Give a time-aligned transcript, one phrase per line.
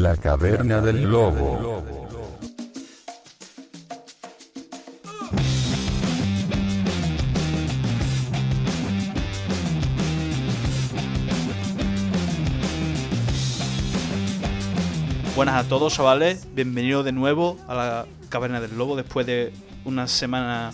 [0.00, 1.82] La caverna del lobo.
[15.34, 16.46] Buenas a todos, chavales.
[16.54, 19.52] Bienvenidos de nuevo a la Caverna del Lobo después de
[19.84, 20.70] una semana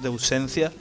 [0.00, 0.72] de ausencia.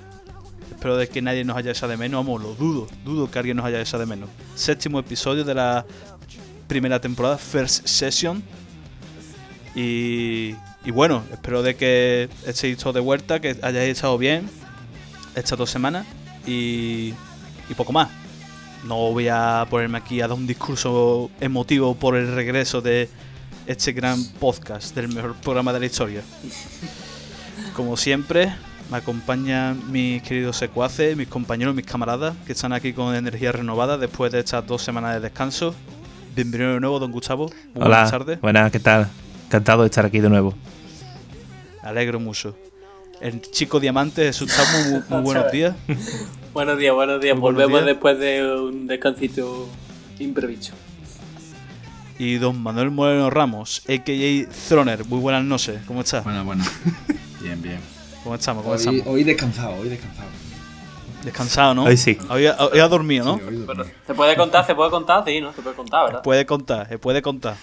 [0.71, 2.25] Espero de que nadie nos haya echado de menos.
[2.25, 2.87] Vamos, lo dudo.
[3.03, 4.29] Dudo que alguien nos haya echado de menos.
[4.55, 5.85] Séptimo episodio de la
[6.71, 8.41] primera temporada, First Session.
[9.75, 10.53] Y,
[10.93, 14.49] bueno, espero de que estéis todos de vuelta, que hayáis estado bien
[15.35, 16.07] estas dos semanas.
[16.47, 17.13] Y,
[17.69, 18.07] y poco más.
[18.85, 23.09] No voy a ponerme aquí a dar un discurso emotivo por el regreso de
[23.67, 26.21] este gran podcast del mejor programa de la historia.
[27.75, 28.55] Como siempre,
[28.89, 33.97] me acompañan mis queridos secuaces, mis compañeros, mis camaradas, que están aquí con energía renovada
[33.97, 35.75] después de estas dos semanas de descanso.
[36.35, 37.45] Bienvenido de nuevo, don Gustavo.
[37.47, 38.41] Muy Hola, buenas tardes.
[38.41, 39.07] buenas, ¿qué tal?
[39.47, 40.53] Encantado de estar aquí de nuevo.
[41.83, 42.55] Alegro mucho.
[43.19, 44.51] El chico diamante, Jesús
[44.89, 45.75] muy, muy buenos días.
[46.53, 47.35] Buenos días, buenos días.
[47.35, 47.85] Muy buenos Volvemos días.
[47.85, 49.67] después de un descansito
[50.19, 50.73] imprevisto.
[52.17, 54.49] Y don Manuel Moreno Ramos, a.k.a.
[54.69, 55.05] Throner.
[55.05, 55.81] Muy buenas noches.
[55.87, 56.23] ¿Cómo estás?
[56.23, 56.63] Bueno, bueno.
[57.41, 57.79] Bien, bien.
[58.23, 58.61] ¿Cómo estamos?
[58.61, 59.01] ¿Cómo Hoy, estamos?
[59.07, 60.29] hoy descansado, hoy descansado.
[61.23, 61.83] Descansado, ¿no?
[61.83, 62.17] Hoy sí.
[62.29, 63.37] Hoy, ha- hoy ha dormido, ¿no?
[63.37, 63.91] Sí.
[64.07, 64.65] ¿Se puede contar?
[64.65, 65.23] ¿Se puede contar?
[65.25, 65.53] Sí, ¿no?
[65.53, 66.21] Se puede contar, ¿verdad?
[66.23, 67.55] Puede contar, se puede contar.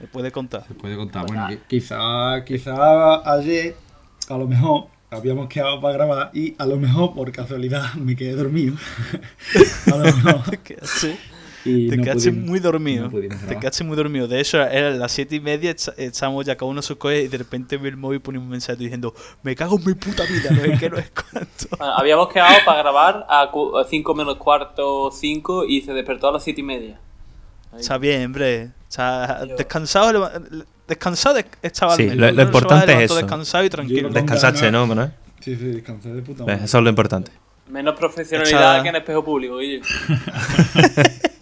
[0.00, 0.64] Se puede contar.
[0.66, 1.26] Se puede contar.
[1.26, 3.76] Bueno, qui- quizá, quizá ayer,
[4.28, 8.34] a lo mejor, habíamos quedado para grabar y a lo mejor, por casualidad, me quedé
[8.34, 8.76] dormido.
[9.92, 10.58] a lo mejor.
[10.62, 11.18] Quedaste,
[11.64, 13.10] Y te no quedaste pudimos- muy dormido.
[13.10, 14.28] no te quedaste muy dormido.
[14.28, 17.38] De hecho, eran las siete y media, echamos ya cada uno sus cosas y de
[17.38, 20.50] repente vi el móvil y ponía un mensaje diciendo Me cago en mi puta vida,
[20.50, 21.48] no es que no es cuánto.
[21.78, 23.50] Bueno, habíamos quedado para grabar a
[23.88, 27.00] 5 menos cuarto, 5 y se despertó a las 7 y media.
[27.72, 27.80] Ahí.
[27.80, 28.70] Está bien, hombre.
[28.88, 30.30] Está descansado,
[30.86, 33.16] descansado de- estaba Sí, lo- importante es eso.
[33.16, 34.08] descansado y tranquilo.
[34.08, 34.70] Yo- Descansaste.
[34.72, 35.10] ¿no, Manuel?
[35.40, 36.64] Sí, sí, descansé de puta madre.
[36.64, 37.30] Eso es lo importante.
[37.68, 39.82] Menos profesionalidad Echa- que en espejo público, Guille.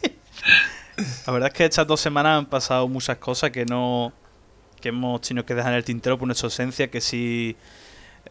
[1.27, 4.12] La verdad es que estas dos semanas han pasado muchas cosas que no
[4.81, 7.57] que hemos tenido que dejar en el tintero por nuestra ausencia, que si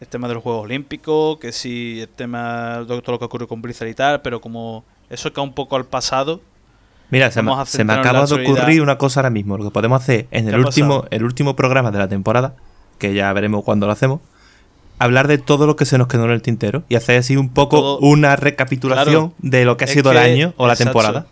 [0.00, 3.46] el tema de los Juegos Olímpicos, que si el tema de todo lo que ocurre
[3.46, 6.40] con Blizzard y tal, pero como eso queda un poco al pasado,
[7.10, 9.56] Mira, se se me acaba de ocurrir una cosa ahora mismo.
[9.56, 11.08] Lo que podemos hacer en ¿Qué el último, pasado?
[11.10, 12.54] el último programa de la temporada,
[12.98, 14.20] que ya veremos cuándo lo hacemos,
[14.98, 17.48] hablar de todo lo que se nos quedó en el tintero y hacer así un
[17.50, 19.34] poco Todo- una recapitulación Claro.
[19.38, 20.90] de lo que ha sido el año o la exacto.
[20.92, 21.26] temporada.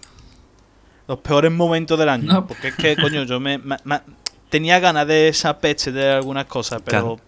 [1.08, 2.32] Los peores momentos del año.
[2.32, 2.46] No.
[2.46, 4.00] Porque es que, coño, yo me, me- me-
[4.48, 7.20] tenía ganas de esa peche de algunas cosas, pero Claro.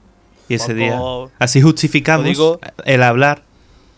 [0.48, 3.42] Y ese Poco- día, así justificamos digo- el hablar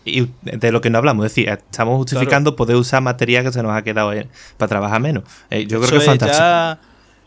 [0.03, 1.25] y de lo que no hablamos.
[1.27, 4.99] Es decir, estamos justificando poder usar material que se nos ha quedado ahí para trabajar
[4.99, 5.23] menos.
[5.51, 6.39] Eh, yo creo que es fantástico.
[6.41, 6.79] ya-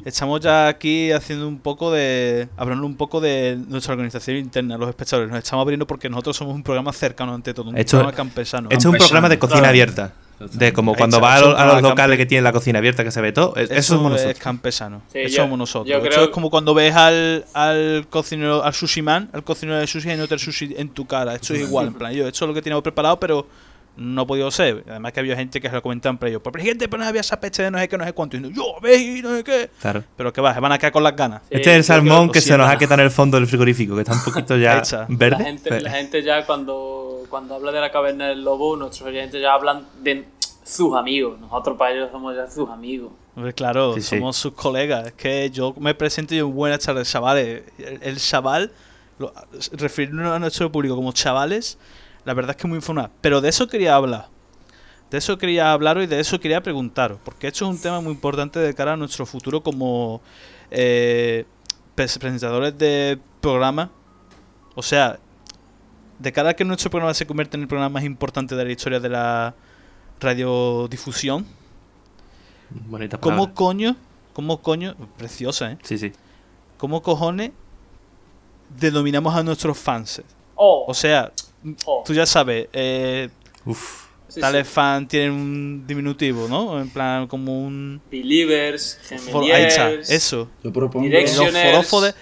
[0.04, 2.48] estamos ya aquí haciendo un poco de.
[2.56, 5.30] hablando un poco de nuestra organización interna, los espectadores.
[5.30, 8.68] Nos estamos abriendo porque nosotros somos un programa cercano ante todo, un Esto- programa campesano.
[8.70, 9.70] Esto es un programa de cocina claro.
[9.70, 10.12] abierta.
[10.50, 13.04] De como Ahí cuando va a, los- a los locales que tienen la cocina abierta,
[13.04, 13.54] que se ve todo.
[13.56, 14.42] Eso, Eso somos es nosotros.
[14.42, 15.02] campesano.
[15.12, 15.88] Sí, eso yo- somos nosotros.
[15.90, 19.78] yo Eso creo- es como cuando ves al, al cocinero, al sushi man, al cocinero
[19.78, 21.34] de sushi y no te el sushi en tu cara.
[21.34, 23.46] Esto es igual, en plan, yo, esto es lo que teníamos preparado, pero
[23.94, 24.82] no ha podido ser.
[24.88, 27.20] Además que había gente que se lo comentaban, pero yo, pero gente, pero no había
[27.20, 28.38] esa peche de no sé qué, no sé cuánto.
[28.38, 29.68] Y yo, ve, y no sé qué.
[29.82, 30.02] Claro.
[30.16, 31.42] Pero que va, se van a quedar con las ganas.
[31.42, 33.10] Sí, Este es el yo creo salmón que que se nos ha quedado en el
[33.10, 35.38] fondo del frigorífico, que está un poquito ya verde.
[35.38, 39.08] La gente, Pues, la gente ya cuando, cuando habla de la caverna del lobo, nuestros
[39.08, 40.26] oyentes ya hablan de
[40.64, 41.38] sus amigos.
[41.40, 43.12] Nosotros para ellos somos ya sus amigos.
[43.34, 44.16] Hombre, claro, Sí, sí.
[44.18, 45.06] somos sus colegas.
[45.06, 47.64] Es que yo me presento y digo, buenas tardes, chavales.
[47.78, 48.72] El, el chaval,
[49.18, 49.32] lo-
[49.72, 51.78] referirnos a nuestro público como chavales,
[52.24, 53.10] la verdad es que muy informal.
[53.20, 54.28] Pero de eso quería hablar.
[55.10, 57.18] De eso quería hablaros y de eso quería preguntaros.
[57.24, 60.20] Porque esto es un tema muy importante de cara a nuestro futuro como
[60.70, 61.44] eh,
[61.96, 63.90] pres- presentadores de programa.
[64.74, 65.18] O sea,
[66.22, 68.70] de cara a que nuestro programa se convierta en el programa más importante de la
[68.70, 69.54] historia de la
[70.20, 71.44] radiodifusión.
[72.70, 73.54] bonita ¿Cómo palabra.
[73.54, 73.96] coño?
[74.32, 74.94] ¿Cómo coño?
[75.18, 75.78] Preciosa, ¿eh?
[75.82, 76.12] Sí, sí.
[76.78, 77.50] ¿Cómo cojones
[78.78, 80.22] denominamos a nuestros fans?
[80.54, 81.32] Oh, O sea,
[81.86, 82.02] oh.
[82.06, 83.28] tú ya sabes, eh,
[83.66, 84.06] Uf.
[84.34, 84.72] Sí, tales sí.
[84.72, 86.80] fans tienen un diminutivo, ¿no?
[86.80, 88.00] En plan, como un.
[88.10, 90.08] Believers, Gemeliers.
[90.10, 90.48] eso.
[90.64, 92.14] Yo propongo Los forofos de.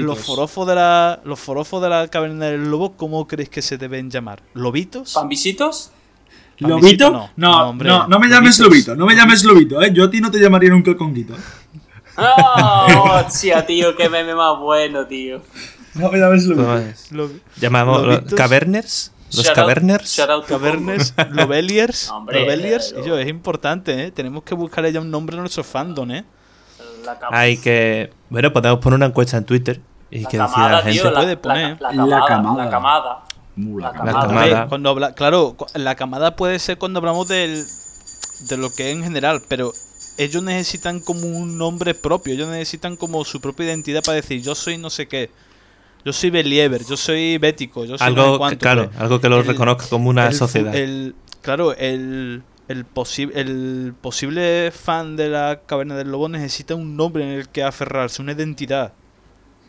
[0.00, 1.20] Los forofos de la.
[1.24, 4.42] Los forofos de la caverna del lobo, ¿cómo creéis que se deben llamar?
[4.52, 5.14] ¿Lobitos?
[5.14, 5.90] ¿Pambisitos?
[6.58, 7.10] ¿Lobito?
[7.10, 7.88] No, No, no, no, hombre.
[7.88, 8.88] no, me llames Lobitos.
[8.88, 9.90] lobito, no me llames lobito, ¿eh?
[9.92, 11.34] Yo a ti no te llamaría nunca el conguito.
[12.16, 13.96] ¡Oh, hostia, tío!
[13.96, 15.42] ¡Qué meme más bueno, tío!
[15.94, 17.40] No me llames lobito.
[17.60, 19.12] Llamamos caverners.
[19.36, 20.18] Los Shout caverners.
[20.20, 24.10] out Cavernes, Loveliers, Loveliers, y yo, es importante, ¿eh?
[24.10, 26.24] Tenemos que buscarle ya un nombre a nuestro fandom, ¿eh?
[27.30, 28.10] Hay que.
[28.30, 31.00] Bueno, podemos poner una encuesta en Twitter y la que decida camada, la gente.
[31.00, 31.80] tío, la, puede poner.
[31.80, 32.64] la La camada, camada.
[32.64, 33.24] la camada.
[33.56, 34.68] La La camada.
[34.68, 37.64] cuando habla, claro, la camada puede ser cuando hablamos del,
[38.48, 39.72] de lo que es en general, pero
[40.16, 44.54] ellos necesitan como un nombre propio, ellos necesitan como su propia identidad para decir yo
[44.54, 45.30] soy no sé qué,
[46.04, 49.00] yo soy Believer, yo soy Bético, yo soy Algo, claro, pues.
[49.00, 50.74] algo que lo El- reconozca como una el sociedad.
[50.74, 56.96] el- claro, el, el, posi- el posible fan de la caverna del lobo necesita un
[56.96, 58.92] nombre en el que aferrarse, una identidad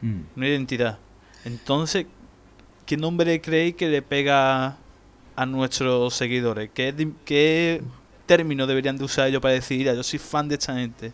[0.01, 0.21] Mm.
[0.35, 0.97] una identidad.
[1.45, 2.05] Entonces,
[2.85, 4.77] ¿qué nombre creéis que le pega
[5.37, 6.69] a nuestros seguidores?
[6.73, 6.93] ¿Qué,
[7.23, 7.81] qué
[8.25, 11.07] término deberían de usar ellos para decir, "Mira, yo soy fan de esta gente?
[11.07, 11.13] Es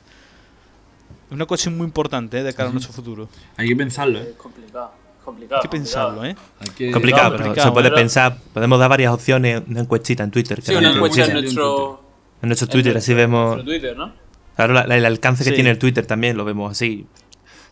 [1.32, 2.44] una cuestión muy importante ¿eh?
[2.44, 3.30] de cara a nuestro futuro.
[3.56, 4.30] Hay que pensarlo, ¿eh?
[4.32, 4.92] Es complicado.
[5.24, 6.36] Complicado Hay que pensarlo, ¿eh?
[6.60, 6.92] Hay que...
[6.92, 8.38] complicado, no, pero complicado, se puede pero- pensar.
[8.54, 10.58] Podemos dar varias opciones, una encuestita en Twitter.
[10.58, 12.02] que Sí, una encuesta en nuestro,
[12.42, 13.46] En nuestro en Twitter, nuestro- así vemos.
[13.56, 14.14] nuestro Twitter, ¿no?
[14.56, 17.06] Claro, la- la- el alcance que tiene el Twitter también lo vemos así.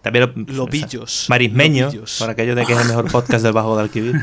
[0.02, 1.26] También lo- Lobillos.
[1.30, 2.18] Marismeño, Lobillos.
[2.20, 4.16] para aquellos de que es el mejor podcast del Bajo de Alquivir.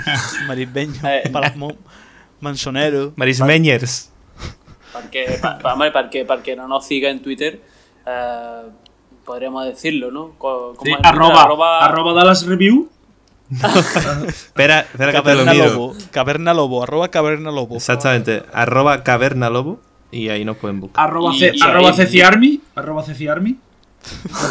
[0.49, 1.31] Marisbeño, Eh.
[2.41, 3.13] Mansonero.
[3.17, 4.11] Marismeñers.
[4.97, 7.61] Perquè, pa, pa, home, perquè, perquè no nos siga en Twitter,
[8.07, 8.63] eh,
[9.25, 10.33] podríamos decirlo, ¿no?
[10.83, 12.89] Sí, arroba, Twitter, arroba Dallas Review.
[14.27, 15.67] Espera, espera Caverna miro.
[15.67, 15.95] Lobo.
[16.11, 16.83] Caverna Lobo.
[16.83, 17.77] Arroba Caverna Lobo.
[17.77, 18.43] Exactamente.
[18.53, 21.05] Arroba caverna lobo y ahí nos pueden buscar.
[21.09, 22.61] Arroba, Y- C- y- arroba y- Ceci Army.
[22.75, 23.57] Arroba Ceci Army.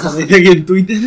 [0.04, 0.98] Lo podéis seguir en Twitter.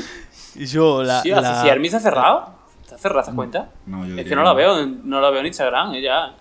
[0.54, 1.22] Y yo, la.
[1.22, 2.58] Sí, la- Army se ha cerrado.
[2.88, 3.70] ¿Se ha cerrado esa cuenta?
[3.86, 6.34] No, yo es que no la veo, en- no la veo en Instagram, ya.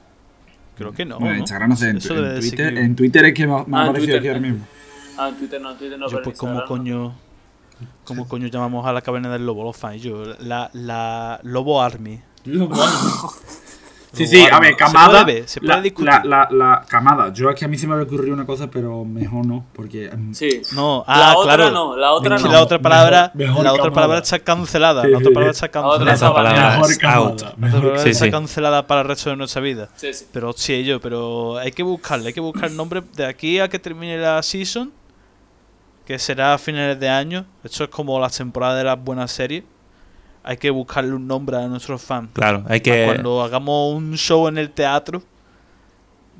[0.77, 1.15] Creo que no.
[1.15, 1.39] Bueno, en ¿no?
[1.41, 4.17] Instagram no sé, en, en Twitter, en Twitter es que me, me Ah, ha aparecido
[4.17, 4.35] aquí Twitter.
[4.35, 4.65] ahora mismo.
[5.17, 6.09] Ah, en Twitter no, en Twitter no.
[6.09, 6.65] Yo, pues, ¿cómo Instagram no.
[6.67, 7.15] coño,
[8.07, 10.01] ¿cómo coño llamamos a la caverna del lobo, los fans?
[10.01, 12.21] Yo, la, la Lobo Army.
[14.13, 15.09] Sí, sí, a ver, Se camada.
[15.24, 16.07] puede ver, se puede la, discutir.
[16.09, 17.31] La, la, la camada.
[17.33, 20.09] Yo es que a mí se me había ocurrido una cosa, pero mejor no, porque.
[20.09, 20.62] mm, Sí.
[20.74, 21.71] No, la ah, otra claro.
[21.71, 22.48] no, la otra no.
[22.51, 25.04] la otra palabra, Mejor- mejor la otra palabra está cancelada.
[25.04, 26.33] Sí, la otra palabra está La otra cancelada.
[26.36, 27.19] Palabra Mejor es camada.
[27.19, 27.27] out.
[27.27, 28.31] La otra Mejor palabra Sí, está sí.
[28.31, 29.89] cancelada para el resto de nuestra vida.
[29.95, 30.25] Sí, sí.
[30.31, 33.68] Pero sí, yo, pero hay que buscarle, hay que buscar el nombre de aquí a
[33.69, 34.92] que termine la season,
[36.07, 37.45] que será a finales de año.
[37.65, 39.63] Esto es como la temporada de las buenas series.
[40.42, 42.30] Hay que buscarle un nombre a nuestros fans.
[42.31, 43.04] Claro, hay que.
[43.06, 45.21] Cuando hagamos un show en el teatro,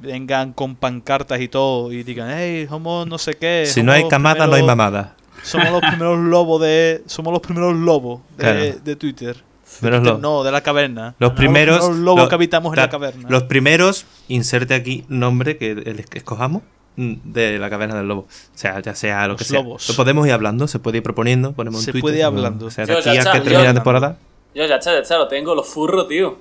[0.02, 3.66] vengan con pancartas y todo y digan, hey, somos no sé qué.
[3.68, 5.16] Si no hay los camada, no hay primeros- mamada.
[5.44, 7.04] Somos los primeros lobos de.
[7.06, 8.60] Somos los primeros lobos de, Claro.
[8.84, 9.44] de Twitter.
[9.82, 11.14] De- lo- no, de la caverna.
[11.20, 11.80] Los primeros.
[11.80, 13.28] primeros lobos lo- que habitamos en la caverna.
[13.30, 16.64] Los primeros, inserte aquí nombre que, escojamos
[16.98, 18.22] de la caverna del lobo.
[18.22, 18.28] O
[18.58, 19.62] sea, ya sea lo Los que sea.
[19.62, 19.88] lobos.
[19.88, 22.66] Lo podemos ir hablando, se puede ir proponiendo, ponemos un Se puede ir hablando.
[22.66, 24.18] O sea, de Yo, aquí ya a que termine la temporada.
[24.56, 26.40] Yo ya está, ya está, lo tengo, los furros, tío.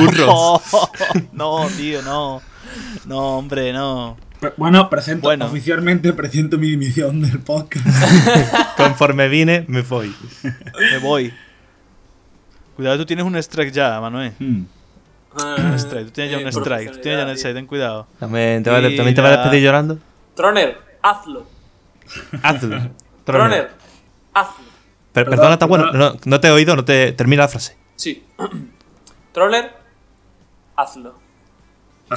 [0.00, 0.62] Burros.
[1.32, 2.40] no, tío, no.
[3.04, 4.16] No, hombre, no.
[4.40, 5.44] Pero, Bueno, presento, Bueno.
[5.46, 7.86] oficialmente presento mi dimisión del podcast.
[8.78, 10.14] Conforme vine, me voy.
[10.42, 11.32] Me voy.
[12.76, 14.32] Cuidado, tú tienes un strike ya, Manuel.
[14.38, 14.62] Hmm.
[15.34, 16.06] Un strike.
[16.06, 16.92] Tú tienes ya Eh, un strike.
[16.92, 18.06] Tú tienes ya un strike, ten cuidado.
[18.18, 19.98] También te, vas, Y también te vas a despedir llorando.
[20.34, 21.46] Troner, hazlo.
[22.42, 22.90] Hazlo.
[23.24, 23.70] Troner,
[24.34, 24.64] hazlo.
[25.12, 25.92] Per- Perdón, perdona, está bueno.
[25.92, 27.76] No, no te he oído, no te termina la frase.
[27.96, 28.24] Sí.
[29.32, 29.72] Troller,
[30.76, 31.14] hazlo.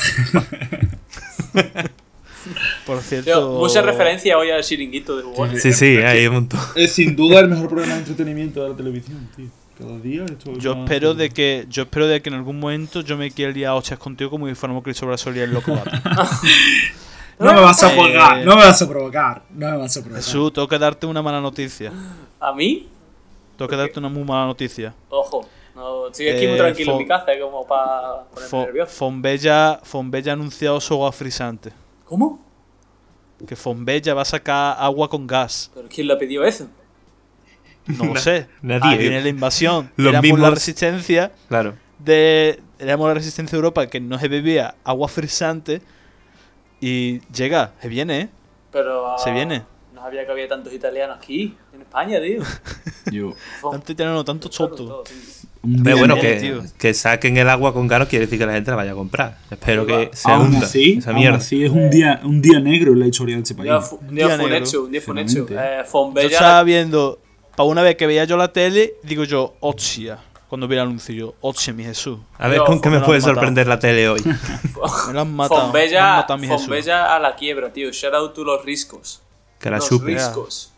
[2.85, 3.53] Por cierto.
[3.59, 5.47] mucha referencia hoy al chiringuito de Hugo.
[5.57, 6.59] Sí, sí, ahí un montón.
[6.75, 9.47] Es sin duda el mejor programa de entretenimiento de la televisión, tío.
[9.77, 13.01] Cada día esto es Yo espero de que yo espero de que en algún momento
[13.01, 15.73] yo me quiera liar a hostias contigo como si fuéramos Cristóbal Sol y el loco.
[17.37, 19.99] No me vas a Eh, provocar, no me vas a provocar, no me vas a
[19.99, 20.23] provocar.
[20.23, 21.91] Jesús, tengo que darte una mala noticia.
[22.39, 22.87] ¿A mí?
[23.57, 24.93] Tengo que darte una muy mala noticia.
[25.09, 25.45] Ojo.
[25.75, 28.65] No, estoy aquí Eh, muy tranquilo en fo- mi casa, eh, como para ponerme Fo-
[28.65, 28.91] nervioso.
[28.95, 31.73] Fonbella, Fonbella ha anunciado su agua frisante.
[32.05, 32.39] ¿Cómo?
[33.45, 35.69] Que Fonbella va a sacar agua con gas.
[35.75, 36.69] ¿Pero quién le ha pedido eso?
[37.87, 38.47] No lo sé.
[38.61, 38.81] nadie.
[38.93, 39.91] Ahí viene la invasión.
[39.97, 41.75] Los éramos mismos- la resistencia Claro.
[41.99, 42.59] de.
[42.79, 45.81] Éramos la resistencia de Europa que no se bebía agua frisante.
[46.81, 48.29] Y llega, se viene, ¿eh?
[48.71, 49.07] Pero.
[49.11, 49.63] ah, Se viene.
[49.93, 52.41] No sabía que había tantos italianos aquí, en España, tío.
[53.11, 53.33] Yo,
[53.71, 55.03] Tanto italiano, tanto choto.
[55.63, 58.37] un Pero día bueno, no- bien, que, que saquen el agua con gas quiere decir
[58.37, 59.37] que la gente la vaya a comprar.
[59.49, 61.37] Espero que se aún hunda así, esa aún mierda.
[61.37, 63.69] así es un día, un día negro en la historia de este Un país.
[63.71, 65.47] día, fu- un día día fue un hecho, un día fue un hecho.
[65.49, 65.83] Eh,
[66.15, 67.19] Yo estaba viendo,
[67.55, 70.19] para una vez que veía yo la tele, digo yo, hostia.
[70.47, 72.19] Cuando vi el anuncio, yo, hostia, mi Jesús.
[72.37, 74.21] A ver con qué me me puede sorprender la tele hoy.
[75.07, 75.33] Me lo han matado.
[75.33, 76.61] me lo han Fonbella, matado, mi Jesús.
[76.67, 77.91] Fonbella a la quiebra, tío.
[77.91, 79.21] Shout out to los riscos.
[79.59, 80.05] Que la los chupe.
[80.13, 80.71] riscos.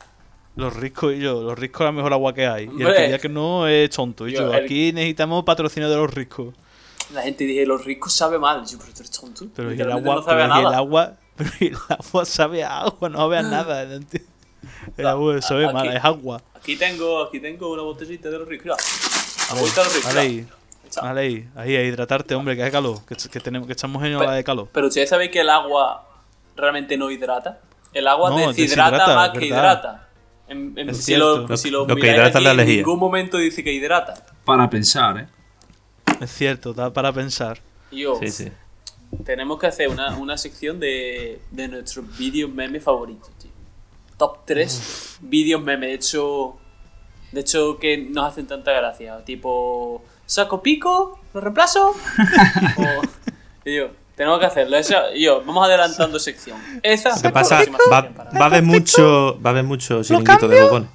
[0.56, 2.64] Los ricos y yo, los ricos es la mejor agua que hay.
[2.64, 2.96] Y el Hombre.
[2.96, 4.28] que diga que no es tonto.
[4.28, 6.56] Y Yo, yo, el- aquí necesitamos patrocinio de los ricos.
[7.14, 8.66] La gente dije, los ricos sabe mal.
[8.66, 9.46] Yo, pero tú eres tonto.
[9.56, 10.78] Pero y el agua, no sabe a pero y el nada.
[10.78, 13.84] agua, pero y el agua sabe a agua, no sabe a nada.
[14.98, 15.74] El agua Aquí.
[15.74, 16.42] mala, es agua.
[16.68, 18.76] Aquí tengo, aquí tengo una botellita de los ricos.
[19.54, 20.16] De los ricos.
[20.18, 20.46] Ahí.
[21.02, 21.48] Ahí.
[21.56, 23.00] Ahí, a hidratarte, hombre, que hace calor.
[23.06, 24.68] Que, que, tenemos, que estamos en ola de calor.
[24.74, 26.06] Pero ustedes saben que el agua
[26.58, 27.62] realmente no hidrata.
[27.94, 29.56] El agua No, deshidrata deshidrata, más que verdad.
[29.58, 30.10] hidrata.
[30.50, 31.48] En- en- Es si, cierto.
[31.48, 34.26] lo, si lo Lo que hidrata es la aquí, en ningún momento dice que hidrata.
[34.44, 35.28] Para pensar, ¿eh?
[36.20, 37.62] Es cierto, da para pensar.
[37.92, 38.52] Y yo, Sí, sí.
[39.24, 43.47] tenemos que hacer una, una sección de, de nuestros vídeos memes favoritos, tío.
[44.18, 45.90] Top 3 vídeos memes.
[45.90, 46.56] De hecho,
[47.32, 49.24] de hecho, que nos hacen tanta gracia.
[49.26, 51.90] Tipo, saco pico, lo reemplazo.
[52.78, 53.02] o,
[53.66, 54.78] y yo, tenemos que hacerlo.
[54.78, 56.58] Esa, y yo, vamos adelantando sección.
[56.84, 60.04] Esa que pasa, próxima va, sección para- va a haber mucho, va a haber mucho
[60.04, 60.90] chiringuito de bocones.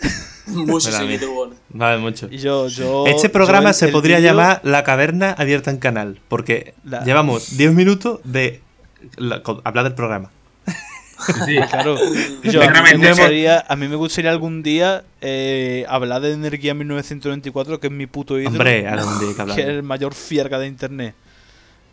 [0.48, 1.54] Mucho seguido, bueno.
[1.78, 2.26] Va a haber mucho.
[2.30, 3.04] Y yo, yo.
[3.06, 8.20] Este programa se podría llamar La Caverna Abierta en Canal, porque La- llevamos 10 minutos
[8.24, 8.62] de
[9.18, 10.30] la- hablar del programa.
[11.44, 11.96] Sí, Claro.
[12.44, 16.74] Yo, a, mí me gustaría, a mí me gustaría algún día eh, hablar de Energía
[16.74, 18.56] 1994, que es mi puto ídolo.
[18.56, 19.56] Hombre, algún día hay que hablar.
[19.56, 21.14] que es el mayor fierga de internet.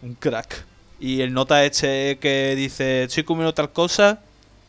[0.02, 0.66] Un crack.
[1.00, 4.20] Y el nota este que dice, estoy comiendo tal cosa,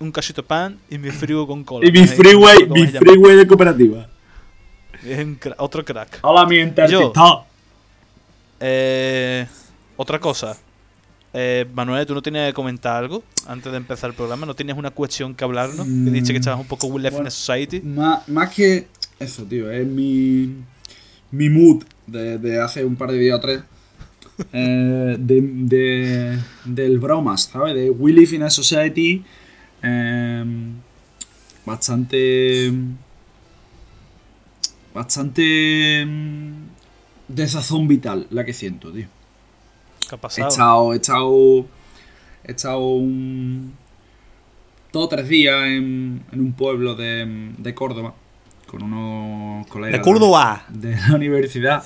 [0.00, 1.86] un casito de pan y mi frigo con cola.
[1.86, 4.08] Y mi freeway, ¿cómo mi freeway de cooperativa.
[5.04, 6.18] Es un cra- otro crack.
[6.22, 7.44] Hola, mi intertito.
[8.58, 9.46] Eh,
[9.96, 10.56] otra cosa.
[11.38, 14.46] Eh, Manuel, ¿tú no tenías que comentar algo antes de empezar el programa?
[14.46, 15.86] ¿No tienes una cuestión que hablarnos?
[15.86, 17.30] Que dice que estabas un poco with left in Bueno.
[17.30, 17.80] society.
[17.82, 18.86] Más, más que
[19.18, 20.54] eso, tío, es mi,
[21.30, 23.60] mi mood de, de hace un par de días o tres.
[24.52, 27.74] eh, de, de- del bromas, ¿sabes?
[27.74, 29.22] De We Live in a Society.
[29.82, 30.44] eh,
[31.66, 32.72] bastante.
[34.94, 36.04] Bastante.
[36.06, 36.52] mm,
[37.28, 39.06] desazón vital la que siento, tío.
[40.08, 41.66] ¿Qué ha He estado, he estado,
[42.44, 43.74] he estado un,
[44.92, 48.14] dos o tres días en, en un pueblo de, de Córdoba
[48.66, 50.64] con unos colegas ¡De Córdoba!
[50.68, 51.82] de la universidad.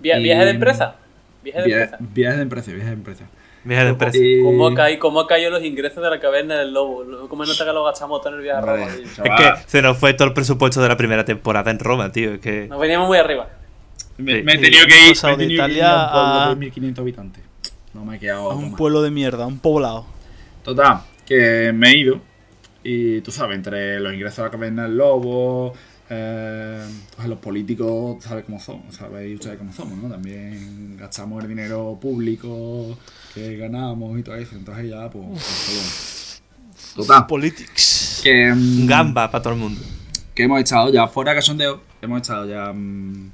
[0.00, 0.96] Via- Y- ¿Viaje de empresa?
[1.42, 1.98] ¿Viaje de Via- empresa?
[2.14, 3.24] Viajes de empresa, viajes de empresa.
[3.62, 4.18] Viaje de empresa.
[4.18, 7.04] Y- ¿Cómo ha, caído, ¿Cómo ha caído los ingresos de la caverna del lobo?
[7.28, 8.86] ¿Cómo nota que lo gastamos todo en el viaje a Roma?
[8.86, 9.04] tío?
[9.04, 12.10] Es chaval, que se nos fue todo el presupuesto de la primera temporada en Roma,
[12.12, 12.32] tío.
[12.34, 12.66] Es que.
[12.68, 13.48] Nos veníamos muy arriba.
[14.20, 14.42] Me, sí.
[14.42, 16.40] me he tenido que ir, me he de tenido que ir Italia a un pueblo
[16.40, 17.44] a- de 1500 habitantes.
[17.94, 18.78] No me he quedado A un más.
[18.78, 20.06] pueblo de mierda, un poblado.
[20.64, 22.20] Total, que me he ido
[22.84, 25.72] y tú sabes, entre los ingresos de la caverna del lobo,
[26.08, 26.82] eh,
[27.16, 30.08] pues los políticos, sabes cómo son, sabéis ustedes cómo somos, ¿no?
[30.08, 32.96] También gastamos el dinero público
[33.34, 36.42] que ganamos y todo eso, entonces ya, pues, pues,
[36.94, 37.04] todo.
[37.06, 38.20] Total, Politics.
[38.24, 39.80] que, mm, Gamba para todo el mundo.
[40.34, 43.30] que hemos estado ya fuera de cachondeo, hemos estado ya mm,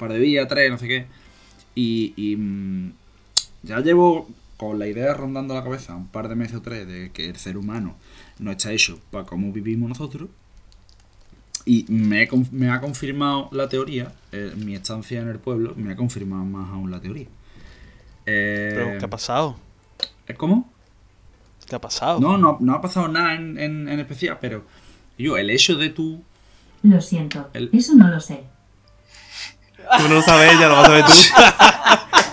[0.00, 1.06] par de días, tres, no sé qué,
[1.76, 2.92] y, y, mm,
[3.64, 4.28] ya llevo
[4.58, 7.36] con la idea rondando la cabeza un par de meses o tres de que el
[7.36, 7.96] ser humano
[8.40, 10.30] no está hecho para cómo vivimos nosotros.
[11.66, 15.96] Y me, me ha confirmado la teoría, eh, mi estancia en el pueblo, me ha
[15.96, 17.26] confirmado más aún la teoría.
[18.26, 19.56] Eh, Pero, ¿qué ha pasado?
[20.36, 20.70] ¿Cómo?
[21.66, 22.20] ¿Qué ha pasado?
[22.20, 24.64] No, no, no ha pasado nada en, en- en especial, pero
[25.18, 26.22] yo, el hecho de tú
[26.82, 28.49] Lo siento, El- eso no lo sé.
[29.98, 31.12] Tú no lo sabes ella, lo vas a saber tú.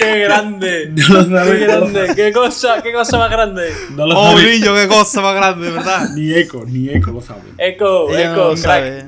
[0.00, 0.92] ¡Qué grande!
[0.94, 2.12] No lo sabes, ¡Qué grande!
[2.16, 3.70] ¡Qué cosa, qué cosa más grande!
[3.90, 6.08] no lo ¡Oh, niño, qué cosa más grande, ¿verdad?
[6.14, 7.42] ni Eco, ni Eco lo sabe.
[7.58, 8.58] Eco, Ella no eco, lo crack.
[8.62, 9.04] sabe.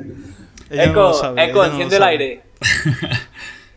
[0.70, 1.44] No Eco, lo sabe.
[1.44, 2.42] eco, ella no lo enciende el aire.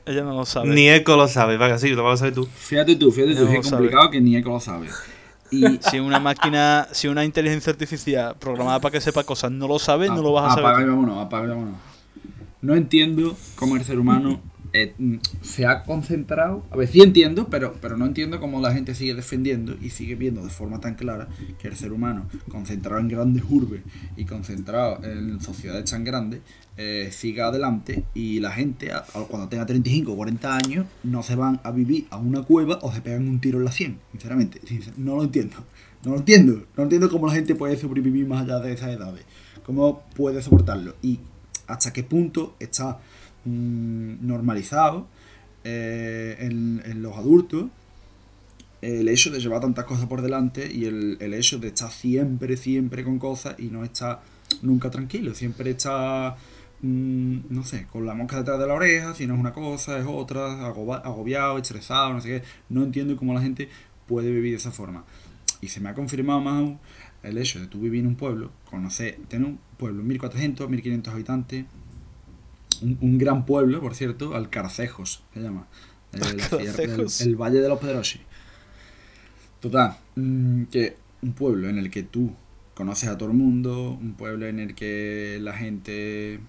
[0.05, 0.67] Ella no lo sabe.
[0.67, 2.45] Ni Eco lo sabe, va que sí, lo vas a saber tú.
[2.53, 3.77] Fíjate tú, fíjate tú, No es sabe.
[3.83, 4.87] complicado que ni Eco lo sabe.
[5.49, 9.79] Y Si una máquina, si una inteligencia artificial programada para que sepa cosas no lo
[9.79, 10.87] sabe, no lo vas a apaga saber.
[10.87, 11.75] y vámonos, apaga y vámonos.
[12.63, 14.41] No entiendo cómo el ser humano
[14.73, 14.95] eh,
[15.41, 16.65] se ha concentrado.
[16.71, 20.15] A ver, sí entiendo, pero, pero no entiendo cómo la gente sigue defendiendo y sigue
[20.15, 21.27] viendo de forma tan clara
[21.59, 23.81] que el ser humano, concentrado en grandes urbes
[24.17, 26.41] y concentrado en sociedades tan grandes,
[26.77, 28.89] eh, siga adelante y la gente,
[29.29, 32.91] cuando tenga 35 o 40 años, no se van a vivir a una cueva o
[32.91, 33.99] se pegan un tiro en la 100.
[34.11, 35.57] Sinceramente, sincer- no lo entiendo.
[36.03, 36.65] No lo entiendo.
[36.75, 39.23] No entiendo cómo la gente puede sobrevivir más allá de esas edades.
[39.65, 40.95] Cómo puede soportarlo.
[41.03, 41.19] Y
[41.67, 42.99] hasta qué punto está
[43.45, 45.07] mm, normalizado
[45.63, 47.67] eh, en, los adultos
[48.81, 52.57] el hecho de llevar tantas cosas por delante y el, el hecho de estar siempre,
[52.57, 54.21] siempre con cosas y no estar
[54.61, 55.33] nunca tranquilo.
[55.33, 56.35] Siempre está,
[56.81, 59.97] mm, no sé, con la mosca detrás de la oreja, si no es una cosa,
[59.97, 62.43] es otra, agobiado, estresado, no sé qué.
[62.69, 63.69] No entiendo cómo la gente
[64.07, 65.05] puede vivir de esa forma.
[65.61, 66.79] Y se me ha confirmado más aún
[67.23, 71.65] el hecho de tú vivir en un pueblo, conocer, tener un pueblo, 1400, 1500 habitantes,
[72.81, 75.67] un, un gran pueblo, por cierto, Alcarcejos se llama.
[76.13, 78.21] Eh, el, Valle de los Pedroches.
[79.59, 82.31] Total, mm, que un pueblo en el que tú
[82.75, 86.39] conoces a todo el mundo, un pueblo en el que la gente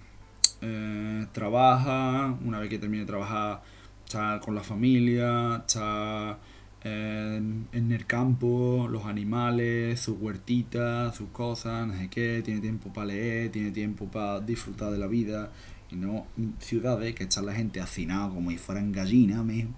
[0.60, 3.62] eh, trabaja, una vez que termine de trabajar,
[4.04, 6.38] está con la familia, está
[6.84, 7.40] eh,
[7.72, 13.06] en el campo, los animales, sus huertitas, sus cosas, no sé qué, tiene tiempo para
[13.06, 15.50] leer, tiene tiempo para disfrutar de la vida,
[15.90, 16.26] y no
[16.60, 19.74] ciudades que está la gente hacinada como si fueran gallinas mismo.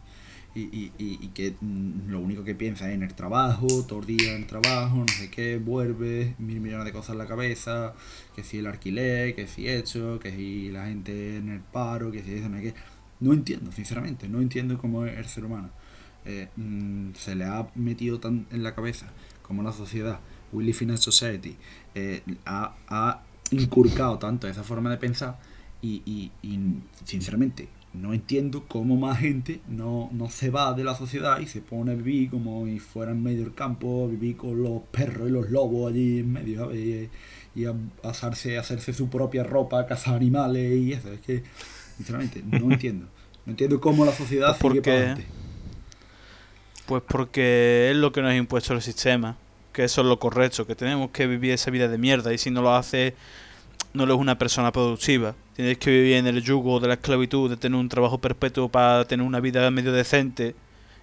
[0.55, 1.55] Y, y, y, que
[2.09, 5.09] lo único que piensa es en el trabajo, todo el día en el trabajo, no
[5.09, 7.93] sé qué, vuelve, mil millones de cosas en la cabeza,
[8.35, 12.23] que si el alquiler, que si esto, que si la gente en el paro, que
[12.23, 12.75] si eso, no sé qué.
[13.21, 15.71] No entiendo, sinceramente, no entiendo cómo es el ser humano.
[16.27, 19.07] Eh, mm, se le ha metido tan en la cabeza
[19.43, 20.19] como la sociedad,
[20.53, 21.57] in a Society,
[21.95, 25.39] eh, ha, ha inculcado tanto esa forma de pensar
[25.83, 26.59] y, y, y
[27.05, 31.61] sinceramente no entiendo cómo más gente no, no se va de la sociedad y se
[31.61, 35.29] pone a vivir como si fuera en medio del campo, a vivir con los perros
[35.29, 36.75] y los lobos allí en medio.
[36.75, 37.09] Y,
[37.55, 37.71] y a,
[38.03, 41.11] a hacerse, a hacerse su propia ropa, cazar animales y eso.
[41.11, 41.43] Es que,
[41.97, 43.07] sinceramente, no entiendo.
[43.47, 45.25] No entiendo cómo la sociedad Pues sigue porque- para adelante.
[46.87, 49.37] Pues porque es lo que nos ha impuesto el sistema,
[49.73, 52.51] que eso es lo correcto, que tenemos que vivir esa vida de mierda y si
[52.51, 53.15] no lo hace
[53.93, 55.35] no eres una persona productiva.
[55.55, 59.05] Tienes que vivir en el yugo de la esclavitud, de tener un trabajo perpetuo para
[59.07, 60.55] tener una vida medio decente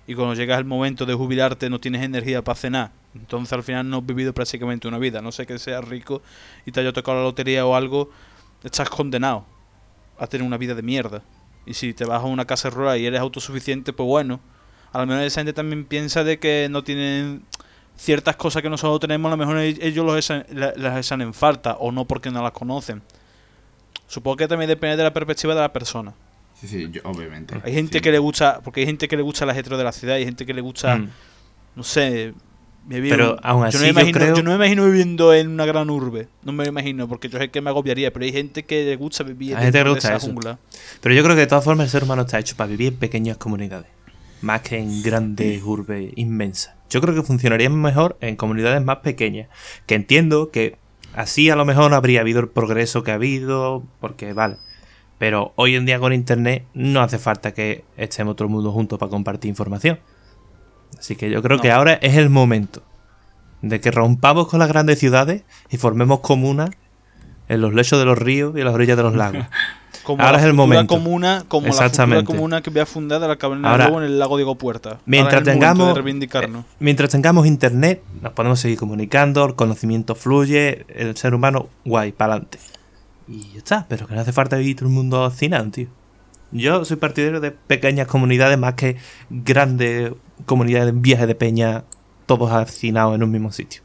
[0.06, 2.92] y cuando llegas el momento de jubilarte no tienes energía para cenar.
[3.16, 5.22] Entonces al final no has vivido prácticamente una vida.
[5.22, 6.22] No sé que seas rico
[6.66, 8.10] y te haya tocado la lotería o algo,
[8.64, 9.46] estás condenado
[10.18, 11.24] a tener una vida de mierda.
[11.66, 14.40] Y si te vas a una casa rural y eres autosuficiente, pues bueno,
[14.94, 17.44] a lo mejor esa gente también piensa de que no tienen
[17.98, 21.34] ciertas cosas que nosotros tenemos, a lo mejor ellos los echan- la- las echan en
[21.34, 23.02] falta o no porque no las conocen.
[24.08, 26.14] Supongo que también depende de la perspectiva de la persona.
[26.60, 27.56] Sí, sí, yo- obviamente.
[27.64, 28.02] Hay gente Sí.
[28.02, 30.26] que le gusta, porque hay gente que le gusta las hetero de la ciudad, hay
[30.26, 31.10] gente que le gusta, Mm.
[31.76, 32.34] no sé,
[32.86, 35.34] vivir Pero aún yo, así no me yo imagino, creo- yo no me imagino viviendo
[35.34, 38.26] en una gran urbe, no me lo imagino, porque yo sé que me agobiaría, pero
[38.26, 40.28] hay gente que le gusta vivir gusta esa eso.
[40.28, 40.60] jungla.
[41.02, 43.00] Pero yo creo que de todas formas el ser humano está hecho para vivir en
[43.00, 43.88] pequeñas comunidades,
[44.44, 46.76] más que en grandes urbes inmensas.
[46.90, 49.50] Yo creo que funcionaría mejor en comunidades más pequeñas,
[49.88, 50.78] que entiendo que
[51.16, 54.58] así a lo mejor no habría habido el progreso que ha habido, porque vale.
[55.18, 59.00] Pero hoy en día con internet no hace falta que estemos todo el mundo juntos
[59.00, 60.00] para compartir información.
[61.00, 62.84] Así que yo creo que ahora es el momento
[63.62, 66.72] de que rompamos con las grandes ciudades y formemos comunas
[67.54, 69.46] en los lechos de los ríos y en las orillas de los lagos.
[70.04, 70.94] Como Ahora la es el momento.
[70.96, 72.26] comuna, como la Exactamente.
[72.26, 74.56] futura comuna que voy a fundar de la caverna Ahora, del en el lago Diego
[74.56, 75.00] Puerta.
[75.06, 76.66] Mientras tengamos, de reivindicarnos.
[76.66, 82.12] eh, mientras tengamos internet, nos podemos seguir comunicando, el conocimiento fluye, el ser humano, guay,
[82.12, 82.58] para adelante.
[83.30, 85.88] Y ya está, pero que no hace falta vivir todo el mundo hacinado, tío.
[86.52, 88.98] Yo soy partidario de pequeñas comunidades más que
[89.30, 90.12] grandes
[90.46, 91.86] comunidades en viajes de peña,
[92.26, 93.82] todos hacinados en un mismo sitio.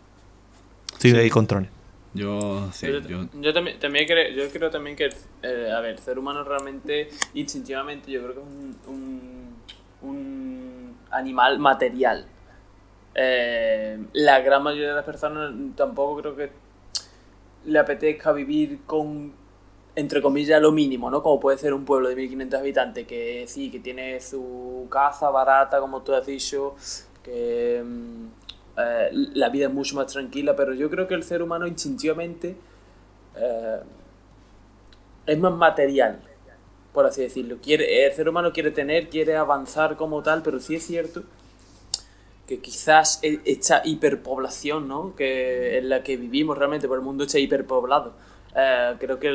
[0.95, 1.71] Estoy ahí con trones.
[2.15, 5.11] Yo, sí, yo, yo, yo también, también creo, yo creo también que,
[5.43, 9.57] eh, a ver, el ser humano realmente, instintivamente, yo creo que es un, un,
[10.03, 12.27] un animal material.
[13.15, 16.51] Eh, la gran mayoría de las personas tampoco creo que
[17.67, 19.33] le apetezca vivir con,
[19.97, 21.23] entre comillas, lo mínimo, ¿no?
[21.23, 25.81] Como puede ser un pueblo de 1500 habitantes que sí, que tiene su casa barata,
[25.81, 26.75] como tú has dicho,
[27.23, 28.27] que mm,
[28.79, 32.57] eh, la vida es mucho más tranquila, pero yo creo que el ser humano instintivamente
[33.37, 33.81] eh,
[35.27, 36.21] es más material,
[36.93, 37.59] por así decirlo.
[37.63, 41.25] Quiere, el ser humano quiere tener, quiere avanzar como tal, pero sí es cierto
[42.47, 45.15] que quizás e- esta hiperpoblación, ¿no?
[45.15, 48.15] Que en la que vivimos realmente, por el mundo está hiperpoblado.
[48.57, 49.31] Eh, creo que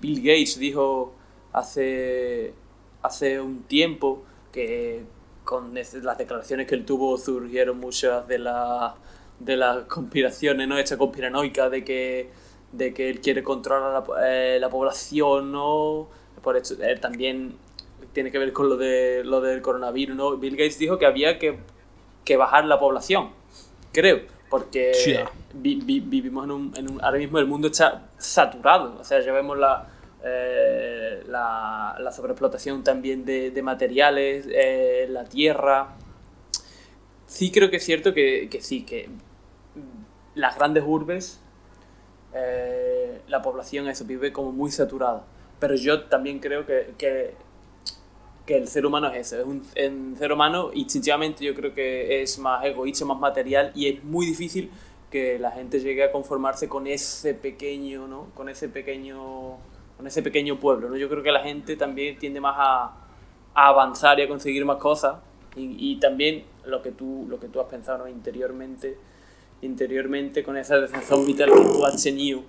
[0.00, 1.12] Bill Gates dijo
[1.52, 2.54] hace,
[3.02, 5.02] hace un tiempo que
[5.46, 8.94] con las declaraciones que él tuvo surgieron muchas de, la-
[9.38, 10.76] de las conspiraciones, ¿no?
[10.76, 12.28] Esta conspiranoica de que,
[12.72, 16.08] de que él quiere controlar la, eh, la población, ¿no?
[16.42, 17.54] Por eso eh, también
[18.12, 20.36] tiene que ver con lo, de, lo del coronavirus, ¿no?
[20.36, 21.58] Bill Gates dijo que había que,
[22.24, 23.30] que bajar la población,
[23.92, 25.30] creo, porque Chia.
[25.54, 29.20] vi- vi- vivimos en un, en un- Ahora mismo el mundo está saturado, o sea,
[29.20, 29.86] ya vemos la,
[30.24, 35.96] eh, la, sobreexplotación también de, materiales, eh, la tierra.
[37.26, 39.08] Sí creo que es cierto que, que sí, que
[40.34, 41.40] las grandes urbes,
[42.34, 45.24] eh, la población eso vive como muy saturada.
[45.58, 47.34] Pero yo también creo que, que,
[48.44, 52.38] que el ser humano es eso, es un ser humano instintivamente yo creo que es
[52.38, 54.70] más egoísta, más material y es muy difícil
[55.10, 58.26] que la gente llegue a conformarse con ese pequeño, ¿no?
[58.34, 59.56] Con ese pequeño,
[59.96, 60.96] con ese pequeño pueblo, ¿no?
[60.96, 62.84] Yo creo que la gente también tiende más a,
[63.54, 65.16] a avanzar y a conseguir más cosas
[65.56, 68.08] y, y también lo que tú, lo que tú has pensado ¿no?
[68.08, 68.98] interiormente
[69.62, 72.42] interiormente con esa decepción vital que tú has tenido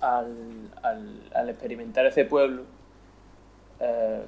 [0.00, 2.62] al, al, al experimentar ese pueblo,
[3.80, 4.22] eh,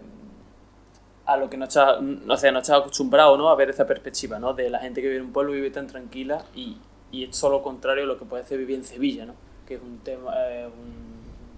[1.26, 3.50] a lo que no estás, o sea, no estás acostumbrado ¿no?
[3.50, 4.54] a ver esa perspectiva ¿no?
[4.54, 6.78] de la gente que vive en un pueblo vive tan tranquila y,
[7.12, 9.34] y es todo lo contrario a lo que puede ser vivir en Sevilla, ¿no?
[9.66, 11.09] que es un tema, eh, un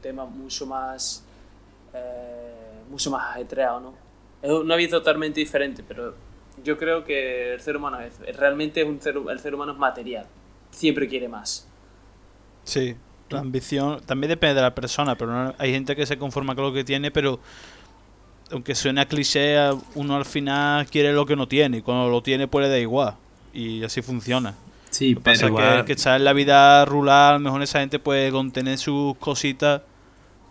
[0.02, 1.24] tema mucho más
[1.94, 3.94] eh, mucho más ajetreado, ¿no?
[4.42, 6.14] Es una vida totalmente diferente, pero
[6.64, 9.78] yo creo que el ser humano es, realmente es un ser, el ser humano es
[9.78, 10.26] material,
[10.72, 11.68] siempre quiere más.
[12.64, 12.96] Sí,
[13.28, 16.64] la ambición también depende de la persona, pero no- hay gente que se conforma con
[16.64, 17.40] lo que tiene, pero
[18.50, 19.56] aunque suene a cliché,
[19.94, 22.78] uno al final quiere lo que no tiene, y cuando lo tiene pues le da
[22.78, 23.14] igual,
[23.52, 24.58] y así funciona.
[24.90, 27.98] Sí, Lo pasa que, que está en la vida rural, a lo mejor esa gente
[27.98, 29.82] puede contener sus cositas,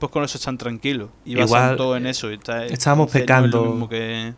[0.01, 1.09] pues con eso están tranquilos.
[1.23, 2.29] Y basan todo en eso.
[2.29, 4.33] está- estábamos el ceño es lo pecando- mismo que-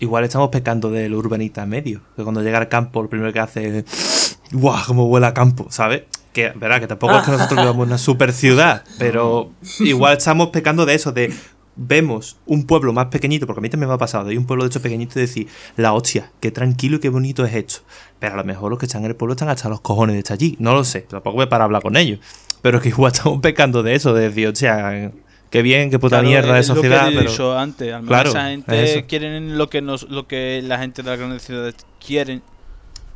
[0.00, 2.00] Igual estamos pecando del urbanita medio.
[2.16, 4.38] Que cuando llega al campo, lo primero que hace es.
[4.52, 4.84] ¡Guau!
[4.86, 6.02] Como huele a campo, ¿sabes?
[6.32, 8.84] Que, verá, que tampoco es que nosotros vivamos una super ciudad.
[8.98, 11.32] Pero igual estamos pecando de eso, de.
[11.80, 14.64] Vemos un pueblo más pequeñito, porque a mí también me ha pasado, de un pueblo
[14.64, 15.46] de hecho pequeñito y decir,
[15.76, 17.80] la hostia, qué tranquilo y qué bonito es esto.
[18.18, 20.18] Pero a lo mejor los que están en el pueblo están hasta los cojones de
[20.20, 20.56] estar allí.
[20.58, 22.18] No lo sé, tampoco me para hablar con ellos.
[22.62, 25.12] Pero que igual estamos pecando de eso, de decir, hostia,
[25.50, 27.08] qué bien, qué puta Claro, mierda de es lo que sociedad.
[27.12, 27.30] he pero...
[27.30, 27.88] dicho antes.
[27.92, 29.06] Al menos Claro, esa gente eso.
[29.06, 32.42] quieren lo que, nos, lo que la gente de las grandes ciudades quieren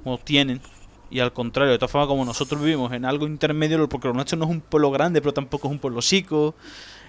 [0.05, 0.61] o tienen.
[1.11, 4.39] Y al contrario, de todas formas, como nosotros vivimos en algo intermedio, porque lo nuestro
[4.39, 6.55] no es un pueblo grande, pero tampoco es un pueblo chico.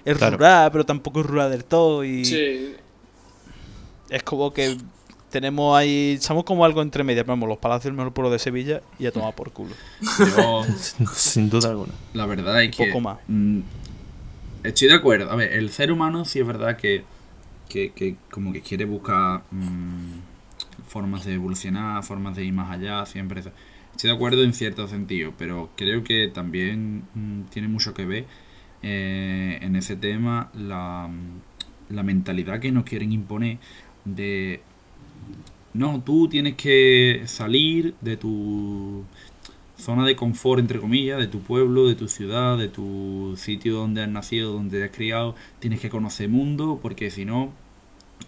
[0.04, 0.36] Es Claro.
[0.36, 2.04] rural, pero tampoco es rural del todo.
[2.04, 2.76] Y Sí,
[4.10, 4.76] es como que
[5.34, 6.17] tenemos ahí.
[6.22, 7.26] Somos como algo entre medias.
[7.26, 9.76] Vamos, los palacios del mejor pueblo de Sevilla y a tomar por culo.
[10.19, 10.63] yo,
[11.13, 11.93] Sin duda alguna.
[12.13, 12.86] la verdad es Un que.
[12.88, 13.17] poco más.
[13.28, 13.60] mm,
[14.63, 15.32] estoy de acuerdo.
[15.32, 17.04] A ver, el ser humano sí es verdad que,
[17.67, 20.19] que, que como que quiere buscar mm,
[20.88, 23.39] formas de evolucionar, formas de ir más allá, siempre.
[23.41, 23.52] eso.
[23.91, 28.26] Estoy de acuerdo en cierto sentido, pero creo que también mm, tiene mucho que ver
[28.84, 31.10] eh, en ese tema la,
[31.89, 33.58] la mentalidad que nos quieren imponer
[34.06, 34.62] de
[35.74, 39.04] no, tú tienes que salir de tu
[39.78, 44.04] zona de confort, entre comillas, de tu pueblo, de tu ciudad, de tu sitio donde
[44.04, 45.36] has nacido, donde te has criado.
[45.60, 47.52] Tienes que conocer mundo, porque si no,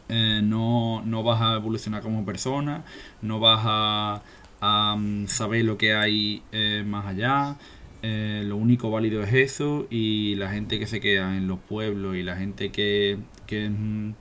[0.10, 2.84] eh, no, no vas a evolucionar como persona,
[3.22, 7.58] no vas a, mm, saber lo que hay eh, más allá.
[8.04, 12.16] eh, lo único válido es eso y la gente que se queda en los pueblos
[12.16, 14.14] y la gente que, que mm,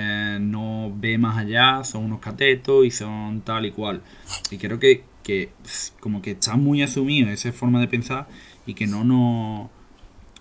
[0.00, 4.02] eh, no ve más allá son unos catetos y son tal y cual.
[4.50, 5.50] Y creo que, que
[6.00, 8.26] como que está muy asumido esa forma de pensar
[8.66, 9.68] y que no nos,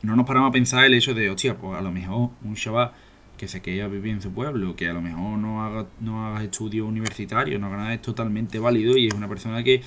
[0.01, 2.91] no nos paramos a pensar el hecho de, hostia, pues a lo mejor un chaval
[3.37, 6.25] que se quede a vivir en su pueblo, que a lo mejor no haga, no
[6.27, 9.81] haga estudios universitarios, no haga nada, es totalmente válido y es una persona que,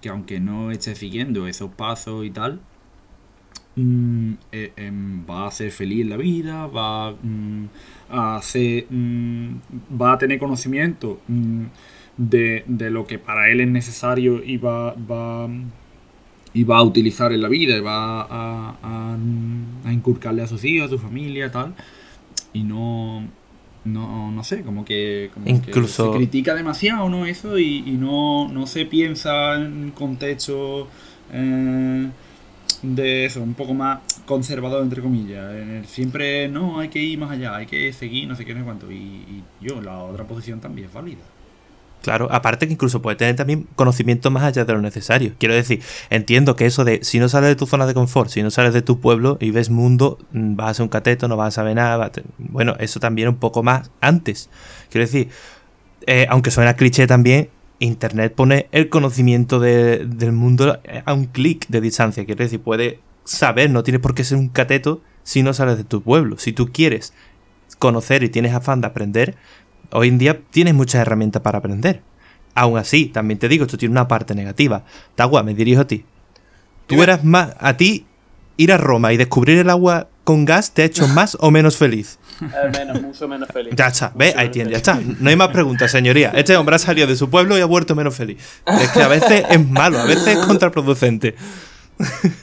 [0.00, 2.60] que aunque no esté siguiendo esos pasos y tal,
[3.76, 7.64] mm, eh, em, va a ser feliz en la vida, va mm,
[8.10, 9.54] a ser, mm,
[10.00, 11.20] va a tener conocimiento
[12.16, 15.48] de, de lo que para él es necesario y va, va,
[16.54, 19.16] y va a utilizar en la vida y va a, a,
[19.84, 21.74] a inculcarle a sus hijos, a su familia, tal.
[22.52, 23.26] Y no,
[23.86, 27.24] no, no sé, como que, como que Incluso- se critica demasiado, ¿no?
[27.24, 30.88] Eso y, y no, no se piensa en contexto
[31.32, 32.08] eh,
[32.82, 35.54] de eso, un poco más conservador, entre comillas.
[35.54, 38.54] En el siempre, no, hay que ir más allá, hay que seguir, no sé qué,
[38.54, 38.90] no sé cuánto.
[38.90, 41.22] Y, yo, la otra posición también es válida.
[42.02, 45.34] Claro, aparte que incluso puedes tener también conocimiento más allá de lo necesario.
[45.38, 48.42] Quiero decir, entiendo que eso de si no sales de tu zona de confort, si
[48.42, 51.36] no sales de tu pueblo y ves mundo, mm, vas a ser un cateto, no
[51.36, 52.04] vas a saber nada.
[52.04, 54.50] a Bueno, eso también un poco más antes.
[54.90, 55.28] Quiero decir,
[56.08, 57.50] eh, aunque suena cliché también,
[57.82, 62.24] Internet pone el conocimiento de- del mundo a un clic de distancia.
[62.24, 65.84] Quiero decir, puedes saber, no tienes por qué ser un cateto si no sales de
[65.84, 66.38] tu pueblo.
[66.38, 67.12] Si tú quieres
[67.78, 69.36] conocer y tienes afán de aprender,
[69.90, 72.02] hoy en día tienes muchas herramientas para aprender.
[72.54, 74.84] Aún así, también te digo, esto tiene una parte negativa.
[75.14, 76.04] Tagua, me dirijo a ti.
[76.86, 77.54] Tú eras más.
[77.58, 78.06] A ti,
[78.56, 81.76] ir a Roma y descubrir el agua con gas te ha hecho más o menos
[81.76, 82.18] feliz.
[82.62, 83.74] al menos, mucho menos feliz.
[83.76, 85.00] Ya está, ve, ahí tienes, ya está.
[85.20, 86.30] No hay más preguntas, señoría.
[86.34, 88.38] Este hombre ha salido de su pueblo y ha vuelto menos feliz.
[88.66, 91.34] Es que a veces es malo, a veces es contraproducente.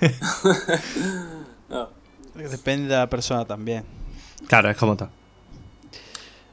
[1.69, 1.89] No.
[2.35, 3.83] Depende de la persona también.
[4.47, 5.09] Claro, es como tal.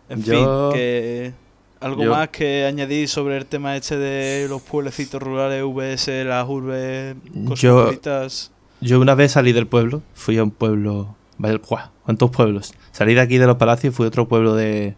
[0.09, 1.33] En Yo- fin, que
[1.81, 6.47] algo yo- más que añadir sobre el tema este de los pueblecitos rurales, VS, las
[6.49, 7.17] urbes
[7.49, 8.51] cosmopolitas.
[8.81, 11.15] Yo una vez salí del pueblo, fui a un pueblo.
[11.39, 11.89] ¡guau!
[12.05, 12.75] ¿Cuántos pueblos?
[12.93, 14.95] Salí de aquí de los palacios y fui a otro pueblo de.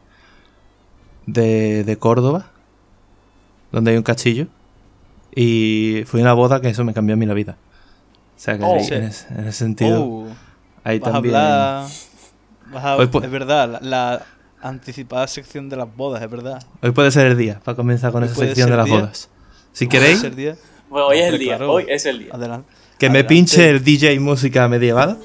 [1.27, 2.47] de, de Córdoba,
[3.73, 4.47] donde hay un castillo.
[5.35, 7.57] Y fue una boda que eso me cambió a mí la vida.
[8.37, 8.75] O sea que Oh.
[8.77, 8.95] ahí, Sí.
[8.95, 10.27] en, ese, en ese sentido, Oh,
[10.85, 11.35] ahí vas también.
[11.35, 11.91] a hablar.
[12.73, 14.27] vas a- Hoy pues- Es verdad, la, la
[14.62, 16.62] anticipada sección de las bodas, es verdad.
[16.83, 18.95] Hoy puede ser el día para comenzar con Hoy esa sección de las día.
[18.97, 19.29] bodas.
[19.73, 20.57] Si queréis, ¿Puede ser día?
[20.88, 21.73] Bueno, hoy es el día, claro.
[21.73, 22.29] hoy es el día.
[22.33, 22.73] Adelante.
[22.99, 25.19] Que me pinche el DJ música medieval.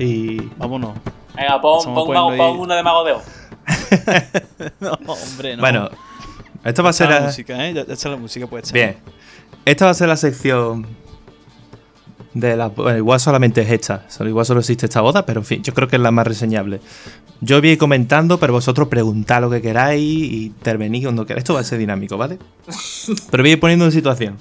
[0.00, 0.40] Y.
[0.56, 0.92] Vámonos.
[1.36, 3.22] Venga, pon, pon, poniendo ahí- pon una de Mago de Oz.
[4.80, 5.60] No, hombre, no.
[5.62, 5.90] Bueno,
[6.64, 7.08] esto va a ser.
[7.10, 7.74] la la- música, ¿eh?
[7.74, 8.64] Ya, ya echa la música, pues.
[8.64, 8.72] echa.
[8.74, 8.96] Bien.
[9.64, 10.86] Esta va a ser la sección
[12.34, 15.46] de la bueno, igual solamente es esta, solo igual solo existe esta boda, pero en
[15.46, 16.80] fin, yo creo que es la más reseñable.
[17.40, 21.42] Yo voy a ir comentando, pero vosotros preguntad lo que queráis y intervenid cuando queráis.
[21.42, 22.38] Esto va a ser dinámico, ¿vale?
[23.30, 24.36] Pero voy a ir poniendo en situación.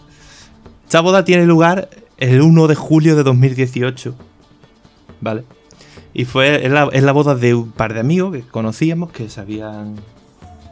[0.83, 4.15] Esta boda tiene lugar el 1 de julio de 2018,
[5.21, 5.43] ¿vale?
[6.13, 9.39] Y fue es la, la boda de un par de amigos que conocíamos, que se
[9.41, 9.95] habían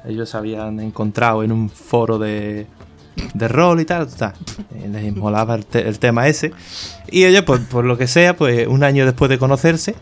[0.08, 2.68] ellos se habían encontrado en un foro de,
[3.34, 4.34] de rol y tal, tal.
[4.76, 6.52] Eh, Les molaba el, te- el tema ese.
[7.10, 9.96] Y ellos, pues, por lo que sea, pues un año después de conocerse,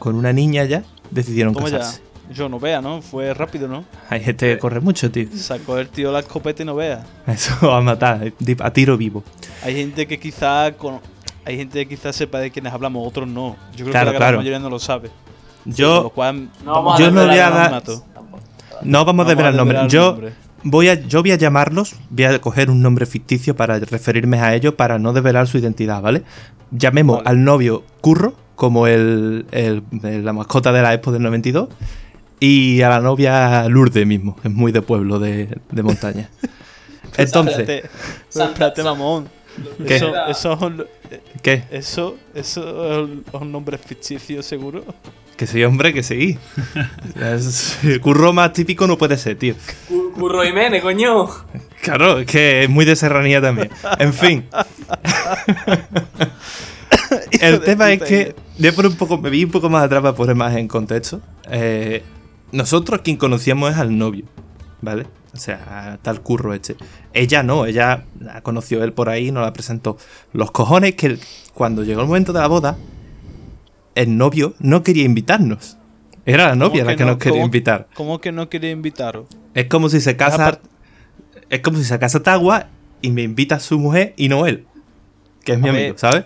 [0.00, 2.00] con una niña ya, decidieron ya.
[2.30, 3.00] Yo no vea, ¿no?
[3.00, 3.84] Fue rápido, ¿no?
[4.10, 5.26] Hay gente que corre mucho, tío.
[5.34, 7.04] Sacó el tío la escopeta y no vea.
[7.26, 9.24] Eso va a matar, eh, a tiro vivo.
[9.64, 11.00] Hay gente que quizá con...
[11.46, 13.56] Hay gente que quizás sepa de quiénes hablamos, otros no.
[13.74, 14.36] Yo creo Claro, que la gran claro.
[14.38, 15.08] mayoría no lo sabe.
[15.08, 17.98] Por lo Yo cual, No vamos a Yo no desvelar voy a el dar-
[18.82, 19.78] no vamos a Vamos desvelar el nombre.
[19.88, 20.32] Yo nombre.
[20.64, 24.54] voy a, yo voy a llamarlos, voy a coger un nombre ficticio para referirme a
[24.54, 26.22] ellos para no desvelar su identidad, ¿vale?
[26.70, 27.30] Llamemos Vale.
[27.30, 31.68] al novio Curro, como el, el- el- la mascota de la Expo del 92,
[32.40, 36.28] y a la novia Lourdes mismo, que es muy de pueblo, de, de montaña.
[37.16, 37.84] Entonces,
[38.30, 39.28] espérate, mamón.
[39.86, 39.96] ¿Qué?
[39.96, 40.84] Eso, eso, es un-
[41.42, 41.64] ¿qué?
[41.70, 44.84] eso, eso es un- nombre ficticio, seguro.
[45.36, 46.38] Que sí, hombre, que sí.
[47.20, 49.54] Es- curro más típico no puede ser, tío.
[49.88, 51.28] Cu- Curro Jiménez, coño.
[51.82, 53.70] Claro, es que es muy de serranía también.
[53.98, 54.44] En fin.
[57.40, 60.14] El tema es que yo por un poco, me vi un poco más atrás para
[60.14, 61.20] poner más en contexto.
[61.50, 62.02] Eh,
[62.52, 64.24] nosotros quien conocíamos es al novio,
[64.80, 65.06] ¿vale?
[65.34, 66.76] O sea, a tal curro este.
[67.12, 69.98] Ella no, ella la conoció él por ahí y nos la presentó.
[70.32, 71.18] Los cojones que
[71.54, 72.76] cuando llegó el momento de la boda,
[73.94, 75.76] el novio no quería invitarnos.
[76.24, 77.10] Era la novia ¿Cómo la que no?
[77.12, 77.88] nos quería ¿Cómo- invitar.
[77.94, 79.26] ¿Cómo que no quería invitaros?
[79.54, 80.60] Es como si se casa.
[81.50, 82.68] Es como si se casa Tagua
[83.00, 84.66] y me invita a su mujer y no él.
[85.44, 86.24] Que es mi A amigo, ver, ¿sabes?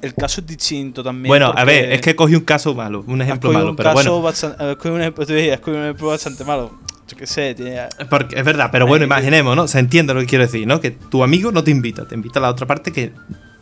[0.00, 1.28] el caso es distinto también.
[1.28, 4.10] Bueno, a ver, es que cogí un caso malo, un ejemplo malo, un pero caso
[4.12, 4.22] bueno.
[4.22, 6.78] bastante- cogido un ejemplo- has cogido un ejemplo bastante malo.
[7.08, 9.68] Yo qué sé, tiene- Porque es verdad, pero bueno, imaginemos, ¿no?
[9.68, 10.80] Se entiende lo que quiero decir, ¿no?
[10.80, 13.12] Que tu amigo no te invita, te invita a la otra parte que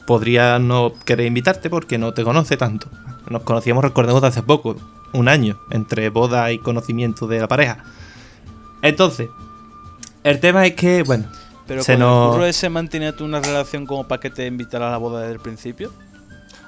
[0.06, 2.88] podría no querer invitarte porque no te conoce tanto.
[3.28, 4.76] Nos conocíamos, recordemos, de hace poco,
[5.12, 7.78] un año, entre boda y conocimiento de la pareja.
[8.82, 9.28] Entonces,
[10.22, 11.24] el tema es que, bueno,
[11.70, 14.88] Pero se con el curro ese mantenía tú una relación como para que te invitara
[14.88, 15.92] a la boda desde el principio.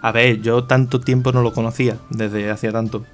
[0.01, 3.05] A ver, yo tanto tiempo no lo conocía, desde hacía tanto.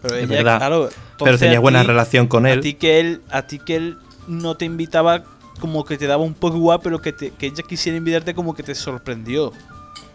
[0.00, 0.56] Pero Es ella, verdad.
[0.58, 0.88] claro,
[1.22, 2.60] Pero tenía a buena relación con A él.
[2.60, 5.22] ti que él, a ti que él no te invitaba
[5.60, 8.54] como que te daba un poco igual, pero que, te- que ella quisiera invitarte como
[8.54, 9.52] que te sorprendió.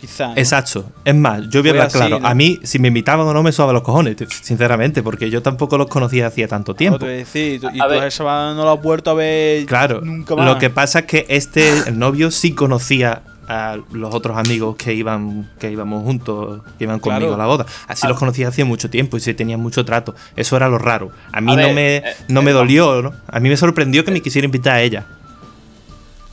[0.04, 0.28] Quizá.
[0.28, 0.34] ¿no?
[0.36, 0.84] Exacto.
[1.06, 2.20] Es más, yo voy a hablar así, claro.
[2.20, 2.28] ¿no?
[2.28, 5.78] A mí, si me invitaban o no, me suaban los cojones, sinceramente, porque yo tampoco
[5.78, 6.98] los conocía hacía tanto Claro, tiempo.
[7.00, 10.02] te a decir, y tú, y tú chaval no la has vuelto a ver Claro.
[10.02, 10.46] nunca más.
[10.46, 14.94] Lo que pasa es que este, el novio, sí conocía a los otros amigos que
[14.94, 17.36] iban que íbamos juntos, que iban conmigo Claro.
[17.36, 17.66] a la boda.
[17.88, 20.16] Así A- los conocía hacía mucho tiempo y se tenían mucho trato.
[20.36, 21.12] Eso era lo raro.
[21.32, 23.14] A mí A no ver, me, eh, no me eh, dolió, ¿no?
[23.28, 25.06] A mí me sorprendió que me quisiera invitar a ella.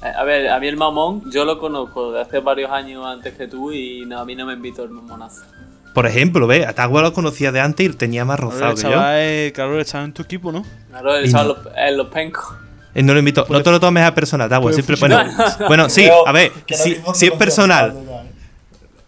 [0.02, 3.34] Eh, A ver, a mí el mamón, yo lo conozco de hace varios años antes
[3.34, 5.42] que tú y no, a mí no me invitó el mamonazo.
[5.94, 8.76] Por ejemplo, ve, a Tagua lo conocía de antes y tenía más Claro, rozado el
[8.76, 9.00] que yo.
[9.14, 10.64] eh, claro, estaba en tu equipo, ¿no?
[10.90, 11.50] Claro, él estaba no.
[11.50, 12.44] en los, en los pencos.
[12.94, 13.44] Eh, no lo invito.
[13.48, 14.70] No te lo tomes a personal, Tagua.
[14.70, 15.18] Puede Siempre, bueno,
[15.68, 16.52] bueno, sí, a ver,
[17.14, 17.92] si, es personal.
[17.92, 18.20] ¿eh?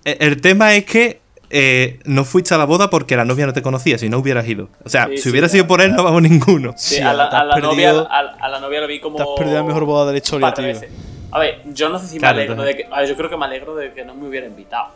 [0.04, 1.21] Eh, El tema es que
[1.52, 4.48] eh, no fuiste a la boda porque la novia no te conocía, si no hubieras
[4.48, 4.70] ido.
[4.84, 6.72] O sea, Sí, si sí, hubiera sido por él, no vamos ninguno.
[6.76, 9.18] Sí, Sí, a la, a la novia, a, a la novia lo vi como.
[9.18, 10.64] Te has perdido la mejor boda de la historia, tío.
[10.66, 10.88] veces.
[11.30, 12.86] A ver, yo no sé si Claro, me alegro de que.
[12.90, 14.88] A ver, yo creo que me alegro de que no me hubiera invitado.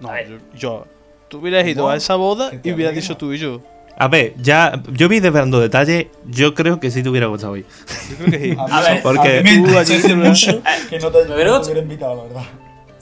[0.00, 0.28] No, A ver.
[0.28, 0.86] yo, yo-
[1.28, 3.60] Tú hubieras ido No, a esa boda y hubieras dicho tú y yo.
[3.98, 7.64] A ver, ya, yo vi desvelando detalles, yo creo que sí te hubiera gustado ir.
[8.10, 8.56] Yo creo que sí.
[8.58, 11.64] A ver, porque a mí me tú allí mucho que no te, hubiera no te
[11.66, 12.42] hubiera invitado, la verdad.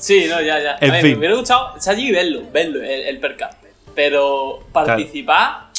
[0.05, 0.77] Sí, no, ya, ya.
[0.83, 1.13] En a ver, fin.
[1.13, 3.21] me hubiera gustado estar allí y verlo, verlo, el, el.
[3.95, 5.71] Pero participar,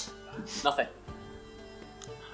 [0.63, 0.87] no sé.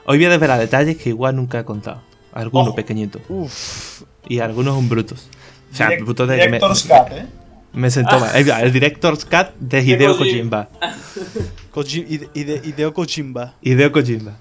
[0.06, 2.02] Hoy voy a desvelar detalles que igual nunca he contado.
[2.32, 2.76] Algunos Ojo.
[2.78, 3.22] pequeñitos.
[3.28, 4.04] Uf.
[4.30, 5.28] Y algunos un brutos.
[5.72, 7.26] O sea, Direct- brutos de que me, Director's Cut, ¿eh?
[7.74, 8.30] me sentó mal.
[8.36, 10.18] El, el Director's Cut de Hideo.
[10.18, 10.70] Kojimba.
[11.74, 13.56] Koji- Hide- Hide- Hideo Kojimba.
[13.62, 14.38] Hideo Kojimba.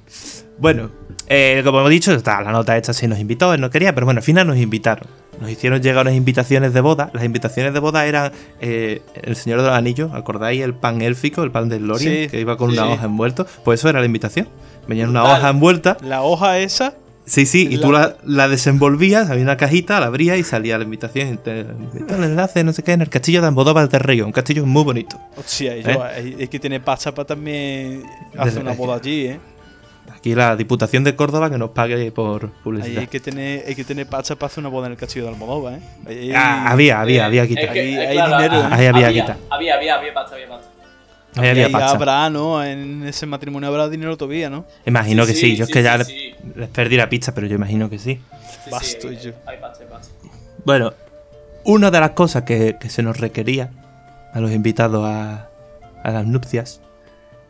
[0.58, 0.92] Bueno,
[1.26, 4.04] eh, como hemos dicho, está, la nota esta sí nos invitó, él no quería, pero
[4.06, 5.08] bueno, al final nos invitaron.
[5.40, 7.10] Nos hicieron llegar unas invitaciones de boda.
[7.14, 10.60] Las invitaciones de boda eran eh, El Señor de los Anillos, ¿acordáis?
[10.62, 13.46] El pan élfico, el pan del Lorien, Sí, que iba con sí, una hoja envuelta.
[13.64, 14.48] Pues eso era la invitación.
[14.86, 15.96] Venía en una hoja envuelta.
[16.02, 16.94] La hoja esa,
[17.26, 20.84] Sí, sí, y tú la, la desenvolvías, había una cajita, la abrías y salía la
[20.84, 21.34] invitación.
[21.34, 24.26] y te- el enlace, no sé qué, en el castillo de Almodóvar del Río.
[24.26, 25.16] Un castillo muy bonito.
[25.36, 25.84] hostia, y ¿Eh?
[25.94, 28.02] yo, hay que tener pasta para también
[28.36, 29.40] hacer una boda allí, ¿eh?
[30.20, 33.00] Aquí la Diputación de Córdoba que nos pague por Ahí publicidad.
[33.00, 35.30] hay que tener, hay que tener pasta para hacer una boda en el castillo de
[35.32, 35.80] Almodóvar, ¿eh?
[36.06, 37.60] Ahí- Ah, había, había, había Eh, quita.
[37.62, 38.68] es que, Ahí- hay claro, dinero, ¿eh?
[38.70, 39.38] Ahí había había, guita.
[39.48, 40.68] había, había, había pasta, había pasta.
[41.36, 41.90] Ahí y había ahí pasta.
[41.92, 42.62] habrá, ¿no?
[42.62, 44.66] En ese matrimonio habrá dinero todavía, ¿no?
[44.84, 47.98] Imagino que sí, yo es que ya les perdí la pista, pero yo imagino que
[47.98, 48.20] sí.
[48.64, 49.32] sí, Basto sí, y yo.
[49.46, 50.12] Hay pasta, hay pasta.
[50.66, 50.92] Bueno,
[51.64, 53.70] una de las cosas que, que se nos requería
[54.34, 55.48] a los invitados a,
[56.04, 56.82] a las nupcias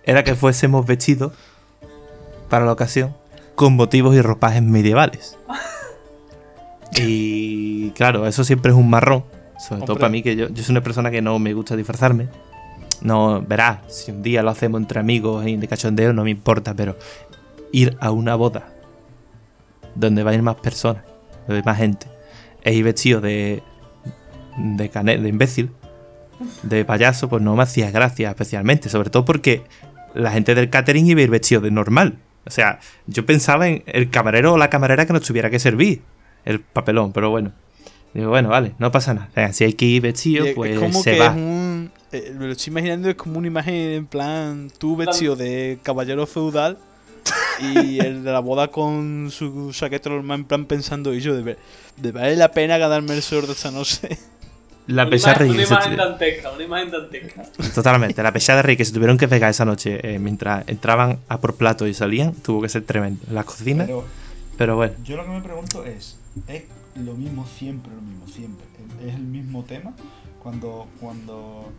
[0.04, 1.32] era que fuésemos vestidos
[2.50, 3.14] para la ocasión
[3.54, 5.38] con motivos y ropajes medievales.
[6.96, 9.24] Y claro, eso siempre es un marrón,
[9.58, 12.28] sobre todo para mí, que yo, yo soy una persona que no me gusta disfrazarme.
[13.00, 16.74] No, verás, si un día lo hacemos entre amigos y de cachondeo, no me importa,
[16.74, 16.96] pero
[17.72, 18.66] ir a una boda
[19.94, 21.04] donde va a ir más personas,
[21.46, 22.06] donde hay más gente,
[22.64, 23.62] e ir vestido de,
[24.58, 25.70] de, cane- de imbécil,
[26.62, 29.62] de payaso, pues no me hacía gracia especialmente, sobre todo porque
[30.14, 32.18] la gente del catering iba a ir vestido de normal.
[32.46, 36.02] O sea, yo pensaba en el camarero o la camarera que nos tuviera que servir
[36.44, 37.52] el papelón, pero bueno.
[38.14, 39.52] Digo, bueno, vale, no pasa nada.
[39.52, 41.26] Si hay que ir vestido, es- pues es como se que va.
[41.26, 41.92] es un.
[42.10, 44.70] eh, me lo estoy imaginando, es como una imagen en plan.
[44.78, 46.76] Tú vestido de caballero feudal
[47.60, 51.14] y el de la boda con su chaqueta normal, en plan pensando.
[51.14, 51.58] Y yo, de, ver-
[51.98, 54.08] de vale la pena ganarme el sueldo esta noche.
[54.90, 57.42] La Una pesada imagen- Una imagen dantesca, una imagen dantesca.
[57.74, 61.38] Totalmente, la pesada rey que se tuvieron que pegar esa noche eh, mientras entraban a
[61.40, 63.22] por plato y salían, tuvo que ser tremendo.
[63.28, 64.04] En la cocina, pero,
[64.58, 64.94] Pero bueno.
[65.04, 66.64] yo lo que me pregunto es, ¿es
[66.96, 68.66] lo mismo siempre, lo mismo siempre?
[69.06, 69.92] ¿Es el mismo tema?
[70.42, 71.70] Cuando, cuando,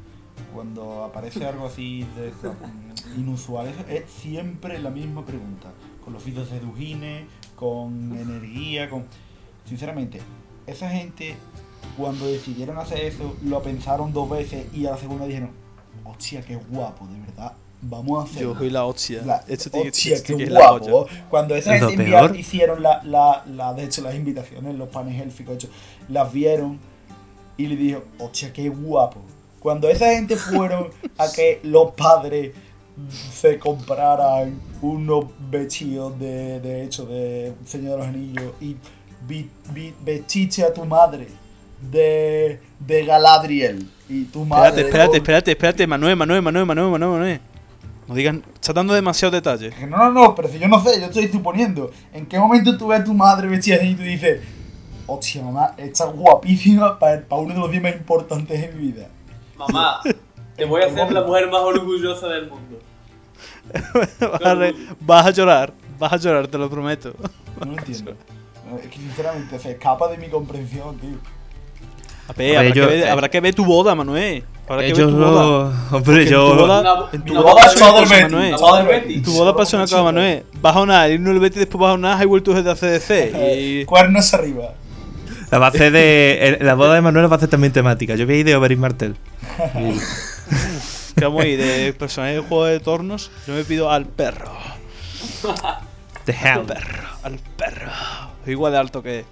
[0.54, 2.32] cuando aparece algo así de
[3.18, 5.72] inusual, es, es siempre la misma pregunta.
[6.04, 9.06] Con los vídeos de Dujine, con energía, con...
[9.66, 10.20] Sinceramente,
[10.66, 11.36] esa gente,
[11.98, 15.52] cuando decidieron hacer eso, lo pensaron dos veces y a la segunda dijeron,
[16.06, 18.54] hostia, qué guapo, de verdad, vamos a hacerlo.
[18.54, 19.22] Yo soy la hostia.
[19.26, 20.34] La- tiene, hostia, qué
[20.90, 21.08] guapo.
[21.30, 25.56] Cuando esa gente enviaron- hicieron la, la, la- de hecho, las invitaciones, los panes élficos,
[25.56, 25.70] hecho,
[26.10, 26.80] las vieron
[27.58, 29.20] y le dijo, hostia, qué guapo.
[29.60, 32.52] Cuando esa gente fueron a que los padres
[33.32, 38.76] se compraran unos vestidos de, de hecho de Señor de los Anillos y
[39.28, 41.28] vi, vi- vestiste a tu madre
[41.82, 47.12] de, de Galadriel y tu madre Espérate, espérate, espérate, espérate, Manuel, Manuel, Manuel, Manuel, Manuel,
[47.12, 47.42] Manuel.
[48.08, 49.74] No digan, estás dando demasiados detalles.
[49.88, 51.92] No, no, no, pero si yo no sé, yo estoy suponiendo.
[52.14, 54.42] ¿En qué momento tú ves a tu madre vestida así y tú dices,
[55.08, 59.08] hostia, mamá, está guapísima para uno de los días más importantes de mi vida?
[59.58, 60.02] Mamá,
[60.58, 62.80] te voy a hacer la mujer más orgullosa del mundo.
[64.20, 67.14] Vas a, re- vas a llorar, vas a llorar, te lo prometo.
[67.60, 68.16] No lo entiendo.
[68.82, 71.18] Es que sinceramente se escapa de mi comprensión, tío.
[72.32, 74.44] A ver, Hombre, habrá, yo- que ver, eh, habrá que ver tu boda, Manuel.
[74.70, 75.44] Habrá que ver tu boda.
[75.92, 75.98] no.
[75.98, 76.56] Hombre, en tu yo.
[76.56, 77.92] boda- Una- en tu una boda una
[78.72, 79.24] una Betis.
[79.24, 80.44] Tu boda pasó una cosa, Manuel.
[80.62, 83.34] Vas a onar, irnos el Betis, después vas a onar, y vuelto desde ACDC.
[83.60, 83.86] Y...
[83.86, 84.74] Cuernos arriba.
[85.52, 86.58] La va a hacer de.
[86.60, 88.16] el- La boda de Manuel va a hacer también temática.
[88.16, 89.16] Yo voy a ir de Oberyn Martel.
[91.16, 93.30] Que vamos a ir de personaje de juego de tornos.
[93.48, 94.52] Yo me pido al perro.
[96.26, 97.92] The Al perro, al perro.
[98.46, 99.26] Igual de alto que.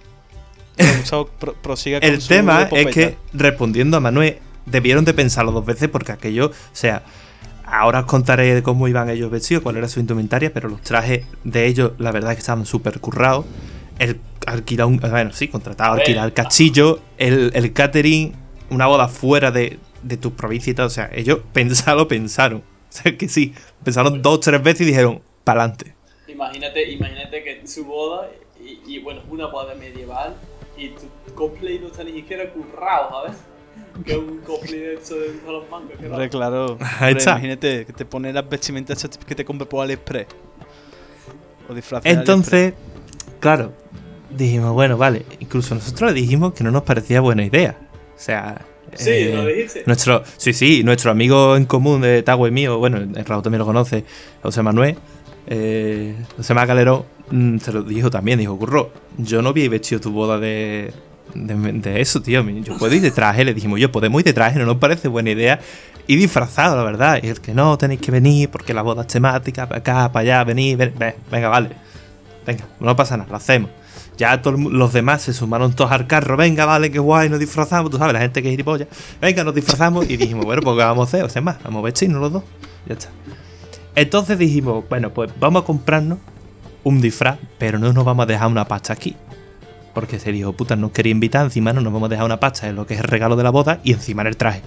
[0.80, 5.14] Pero Gustavo, pro- prosiga con El su tema es que, respondiendo a Manuel, debieron de
[5.14, 7.04] pensarlo dos veces porque aquello, o sea,
[7.66, 11.66] ahora os contaré cómo iban ellos vestidos, cuál era su indumentaria, pero los trajes de
[11.68, 13.46] ellos, la verdad es que estaban súper currados.
[14.00, 18.34] El alquilar un, bueno, sí, contratado, alquilar el castillo, el, el catering,
[18.70, 22.60] una boda fuera de, de tu provincia y tal, o sea, ellos pensarlo, pensaron.
[22.60, 25.94] O sea, que sí, pensaron dos, tres veces y dijeron, pa'lante.
[26.28, 28.30] Imagínate, imagínate que su boda
[28.64, 30.36] y, y, bueno, una boda medieval
[30.80, 33.38] y tu cosplay no está ni siquiera currado, ¿sabes?
[34.06, 35.98] Que es un cosplay de eso de los mangas.
[35.98, 36.78] que Hombre, claro.
[37.00, 37.32] Ahí Hombre, está.
[37.32, 40.28] Imagínate que te pone las vestimentas que te compré por AliExpress.
[41.68, 42.74] O disfraces Entonces,
[43.40, 43.74] claro,
[44.30, 45.26] dijimos, bueno, vale.
[45.40, 47.78] Incluso nosotros le dijimos que no nos parecía buena idea.
[48.16, 48.62] O sea.
[48.94, 49.84] Sí, eh, lo dijiste.
[49.86, 53.60] Nuestro, sí, sí, nuestro amigo en común de Tagua y mío, bueno, el Raúl también
[53.60, 54.04] lo conoce,
[54.42, 54.98] José Manuel,
[55.46, 60.02] eh, José Manuel Calero, mm, se lo dijo también, dijo, Curro, yo no vi vestido
[60.02, 60.94] tu boda de,
[61.34, 64.60] de, eso, tío, yo puedo ir de traje, le dijimos, yo podemos ir de traje,
[64.60, 65.60] no nos parece buena idea,
[66.08, 69.08] y disfrazado, la verdad, y el que no, tenéis que venir porque la boda es
[69.08, 71.70] temática, para acá, para allá, venir, ven- ven- venga, vale,
[72.46, 73.70] venga, no pasa nada, lo hacemos.
[74.18, 76.36] Ya todos los demás se sumaron todos al carro.
[76.36, 77.90] Venga, vale, qué guay, nos disfrazamos.
[77.90, 78.90] Tú sabes, la gente que es gilipollas.
[79.22, 80.10] Venga, nos disfrazamos.
[80.10, 81.24] Y dijimos, bueno, pues ¿qué vamos a hacer?
[81.24, 82.44] O sea, más, vamos a vestirnos los dos.
[82.86, 83.08] Ya está.
[83.96, 86.18] Entonces dijimos, bueno, pues vamos a comprarnos
[86.84, 89.16] un disfraz, pero no nos vamos a dejar una pasta aquí.
[89.94, 92.68] Porque se dijo, puta, nos quería invitar, encima no nos vamos a dejar una pasta
[92.70, 94.62] en lo que es el regalo de la boda y encima en el traje.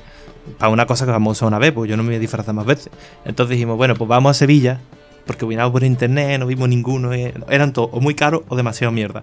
[0.58, 2.20] Para una cosa que vamos a usar una vez, pues yo no me voy a
[2.20, 2.90] disfrazar más veces.
[3.24, 4.80] Entonces dijimos, bueno, pues vamos a Sevilla,
[5.26, 8.92] porque vinimos por internet, no vimos ninguno, eh, eran todos o muy caros o demasiado
[8.92, 9.22] mierda.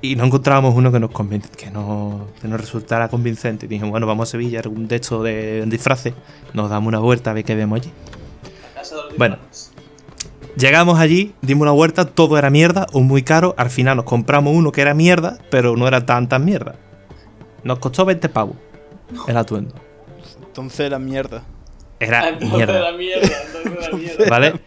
[0.00, 3.66] Y no encontrábamos uno que nos que no, que nos resultara convincente.
[3.66, 6.12] Y dijimos, bueno, vamos a Sevilla, algún de estos de disfraces,
[6.52, 7.90] nos damos una vuelta a ver qué vemos allí.
[9.10, 9.38] De Bueno.
[10.56, 13.54] Llegamos allí, dimos una vuelta, todo era mierda o muy caro.
[13.58, 16.76] Al final nos compramos uno que era mierda, pero no era tan tan mierda.
[17.64, 18.56] Nos costó 20 pavos
[19.26, 19.74] el atuendo.
[20.46, 21.42] Entonces era mierda.
[21.98, 22.80] Era Entonces mierda.
[22.90, 24.24] la mierda, entonces la mierda.
[24.28, 24.60] ¿Vale?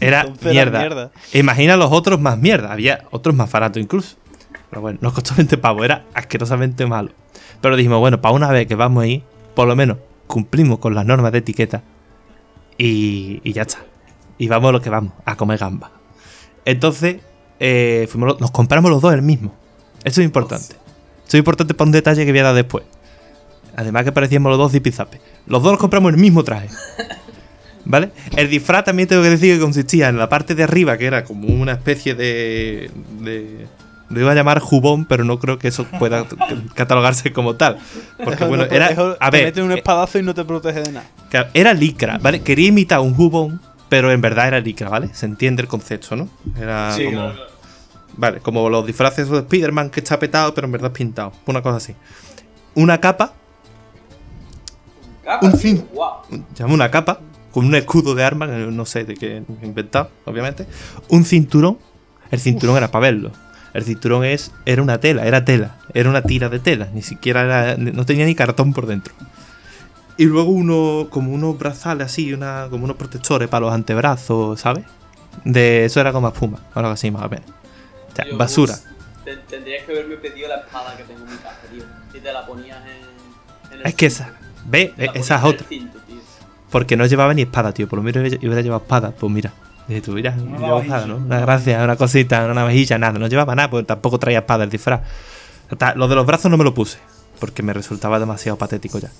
[0.00, 0.78] Era Entonces era mierda.
[0.80, 1.10] mierda.
[1.32, 2.72] Imagina los otros más mierda.
[2.72, 4.16] Había otros más baratos incluso.
[4.70, 5.84] Pero bueno, nos costó 20 pavos.
[5.84, 7.10] Era asquerosamente malo.
[7.60, 9.22] Pero dijimos, bueno, para una vez que vamos ahí,
[9.54, 11.82] por lo menos cumplimos con las normas de etiqueta.
[12.78, 13.78] Y, y ya está.
[14.38, 15.90] Y vamos lo que vamos, a comer gamba.
[16.64, 17.16] Entonces,
[17.60, 19.54] eh, fuimos nos compramos los dos el mismo.
[20.04, 20.74] Esto es importante.
[21.24, 22.84] Esto es importante para un detalle que voy a dar después.
[23.76, 25.20] Además que parecíamos los dos zipizapes.
[25.46, 26.68] Los dos nos compramos el mismo traje.
[27.84, 28.10] ¿Vale?
[28.36, 31.24] El disfraz también tengo que decir que consistía en la parte de arriba, que era
[31.24, 32.90] como una especie de.
[33.20, 33.66] de
[34.08, 36.26] lo iba a llamar jubón, pero no creo que eso pueda
[36.74, 37.78] catalogarse como tal.
[38.22, 38.88] Porque bueno, no te- era.
[39.20, 41.06] A te ver, meten un eh, espadazo y no te protege de nada.
[41.54, 42.40] Era licra, ¿vale?
[42.40, 45.10] Quería imitar un jubón, pero en verdad era licra, ¿vale?
[45.14, 46.28] Se entiende el concepto, ¿no?
[46.58, 47.16] Era Sí, como.
[47.16, 47.40] claro.
[48.18, 51.32] Vale, como los disfraces de Spider-Man que está petado, pero en verdad es pintado.
[51.46, 51.94] Una cosa así.
[52.74, 53.32] Una capa,
[55.24, 55.84] Capa, Un fin.
[55.92, 56.22] guau.
[56.58, 57.20] llamo una capa,
[57.50, 60.66] con un escudo de arma, no sé de qué inventado, obviamente.
[61.08, 61.78] Un cinturón.
[62.30, 63.32] El cinturón era para verlo.
[63.74, 65.76] El cinturón es, era una tela, era tela.
[65.94, 66.88] Era una tira de tela.
[66.94, 69.14] Ni siquiera era, no tenía ni cartón por dentro.
[70.18, 74.84] Y luego uno, como unos brazales así, una, como unos protectores para los antebrazos, ¿sabes?
[75.44, 77.46] De eso era como espuma, algo así más o menos.
[78.12, 78.74] O sea, Tío, basura.
[79.24, 81.82] Te- Tendrías que haberme pedido la espada que tengo en mi casa, tío.
[82.14, 83.72] Y te la ponías en.
[83.74, 84.30] en el Es que cinto.
[84.32, 85.66] esa, ve, esa es otra.
[85.68, 85.98] cinto.
[86.70, 87.88] Porque no llevaba ni espada, tío.
[87.88, 89.10] Por lo menos hubiera hubiera llevado espada.
[89.12, 89.52] Pues mira,
[89.86, 91.06] dices tú, mira, Una lleva espada.
[91.06, 91.16] ¿no?
[91.16, 93.18] Una gracia, una cosita, una navajilla, nada.
[93.18, 95.02] No llevaba nada, pues tampoco traía espada el disfraz.
[95.96, 96.98] Lo de los brazos no me lo puse,
[97.38, 99.10] porque me resultaba demasiado patético ya.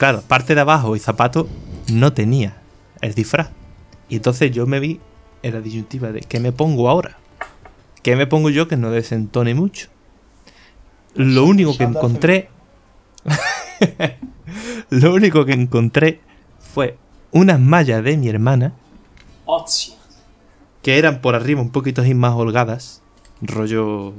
[0.00, 1.46] Claro, parte de abajo y zapato
[1.92, 2.56] no tenía
[3.02, 3.50] el disfraz.
[4.08, 4.98] Y entonces yo me vi
[5.42, 7.18] en la disyuntiva de ¿qué me pongo ahora?
[8.02, 9.88] ¿Qué me pongo yo que no desentone mucho?
[11.14, 12.48] Lo único que encontré.
[14.88, 16.22] lo único que encontré
[16.72, 16.96] fue
[17.30, 18.72] unas mallas de mi hermana
[20.80, 23.02] que eran por arriba un poquito más holgadas.
[23.42, 24.14] Rollo.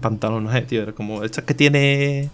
[0.00, 0.82] Pantalón, no sé, tío.
[0.82, 2.30] Era como estas que tiene.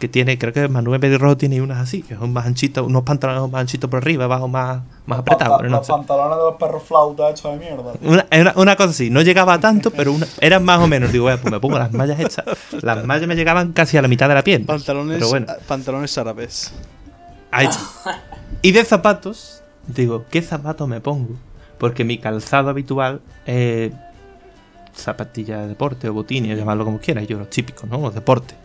[0.00, 3.50] Que tiene, creo que Manuel Pelirrojo tiene unas así, que son más anchitas, unos pantalones
[3.52, 5.62] más anchitos por arriba, abajo más, más apretados.
[5.62, 5.92] No los sé.
[5.92, 7.92] pantalones de los perros flautas hechos de mierda.
[8.02, 11.12] Una, una- una cosa así, no llegaba a tanto, pero una, eran más o menos.
[11.12, 12.46] Digo, bueno, pues me pongo las mallas estas.
[12.82, 14.66] Las mallas me llegaban casi a la mitad de la pierna.
[14.66, 15.46] Pantalones, Pero bueno.
[15.68, 16.72] pantalones árabes.
[17.50, 18.22] Ahí está.
[18.62, 21.34] Y de zapatos, digo, ¿qué zapato me pongo?
[21.78, 23.92] Porque mi calzado habitual es
[24.94, 27.98] zapatillas de deporte o botines, llamarlo como quieras, yo los típicos, ¿no?
[27.98, 28.56] Los deportes.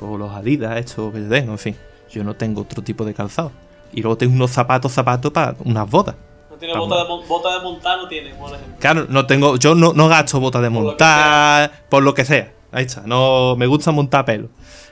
[0.00, 1.76] O los Adidas, estos que yo tengo, en fin.
[2.10, 3.52] Yo no tengo otro tipo de calzado.
[3.92, 6.14] Y luego tengo unos zapatos, zapatos para unas botas.
[6.50, 8.76] No tiene bota de, bota de montar, no tiene, por ejemplo.
[8.78, 12.14] Claro, no tengo, yo no, no gasto botas de Por lo que montar, por lo
[12.14, 12.52] que sea.
[12.72, 14.48] Ahí está, no me gusta montar pelo.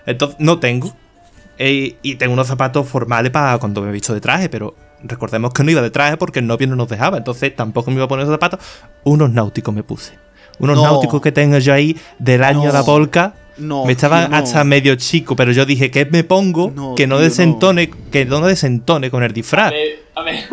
[0.06, 0.92] Entonces, no tengo.
[1.58, 5.52] Eh, y tengo unos zapatos formales para cuando me he visto de traje, pero recordemos
[5.52, 8.04] que no iba de traje porque el novio no nos dejaba, entonces tampoco me iba
[8.04, 8.60] a poner esos zapatos.
[9.04, 10.18] Unos náuticos me puse.
[10.60, 10.82] Unos No.
[10.84, 12.66] náuticos que tengo yo ahí del año No.
[12.66, 13.34] de la polca.
[13.58, 14.36] No, me estaban tío, no.
[14.36, 16.72] hasta medio chico, pero yo dije, ¿qué me pongo?
[16.74, 19.68] No, que no tío, desentone, que no desentone con el disfraz.
[19.68, 20.44] A ver, a ver.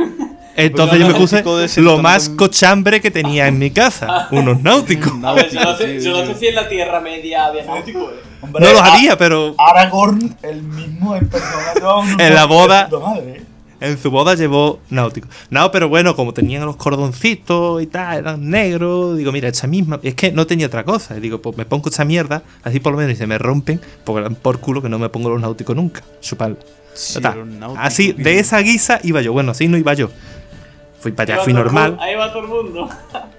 [0.58, 4.28] Entonces Pues yo me puse de lo más con- cochambre que tenía en mi casa.
[4.32, 5.12] Unos náuticos.
[5.24, 6.34] A ver, yo no sé, tío, yo no tío.
[6.34, 8.22] sé si en la Tierra Media había náutico, eh.
[8.42, 11.74] Hombre, No los había, pero Aragorn, el mismo en persona,
[12.20, 12.90] En la náuticos boda.
[13.86, 15.28] En su boda llevó náutico.
[15.50, 20.00] No, pero bueno, como tenían los cordoncitos y tal, eran negros, digo, mira, esta misma.
[20.04, 21.18] Es que no tenía otra cosa.
[21.18, 23.80] Y digo, pues me pongo esta mierda, así por lo menos y se me rompen,
[24.04, 26.02] porque dan por culo que no me pongo los náuticos nunca.
[26.94, 27.20] Sí,
[27.60, 28.24] náutico, así, tío.
[28.24, 29.34] de esa guisa iba yo.
[29.34, 30.10] Bueno, así no iba yo.
[31.00, 31.92] Fui para allá, fui normal.
[31.92, 32.90] mundo- Ahí va todo el mundo.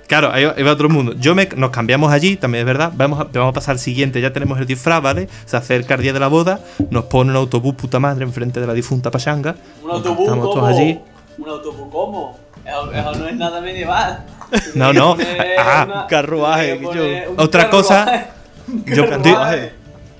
[0.06, 1.14] Claro, ahí va, ahí va otro mundo.
[1.18, 2.92] Yo me, nos cambiamos allí, también es verdad.
[2.94, 5.28] Vamos a, vamos a pasar al siguiente, ya tenemos el disfraz, ¿vale?
[5.46, 8.66] Se acerca el día de la boda, nos pone un autobús puta madre enfrente de
[8.66, 9.56] la difunta pachanga.
[9.82, 10.54] Un autobús montamos como.
[10.60, 11.00] todos allí.
[11.38, 12.38] Un autobús como.
[12.64, 14.24] Eso, no es nada medieval.
[14.74, 15.16] No, no.
[15.58, 18.26] Ah, una- carruaje, yo- un Otra cosa- carruaje.
[18.94, 19.72] Yo- Carruaje.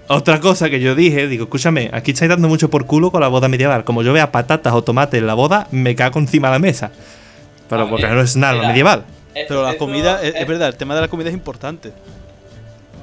[0.08, 3.28] Otra cosa que yo dije, digo, escúchame, aquí estáis dando mucho por culo con la
[3.28, 3.82] boda medieval.
[3.84, 6.90] Como yo vea patatas o tomates en la boda, me cago encima de la mesa.
[7.68, 9.04] Pero A porque ver, no es nada medieval.
[9.36, 11.88] Eso- Pero la eso- comida, es, verdad, el tema de la comida es importante.
[11.88, 11.96] Eso,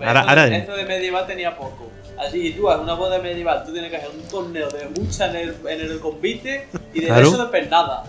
[0.07, 1.89] Ahora- ahora- de, eso de medieval tenía poco.
[2.19, 5.36] Así, tú haces una boda medieval, tú tienes que hacer un torneo de lucha en
[5.36, 7.27] el, en el convite y de Claro.
[7.27, 8.03] eso de pernada.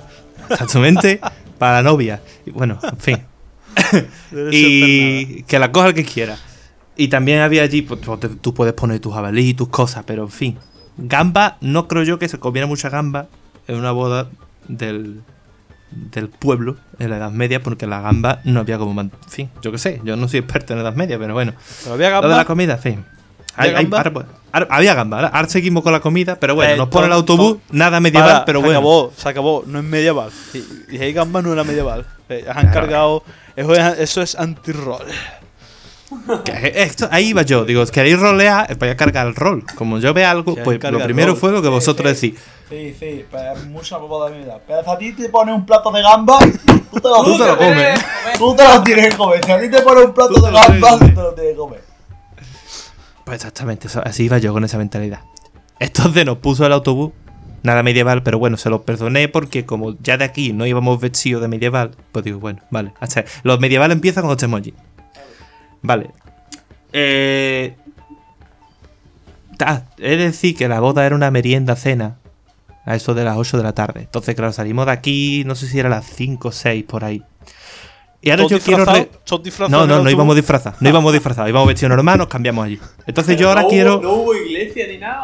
[0.51, 1.21] Exactamente,
[1.59, 2.21] para la novia.
[2.47, 3.25] Y bueno, en fin.
[4.51, 6.37] y que la coja el que quiera.
[6.97, 8.01] Y también había allí, pues,
[8.41, 10.59] tú puedes poner tus jabalí y tus cosas, pero en fin.
[10.97, 13.27] Gamba, no creo yo que se comiera mucha gamba
[13.67, 14.29] en una boda
[14.69, 15.23] del,
[15.95, 19.01] del pueblo en la Edad Media, porque la gamba no había como.
[19.01, 21.53] En fin, yo qué sé, yo no soy experto en la Edad Media, pero bueno.
[21.83, 22.37] Pero había Lo de gamba.
[22.37, 23.05] la comida, fin.
[23.57, 24.27] Hay- ¿Había hay- gamba?
[24.53, 27.13] ahora- había gamba, ahora, ahora seguimos con la comida, pero bueno, Eh, nos pone el
[27.13, 28.79] autobús, nada medieval, Para, pero se bueno.
[28.81, 30.31] acabó, se acabó, no es medieval.
[30.53, 32.05] Y, y hay gamba no era medieval.
[32.29, 32.73] Eh, han Claro.
[32.73, 33.25] cargado.
[33.55, 35.05] Eso es, eso es anti-roll.
[36.75, 39.65] Esto, ahí iba yo, digo, queréis rolear, voy a cargar el rol.
[39.77, 41.37] Como yo vea algo, pues lo primero rol.
[41.37, 42.31] fue lo que Sí, vosotros sí.
[42.31, 42.41] decís.
[42.69, 44.59] Sí, sí, pero es mucha boda de vida.
[44.67, 46.39] Pero si a ti te pone un plato de gamba,
[46.91, 48.01] tú te lo, Tú te lo comes.
[48.39, 49.45] Tú te lo tienes que comer.
[49.45, 51.85] Si a ti te pone un plato de gamba, tú te lo tienes que comer.
[53.25, 55.21] Pues exactamente, así iba yo con esa mentalidad.
[55.79, 57.13] Entonces nos puso el autobús,
[57.63, 61.41] nada medieval, pero bueno, se lo perdoné porque como ya de aquí no íbamos vestidos
[61.43, 62.93] de medieval, pues digo, bueno, vale.
[63.01, 64.75] hasta- los medievales empiezan cuando estemos allí.
[65.85, 66.11] Vale.
[66.93, 67.77] Eh,
[69.61, 72.17] ah, he de decir que la boda era una merienda cena.
[72.87, 74.01] A eso de las 8 de la tarde.
[74.01, 77.23] Entonces, claro, salimos de aquí, no sé si era las 5 o 6 por ahí.
[78.21, 78.85] Y ahora ¿Todos yo quiero.
[78.85, 80.83] re- ¿Todos disfrazados No, no, no íbamos disfrazados.
[80.83, 81.49] No íbamos disfrazados.
[81.49, 82.79] Íbamos vestidos normal, nos cambiamos allí.
[83.07, 83.95] Entonces yo ahora no quiero.
[83.95, 85.23] Hubo, no hubo iglesia ni nada.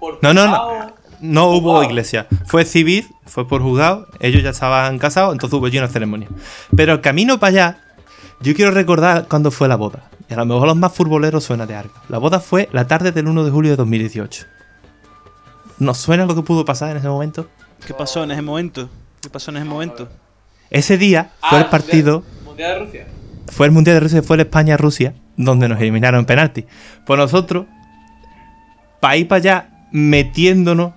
[0.00, 0.92] Por No, no, no.
[1.20, 2.26] No hubo iglesia.
[2.46, 4.06] Fue civil, fue por juzgado.
[4.20, 6.28] Ellos ya estaban casados, entonces hubo allí una ceremonia.
[6.74, 7.78] Pero el camino para allá,
[8.42, 10.08] yo quiero recordar cuándo fue la boda.
[10.28, 11.92] Y a lo mejor los más futboleros suena de algo.
[12.08, 14.46] La boda fue la tarde del 1 de julio de 2018.
[15.78, 17.48] ¿Nos suena lo que pudo pasar en ese momento?
[17.86, 18.88] ¿Qué pasó en ese momento?
[19.20, 20.08] ¿Qué pasó en ese momento?
[20.70, 22.22] Ese día fue Ah, el partido.
[22.44, 23.06] Mundial, Mundial de Rusia.
[23.48, 26.64] fue el Mundial de Rusia, fue el España-Rusia, donde nos eliminaron en penalti.
[27.06, 27.66] Pues nosotros,
[29.00, 30.92] para ir para allá, metiéndonos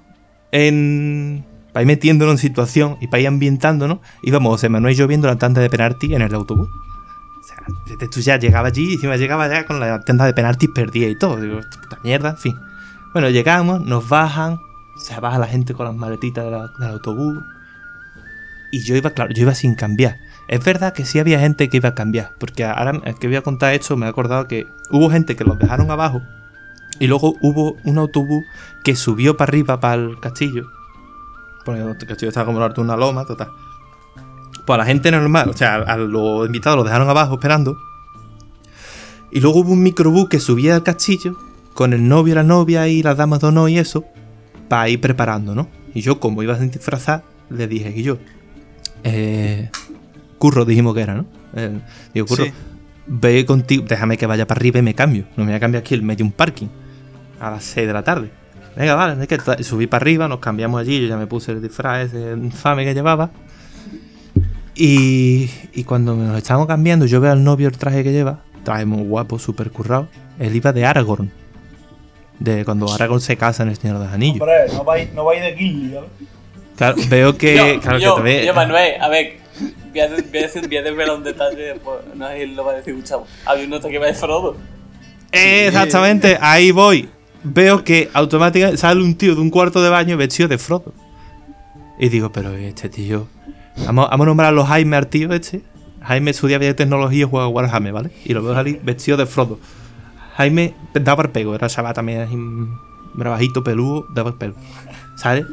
[0.52, 1.46] en.
[1.74, 5.28] Para ir metiéndonos en situación y para ir ambientándonos, íbamos José Manuel y yo viendo
[5.28, 6.70] la tanda de penalti en el autobús.
[7.48, 11.08] Sea, tú ya llegaba allí y encima llegaba ya con la tanda de penaltis perdida
[11.08, 11.38] y todo.
[11.40, 12.60] Digo, puta mierda, en fin.
[13.14, 14.60] Bueno, llegamos, nos bajan,
[14.98, 17.44] se baja la gente con las maletitas de la- del autobús.
[18.72, 20.18] Y yo iba, claro, yo iba sin cambiar.
[20.48, 23.36] Es verdad que sí había gente que iba a cambiar, porque ahora es que voy
[23.36, 26.22] a contar esto, me he acordado que hubo gente que los dejaron abajo
[27.00, 28.44] y luego hubo un autobús
[28.84, 30.66] que subió para arriba, para el castillo.
[31.64, 33.50] Porque el castillo estaba como alto de una loma, total.
[34.66, 37.78] Pues a la gente normal, o sea, a los invitados los dejaron abajo esperando.
[39.32, 41.36] Y luego hubo un microbús que subía al castillo
[41.74, 44.06] con el novio y la novia y las damas de honor y eso,
[44.70, 45.68] para ir preparando, ¿no?
[45.94, 48.18] Y yo, como iba a disfrazar, le dije, y yo,
[49.04, 49.70] eh,
[50.38, 51.26] Curro dijimos que era, ¿no?
[51.56, 51.80] Eh,
[52.14, 52.52] digo, Curro, Sí.
[53.08, 55.26] ve contigo, déjame que vaya para arriba y me cambio.
[55.36, 56.68] No me voy a cambiar aquí en medio un parking
[57.40, 58.32] a las 6 de la tarde.
[58.76, 61.62] Venga, vale, es que subí para arriba, nos cambiamos allí, yo ya me puse el
[61.62, 63.32] disfraz ese infame que llevaba.
[64.76, 68.86] Y, y cuando nos estábamos cambiando, yo veo al novio el traje que lleva, traje
[68.86, 70.08] muy guapo, súper currado.
[70.38, 71.32] Él iba de Aragorn.
[72.40, 74.42] De cuando Aragorn se casa en el Señor de los Anillos.
[74.42, 76.10] Hombre, no vais, no vais de Gimli, ¿sabes?
[76.76, 77.56] Claro, veo que.
[77.56, 79.38] yo, claro, yo, que también- yo, Manuel, a ver,
[79.92, 82.66] voy a, voy a decir, voy a desvelar un detalle, pues, no sé si lo
[82.66, 83.26] va a decir Gustavo.
[83.46, 84.58] Había un nota que va de Frodo.
[85.32, 87.10] Exactamente, ahí voy.
[87.44, 90.94] Veo que automáticamente sale un tío de un cuarto de baño vestido de Frodo.
[91.98, 93.28] Y digo, pero este tío.
[93.86, 95.64] Vamos, vamos a nombrar a los Jaime al tío este.
[96.02, 98.12] Jaime estudia biotecnología y juega Warhammer, ¿vale?
[98.24, 99.60] Y lo veo salir vestido de Frodo.
[100.38, 102.78] Jaime daba el pego, era chaval también,
[103.16, 104.56] bajito, peludo, daba el pelo.
[105.16, 105.46] ¿Sabes?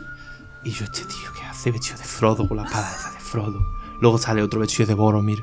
[0.64, 3.60] Y yo, este tío, ¿qué hace vestido de Frodo con la espada esa de Frodo?
[4.00, 5.38] Luego sale otro vestido de Boromir.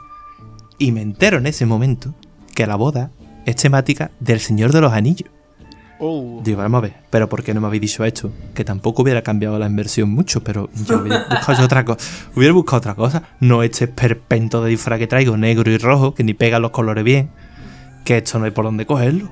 [0.78, 2.14] Y me entero en ese momento
[2.54, 3.12] que la boda
[3.46, 5.30] es temática del Señor de los Anillos.
[6.00, 6.42] Oh.
[6.44, 8.32] Digo, vamos a ver, pero ¿por qué no me habéis dicho esto?
[8.54, 12.00] Que tampoco hubiera cambiado la inversión mucho, pero yo hubiera buscado otra cosa.
[12.36, 13.24] Hubiera buscado otra cosa.
[13.42, 17.04] No este perpento de disfraz que traigo, negro y rojo, que ni pega los colores
[17.04, 17.30] bien.
[18.06, 19.30] Que esto no hay por dónde cogerlo.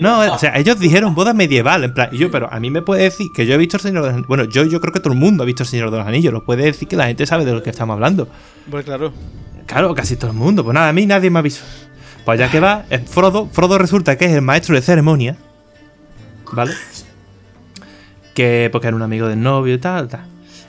[0.00, 2.70] No, eh, o sea, ellos dijeron boda medieval, en plan, y yo, pero a mí
[2.70, 4.28] me puede decir que yo he visto el Señor de los Anillos.
[4.28, 6.32] Bueno, yo, yo creo que todo el mundo ha visto el Señor de los Anillos,
[6.32, 8.28] lo puede decir que la gente sabe de lo que estamos hablando.
[8.70, 9.12] Pues claro.
[9.66, 10.64] Claro, casi todo el mundo.
[10.64, 11.64] Pues nada, a mí nadie me avisó.
[12.24, 13.48] Pues ya que va, es Frodo.
[13.50, 15.36] Frodo resulta que es el maestro de ceremonia.
[16.52, 16.72] ¿Vale?
[18.34, 20.26] Que porque era un amigo del novio y tal, tal.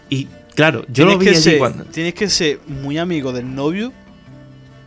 [0.10, 1.84] Y Claro, yo lo tienes vi que allí ser, cuando.
[1.86, 3.92] Tienes que ser muy amigo del novio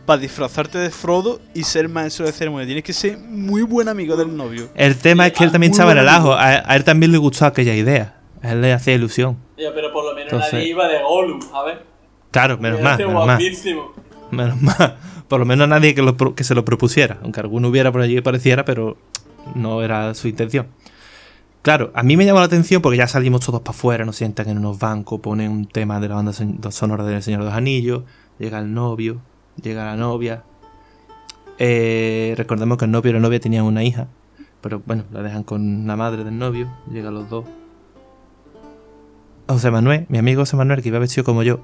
[0.05, 2.65] para disfrazarte de Frodo y ser maestro de ceremonia.
[2.65, 4.67] Tienes que ser muy buen amigo del novio.
[4.75, 6.33] El tema es que él también estaba en el ajo.
[6.33, 8.17] A, a él también le gustó aquella idea.
[8.43, 9.37] A él le hacía ilusión.
[9.57, 11.77] Ya, pero por lo menos Entonces- nadie iba de Gollum, ¿sabes?
[12.31, 13.39] Claro, menos Me mal, hace menos mal.
[14.31, 14.97] Menos mal.
[15.29, 17.19] Por lo menos nadie que, lo que se lo propusiera.
[17.23, 18.97] Aunque alguno hubiera por allí que pareciera, pero
[19.55, 20.67] no era su intención.
[21.61, 24.49] Claro, a mí me llamó la atención porque ya salimos todos para afuera, nos sientan
[24.49, 27.53] en unos bancos, ponen un tema de la banda son- sonora del Señor de los
[27.53, 28.03] Anillos,
[28.39, 29.21] llega el novio,
[29.61, 30.43] llega la novia.
[31.59, 34.07] Eh, recordemos que el novio y la novia tenían una hija,
[34.61, 37.45] pero bueno, la dejan con la madre del novio, llegan los dos.
[39.47, 41.59] José Manuel, mi amigo José Manuel, que iba vestido como yo,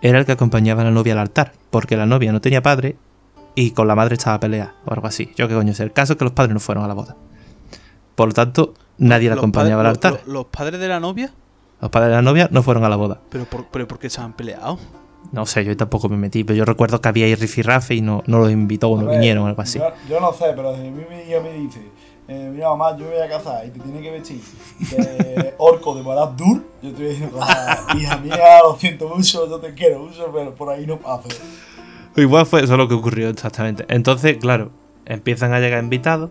[0.00, 2.96] era el que acompañaba a la novia al altar, porque la novia no tenía padre
[3.54, 5.30] y con la madre estaba a pelear o algo así.
[5.36, 5.82] Yo qué coño sé.
[5.82, 7.16] El caso es que los padres no fueron a la boda.
[8.14, 10.28] Por lo tanto, nadie la acompañaba al padres- altar.
[10.32, 11.32] los- padres de la novia,
[11.80, 13.20] Los padres de la novia no fueron a la boda.
[13.30, 14.78] pero por, pero ¿por qué se han peleado?
[15.32, 18.22] No sé, yo tampoco me metí, pero yo recuerdo que había ahí rifirrafe y no,
[18.26, 19.78] no los invitó o no ver, vinieron o algo así.
[19.78, 21.80] Yo, yo no sé, pero si a mí mi hija me dice,
[22.28, 24.40] eh, mira mamá, yo me voy a casar y te tiene que vestir
[24.90, 29.08] de orco de Barad Dur, yo te voy a decir, "Ah, hija mía, lo siento
[29.08, 31.28] mucho, yo te quiero mucho, pero por ahí no pasa.
[32.16, 33.84] Igual fue eso lo que ocurrió exactamente.
[33.88, 34.72] Entonces, claro,
[35.06, 36.30] empiezan a llegar invitados.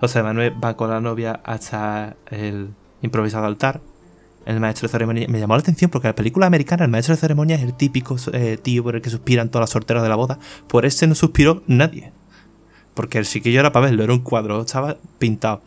[0.00, 3.80] José Manuel va con la novia hasta el improvisado altar.
[4.44, 7.14] El maestro de ceremonia me llamó la atención porque en la película americana el maestro
[7.14, 10.08] de ceremonia es el típico eh, tío por el que suspiran todas las solteras de
[10.08, 10.38] la boda.
[10.68, 12.12] Por este no suspiró nadie.
[12.92, 15.62] Porque el chiquillo era para verlo, era un cuadro, estaba pintado.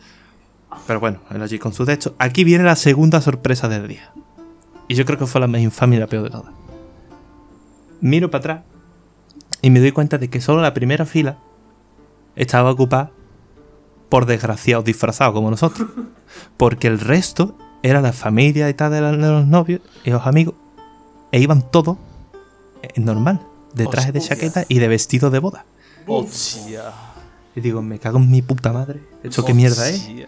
[0.86, 2.16] Pero bueno, él allí con su texto.
[2.20, 4.12] Aquí viene la segunda sorpresa del día.
[4.88, 6.54] Y yo creo que fue la más infame y la peor de todas.
[8.00, 8.77] Miro para atrás
[9.68, 11.38] y me doy cuenta de que solo la primera fila
[12.38, 13.11] estaba ocupada
[14.07, 15.89] por desgraciados disfrazados como nosotros.
[16.57, 20.26] Porque el resto era la familia y tal de, la- de los novios y los
[20.26, 20.55] amigos.
[21.34, 21.97] E iban todos
[22.82, 23.41] eh, normal,
[23.74, 25.65] de traje de chaqueta y de vestido de boda.
[26.07, 26.84] Hostia.
[27.53, 29.01] Y digo, me cago en mi puta madre.
[29.24, 29.99] ¿Esto qué mierda es?
[29.99, 30.28] Hostia.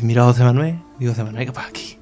[0.00, 1.98] Y miro a José Manuel, digo, José Manuel, ¿qué pasa aquí?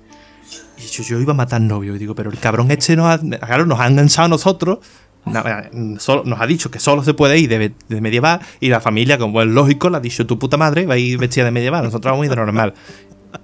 [0.79, 1.97] Y yo, yo iba a matar novio.
[1.97, 4.79] Y digo, pero el cabrón este nos ha, claro, nos ha enganchado a nosotros.
[5.25, 8.41] Na- solo- nos ha dicho que solo se puede ir de, de medieval.
[8.61, 11.19] Y la familia, como es lógico, le ha dicho tu puta madre, va a ir
[11.19, 11.85] vestida de medieval.
[11.85, 12.75] Nosotros vamos a ir de normal.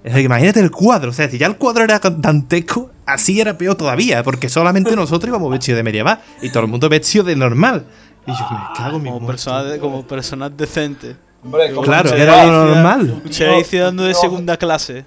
[0.04, 1.10] Es decir, imagínate el cuadro.
[1.10, 4.22] O sea, si ya el cuadro era dantesco, así era peor todavía.
[4.22, 6.20] Porque solamente nosotros íbamos vestidos de medieval.
[6.42, 7.86] Y todo el mundo vestido de normal.
[8.26, 11.16] Y yo, me cago en mi Como personas, como personas decentes.
[11.42, 13.22] Hombre, como Claro, era lo normal.
[13.60, 15.04] hice dando de segunda clase.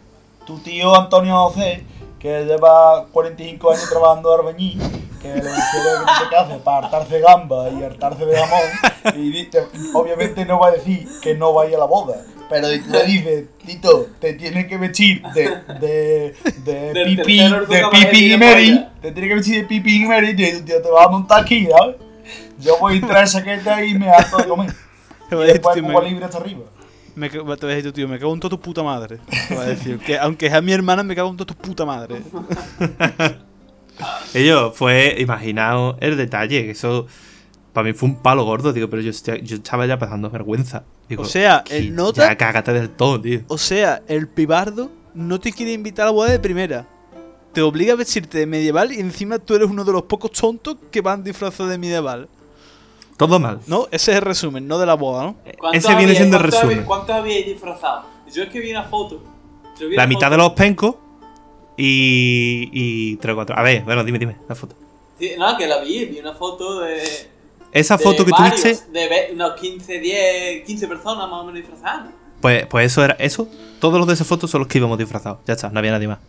[0.47, 1.83] Tu tío Antonio José,
[2.21, 4.79] que lleva 45 años trabajando de albañil,
[5.21, 8.37] que lo que quiere que tú te cases para hartarse de gamba y hartarse de
[8.37, 12.23] jamón, y di- te- obviamente no va a decir que no vaya a la boda.
[12.49, 15.49] Pero le dices, Tito, te tienes que vestir de,
[15.79, 16.93] de, de de
[17.67, 17.81] de
[18.35, 21.09] y Mary, te tienes que vestir de pipi y Mary, y tío, te vas a
[21.09, 21.95] montar aquí, ¿sabes?
[22.59, 24.71] Yo voy a traer chaqueta y me harto de comer.
[25.29, 26.61] Te Y después Cuba libre hasta arriba.
[27.15, 29.19] Me, te va a decir tío, me cago en toda tu puta madre.
[29.47, 31.85] Te va a decir, que aunque sea mi hermana, me cago en toda tu puta
[31.85, 32.21] madre.
[34.33, 37.05] Ellos, fue, imaginaos el detalle, que eso
[37.73, 39.11] para mí fue un palo gordo, digo, pero yo,
[39.43, 40.83] yo estaba ya pasando vergüenza.
[41.07, 43.41] Digo, O sea, "Que el nota- Ya cágate del todo, tío.
[43.47, 46.87] O sea, el pibardo no te quiere invitar a la boda de primera.
[47.53, 50.77] Te obliga a vestirte de medieval y encima tú eres uno de los pocos tontos
[50.89, 52.29] que van disfrazados de medieval.
[53.27, 53.59] Todo mal.
[53.67, 53.87] ¿No?
[53.91, 55.35] Ese es el resumen, no de la boda, ¿no?
[55.59, 56.83] ¿Cuántos Ese viene siendo el resumen.
[56.85, 58.03] ¿Cuántos habíais disfrazado?
[58.33, 59.21] Yo es que vi una foto.
[59.79, 60.31] Yo vi La una mitad foto.
[60.31, 60.95] de los pencos
[61.77, 63.57] y, y tres o cuatro.
[63.57, 64.75] A ver, bueno, dime, dime, la foto.
[65.19, 66.99] Sí, no, que la vi, vi una foto de.
[67.71, 71.55] Esa de foto que varios, tuviste, De unos 15, 10, 15 personas más o menos
[71.61, 72.09] disfrazadas.
[72.41, 73.47] pues, pues eso era, eso,
[73.79, 75.39] todos los de esa foto son los que íbamos disfrazados.
[75.45, 76.19] Ya está, no había nadie más.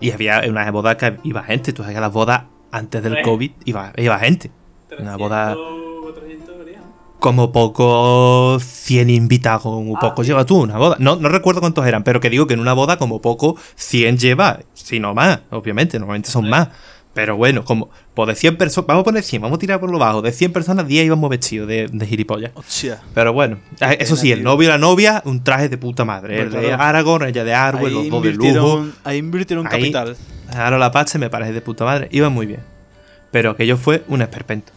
[0.00, 3.24] Y había una boda que iba gente, tú sabes que las bodas antes del Tres.
[3.24, 4.50] COVID iba, iba gente.
[4.96, 5.54] 300, Una boda
[6.02, 6.82] 400 verían.
[7.20, 10.96] como poco 100 invitados, como Ah, poco lleva tú una boda.
[10.98, 14.18] No, no recuerdo cuántos eran, pero que digo que en una boda como poco 100
[14.18, 16.68] lleva, si no más, obviamente, normalmente son más.
[17.14, 19.88] Pero bueno, como pues de 100 personas, vamos a poner 100, vamos a tirar por
[19.88, 22.50] lo bajo, de 100 personas 10 íbamos vestidos de, de gilipollas.
[22.54, 23.00] Hostia.
[23.14, 26.40] Pero bueno, ah, eso sí, el novio y la novia, un traje de puta madre.
[26.40, 26.72] El de.
[26.72, 28.86] Aragorn, ella de Ahí los dos de lujo.
[29.04, 30.16] ahí invirtieron Ahí- capital.
[30.56, 32.08] Ahora la Pache me parece de puta madre.
[32.10, 32.60] Iba muy bien.
[33.30, 34.72] Pero aquello fue un esperpento.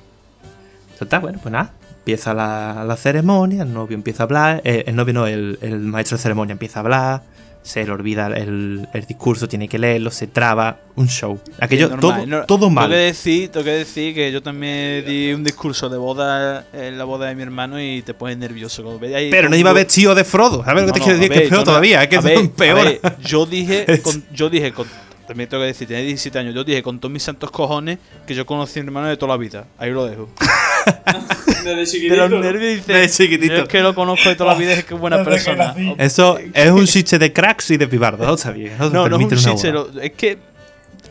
[1.00, 1.72] Total, bueno, pues nada.
[2.00, 4.62] Empieza la, la ceremonia, el novio empieza a hablar.
[4.64, 7.22] eh, el novio no, el, el maestro de ceremonia empieza a hablar.
[7.64, 10.78] Se le olvida el, el discurso, tiene que leerlo, se traba.
[10.96, 11.38] Un show.
[11.60, 12.86] Aquello, Normal, todo, no- todo mal.
[12.86, 16.98] Tengo que, decir, tengo que decir que yo también di un discurso de boda en
[16.98, 18.84] la boda de mi hermano y te pones nervioso.
[18.84, 20.64] Como Pero no iba vestido de Frodo.
[20.64, 21.32] ¿Sabes lo que te No, quiero decir?
[21.32, 22.04] a que es ver, peor todavía.
[22.04, 22.86] Es que a ver, a peor.
[22.86, 24.88] ver, yo dije, con- yo dije con,
[25.28, 26.56] también tengo que decir, tenía 17 años.
[26.56, 29.34] Yo dije con todos mis santos cojones que yo conocí a mi hermano de toda
[29.34, 29.66] la vida.
[29.78, 30.30] Ahí lo dejo.
[31.48, 32.30] Desde De chiquitito.
[32.30, 32.94] nervios dice.
[32.94, 33.54] De chiquitito.
[33.56, 35.68] Yo es que lo conozco de toda la vida, es que es buena persona.
[35.68, 35.96] nací.
[35.98, 38.76] Eso es un chiste de cracks y de pibardos, ¿no sabía?
[38.80, 40.38] No, no es un chiste, lo- es que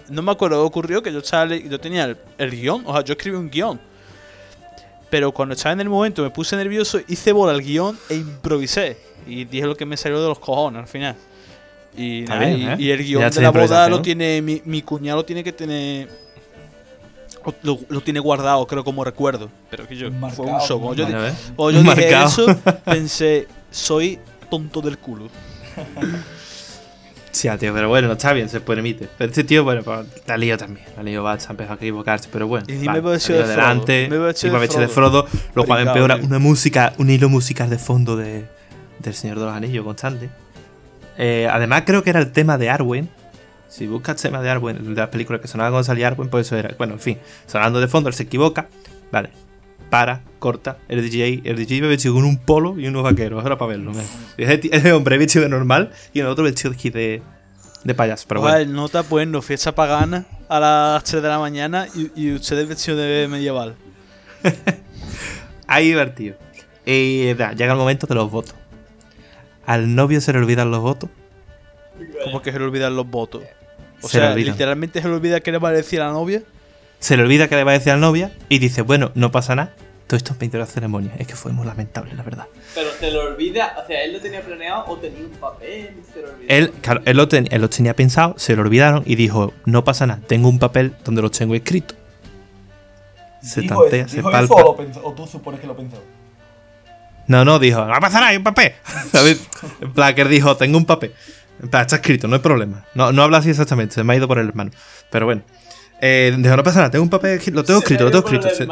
[0.09, 3.03] no me acuerdo qué ocurrió que yo estaba yo tenía el, el guion, o sea,
[3.05, 3.81] yo escribí un guion.
[5.11, 8.97] Pero cuando estaba en el momento me puse nervioso, hice bola el guion e improvisé.
[9.27, 11.17] Y dije lo que me salió de los cojones al final.
[11.97, 12.77] Y, Está nada, bien, y, ¿eh?
[12.79, 14.43] y el guion Ya de la boda lo tiene.
[14.43, 16.09] Mi, mi cuñado lo tiene que tener.
[17.47, 19.49] O- Lo, lo tiene guardado, creo, como recuerdo.
[19.71, 20.11] Pero que yo.
[20.31, 20.59] Fue un.
[20.59, 21.07] Cuando yo,
[21.57, 22.27] cuando yo dije Marcado.
[22.27, 22.47] eso,
[22.85, 24.19] pensé, soy
[24.51, 25.29] tonto del culo.
[27.31, 29.09] Sí, tío, pero bueno, está bien, se permite.
[29.19, 30.87] Pero este tío, bueno, pues la lío también.
[30.97, 32.65] La lío bastante, empezó a equivocarse, pero bueno.
[32.69, 35.87] Y vale, salió de Frodo, adelante, dime vestido iba de vestido de Frodo, lo cual
[35.87, 36.27] empeora tío.
[36.27, 38.47] una música, un hilo musical de fondo de,
[39.01, 40.31] del Señor de los Anillos constante.
[41.19, 43.11] Eh, además, creo que era el tema de Arwen.
[43.77, 46.57] Si buscas tema de Arwen, de las películas que sonaban cuando salía Arwen, pues eso
[46.57, 46.75] era.
[46.79, 48.69] Bueno, en fin, sonando de fondo, él se equivoca.
[49.13, 49.29] Vale,
[49.91, 50.79] para, corta.
[50.89, 53.45] El DJ, el DJ iba vestido con un polo y unos vaqueros.
[53.45, 53.93] Era para verlo.
[54.39, 57.21] Ese, ese hombre vestido de normal y el otro vestido aquí de,
[57.85, 58.25] de payaso.
[58.27, 58.71] Pero Ojalá bueno.
[58.71, 62.97] el nota poniendo fiesta pagana a las 3 de la mañana y, y ustedes vestido
[62.97, 63.75] de medieval.
[65.67, 66.37] Ahí divertido.
[66.87, 68.55] Y da, llega el momento de los votos.
[69.67, 71.11] Al novio se le olvidan los votos.
[72.25, 73.43] Como que se le olvidan los votos.
[74.03, 74.53] O Se le sea, olvidan.
[74.53, 76.43] literalmente se le olvida que le va a decir a la novia.
[76.99, 79.31] Se le olvida que le va a decir a la novia y dice, bueno, no
[79.33, 79.73] pasa nada.
[80.07, 81.11] Todo esto es 20 de la ceremonia.
[81.19, 82.47] Es que fue muy lamentable, la verdad.
[82.75, 86.21] Pero se lo olvida, o sea, él lo tenía planeado o tenía un papel se
[86.23, 86.49] lo olvidó.
[86.49, 89.83] Él, claro, él, lo ten- él los tenía pensado, se lo olvidaron y dijo, no
[89.83, 91.97] pasa nada, tengo un papel donde los tengo escritos.
[93.43, 94.45] Se ¿Dijo, tantea, se dijo palpa.
[94.55, 96.03] eso o, lo pensó- o tú supones que lo pensó?
[97.27, 98.73] No, no, dijo, no pasa nada, hay un papel.
[99.13, 99.41] ¿Sabes?
[99.81, 101.13] En plan, que él dijo, tengo un papel.
[101.63, 102.85] Está escrito, no hay problema.
[102.95, 104.71] No, no habla así exactamente, se me ha ido por el hermano.
[105.11, 105.43] Pero bueno.
[106.03, 108.49] Eh, no pasa nada, tengo un papel, lo tengo escrito, lo tengo escrito.
[108.55, 108.67] Se,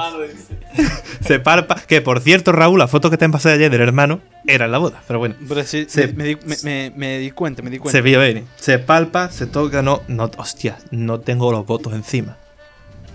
[1.26, 1.76] se palpa.
[1.87, 4.76] Que por cierto, Raúl, la foto que te pasé ayer del hermano era en la
[4.78, 5.03] boda.
[5.07, 7.78] Pero bueno, Pero sí, Se- me, me di, me- me- me di cuenta, me di
[7.78, 7.97] cuenta.
[7.97, 8.45] se vio venir.
[8.57, 12.37] Se palpa, se toca, no, no, hostia, no tengo los votos encima.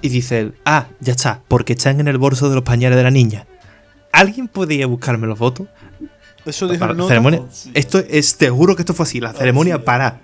[0.02, 3.04] Y dice él, ah, ya está, porque están en el bolso de los pañales de
[3.04, 3.46] la niña.
[4.12, 5.68] ¿Alguien podía buscarme los votos?
[6.46, 7.42] Eso dijo Para el ceremonia.
[7.52, 7.72] Sí.
[7.74, 9.20] Esto es, te juro que esto fue así.
[9.20, 10.22] La ceremonia para.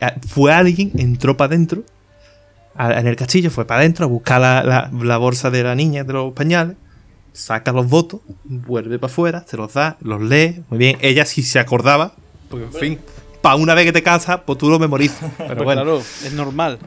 [0.00, 1.82] Eh, Fue alguien, entró para adentro.
[2.78, 6.04] En el castillo fue para adentro a buscar la, la- la bolsa de la niña
[6.04, 6.76] de los pañales.
[7.32, 10.62] Saca los votos, vuelve para afuera, se los da, los lee.
[10.70, 12.14] Muy bien, ella sí se acordaba.
[12.48, 12.98] Porque, en fin,
[13.42, 15.28] para una vez que te casas, pues tú lo memorizas.
[15.38, 16.78] Pero Pues bueno, claro, es normal.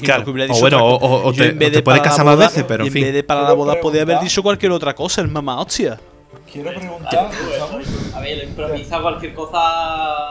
[0.00, 2.64] Claro, o bueno, o- o- te- en o te de puedes para casar más veces,
[2.68, 3.02] pero, en en fin.
[3.04, 5.98] vez de para la boda podía haber dicho cualquier otra cosa, el mamá, hostia.
[6.50, 7.30] Quiero preguntar,
[8.14, 9.58] A ver, improvisa cualquier cosa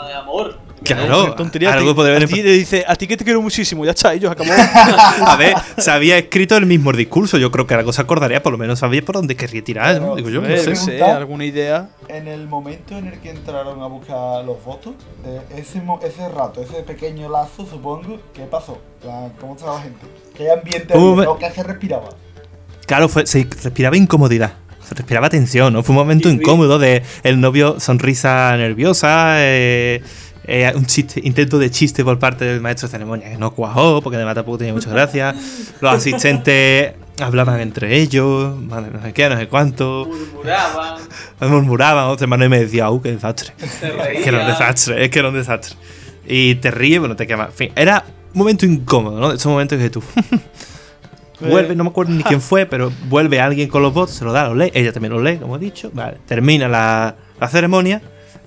[0.08, 0.58] de amor.
[0.84, 1.74] claro, Tontería.
[1.74, 3.92] algo a puede a haber ti le dice, a ti que te quiero muchísimo, ya
[3.92, 4.50] está, ellos acabó.
[5.26, 7.38] A ver, se había escrito el mismo discurso.
[7.38, 10.16] Yo creo que algo se acordaría, por lo menos sabía por dónde querría tirar, ¿no?
[10.16, 11.04] Digo yo, no Eh, sé.
[11.04, 11.90] alguna idea.
[12.08, 16.28] en el momento en el que entraron a buscar los votos, de ese, mo- ese
[16.30, 18.80] rato, ese pequeño lazo, supongo, ¿qué pasó?
[19.40, 20.06] ¿Cómo estaba la gente?
[20.36, 21.16] ¿Qué ambiente había?
[21.16, 22.10] momen- ¿O ¿Qué se respiraba?
[22.86, 24.54] Claro, fue, se respiraba incomodidad.
[24.88, 25.84] Se respiraba tensión, ¿no?
[25.84, 30.02] Fue un momento Sí, incómodo de el novio sonrisa nerviosa, eh,
[30.46, 34.02] eh, un chiste, intento de chiste por parte del maestro de ceremonia que no cuajó,
[34.02, 35.36] porque además tampoco tenía mucha gracia.
[35.82, 41.00] Los asistentes hablaban entre ellos, no sé qué, no sé cuánto, Murmuraban,
[41.42, 43.54] murmuraban, otro hermano y me decía, ¡uh, qué desastre!
[43.60, 45.76] Es que era un desastre, es que era un desastre.
[46.26, 47.50] Y te ríes, bueno, te quemas.
[47.50, 49.32] En fin, era un momento incómodo, ¿no?
[49.32, 50.02] Esos momentos que tú.
[51.40, 54.32] vuelve, no me acuerdo ni quién fue, pero vuelve alguien con los votos, se lo
[54.32, 55.92] da, lo lee, ella también lo lee, como he dicho.
[55.94, 58.02] Vale, termina la, la ceremonia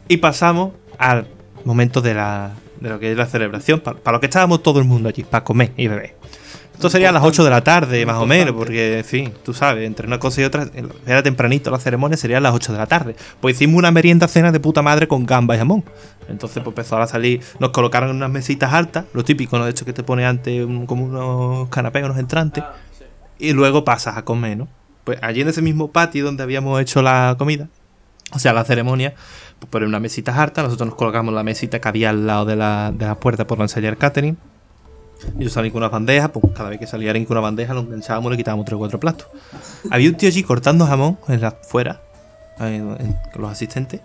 [0.08, 1.26] y pasamos al
[1.64, 4.84] momento de, la, de lo que es la celebración, para, lo que estábamos todo el
[4.86, 6.16] mundo allí, para comer y beber.
[6.80, 9.52] Esto sería a las 8 de la tarde, más o menos, porque, en fin, tú
[9.52, 10.66] sabes, entre una cosa y otra,
[11.06, 13.14] era tempranito la ceremonia, sería a las 8 de la tarde.
[13.38, 15.84] Pues hicimos una merienda cena de puta madre con gamba y jamón.
[16.30, 19.66] Entonces, pues empezaron a salir, nos colocaron en unas mesitas altas, lo típico, ¿no?
[19.66, 23.04] De hecho, que te pone antes un- como unos canapés, unos entrantes, Ah, sí.
[23.38, 24.68] y luego pasas a comer, ¿no?
[25.04, 27.68] Pues allí en ese mismo patio donde habíamos hecho la comida,
[28.32, 29.12] o sea, la ceremonia,
[29.58, 32.56] pues ponen unas mesitas hartas, nosotros nos colocamos la mesita que había al lado de
[32.56, 34.38] la, de la puerta por enseñar catering.
[35.38, 37.74] Y yo salí con una bandeja, pues cada vez que salía alguien con una bandeja
[37.74, 39.26] lo enganchábamos y le quitábamos tres o cuatro platos.
[39.90, 42.00] Había un tío allí cortando jamón en la afuera,
[42.58, 44.00] en- en- con los asistentes.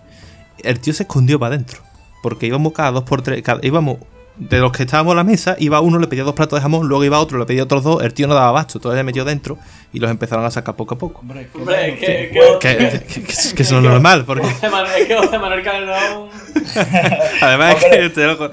[0.64, 1.80] El tío se escondió para adentro,
[2.24, 3.98] porque íbamos cada dos por tres, cada- íbamos
[4.38, 6.88] de los que estábamos en la mesa, iba uno, le pedía dos platos de jamón,
[6.90, 9.24] luego iba otro, le pedía otros dos, el tío no daba basto, entonces le metió
[9.24, 9.58] dentro
[9.94, 11.22] y los empezaron a sacar poco a poco.
[11.22, 13.24] Hombre, qué Hombre, menos, que- qué
[13.56, 16.30] que- eso no es normal, porque José Manuel- es que José Manuel Calderón.
[17.42, 18.06] además es que Hombre.
[18.08, 18.52] este loco-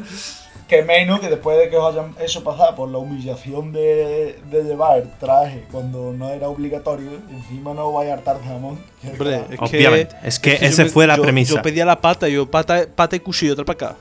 [0.72, 4.62] que menos que después de que os hayan hecho pasar por la humillación de, de
[4.64, 8.78] llevar traje cuando no era obligatorio, encima no vais a hartar de jamón.
[9.06, 11.54] Hombre, es Obviamente, que, es que yo esa fue la yo- premisa.
[11.56, 13.96] Yo pedía la pata, yo pata, pata y cuchillo, otra para acá.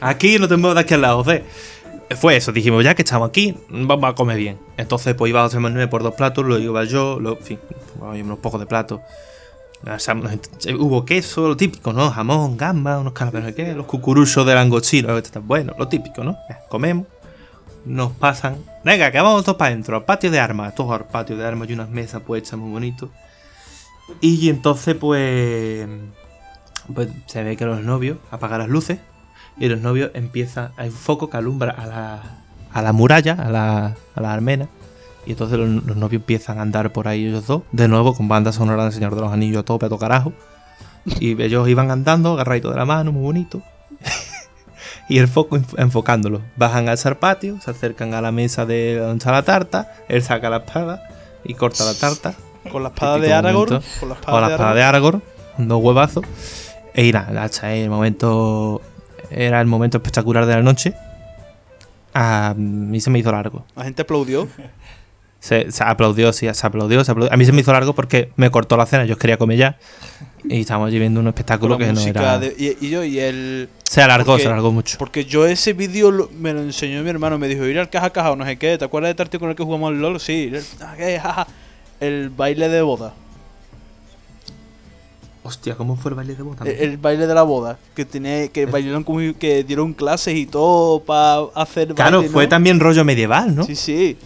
[0.00, 1.42] Aquí lo tenemos de aquí al lado, ¿ves?
[2.20, 4.58] Fue eso, dijimos, ya que estamos aquí, vamos a comer bien.
[4.76, 7.58] Entonces, pues iba José Manuel por dos platos, lo iba yo, lo, en fin,
[8.00, 9.00] unos pocos de platos.
[9.82, 12.10] Ent- Hubo queso, lo típico, ¿no?
[12.10, 16.36] Jamón, gamba, unos caramelos de qué, los cucuruchos de langostino, esto bueno, lo típico, ¿no?
[16.68, 17.06] Comemos,
[17.84, 18.56] nos pasan.
[18.82, 21.68] Venga, que vamos todos para adentro, al patio de armas, todos al patio de armas
[21.68, 23.10] y unas mesas puestas muy bonitos.
[24.20, 25.88] Y entonces, pues.
[26.94, 28.98] Pues se ve que los novios apagan las luces
[29.58, 30.72] y los novios empiezan.
[30.76, 32.22] Hay un foco que alumbra a la,
[32.72, 34.68] a la muralla, a la, a la armena.
[35.26, 38.28] Y entonces los, los novios empiezan a andar por ahí ellos dos, de nuevo con
[38.28, 40.32] banda sonora del Señor de los Anillos a tope, a todo carajo.
[41.20, 43.62] Y ellos iban andando, agarraditos de la mano, muy bonito.
[45.08, 46.40] y el foco enf- enfocándolo.
[46.56, 50.50] Bajan al patio, se acercan a la mesa de donde está la tarta, él saca
[50.50, 51.02] la espada
[51.44, 52.34] y corta la tarta.
[52.70, 53.80] Con la espada de Aragorn.
[54.00, 55.22] Con la espada, Con la de, espada de Aragorn,
[55.58, 56.24] dos huevazos.
[56.94, 58.80] E irá, el hacha, eh, el momento.
[59.30, 60.94] Era el momento espectacular de la noche.
[62.14, 63.64] A mí se me hizo largo.
[63.74, 64.48] La gente aplaudió.
[65.44, 67.30] Se, se aplaudió, sí, se aplaudió, se aplaudió.
[67.30, 69.78] A mí se me hizo largo porque me cortó la cena, yo quería comer ya.
[70.48, 72.38] Y estábamos allí viendo un espectáculo que no era.
[72.38, 73.68] de- y, y yo, y el.
[73.84, 74.96] Se alargó, porque- se alargó mucho.
[74.98, 77.36] Porque yo ese vídeo me lo enseñó mi hermano.
[77.36, 78.78] Me dijo ir al caja caja o no sé qué.
[78.78, 80.18] ¿Te acuerdas de Tarti con el que jugamos al LOL?
[80.18, 80.50] Sí.
[80.98, 81.46] El, ah,
[82.00, 83.12] el baile de boda.
[85.42, 86.64] Hostia, ¿cómo fue el baile de boda?
[86.64, 87.78] El, el baile de la boda.
[87.94, 92.44] Que tiene, que bailaron como que dieron clases y todo para hacer claro, baile, fue
[92.44, 92.48] ¿no?
[92.48, 93.64] también rollo medieval, ¿no?
[93.64, 94.16] Sí, sí.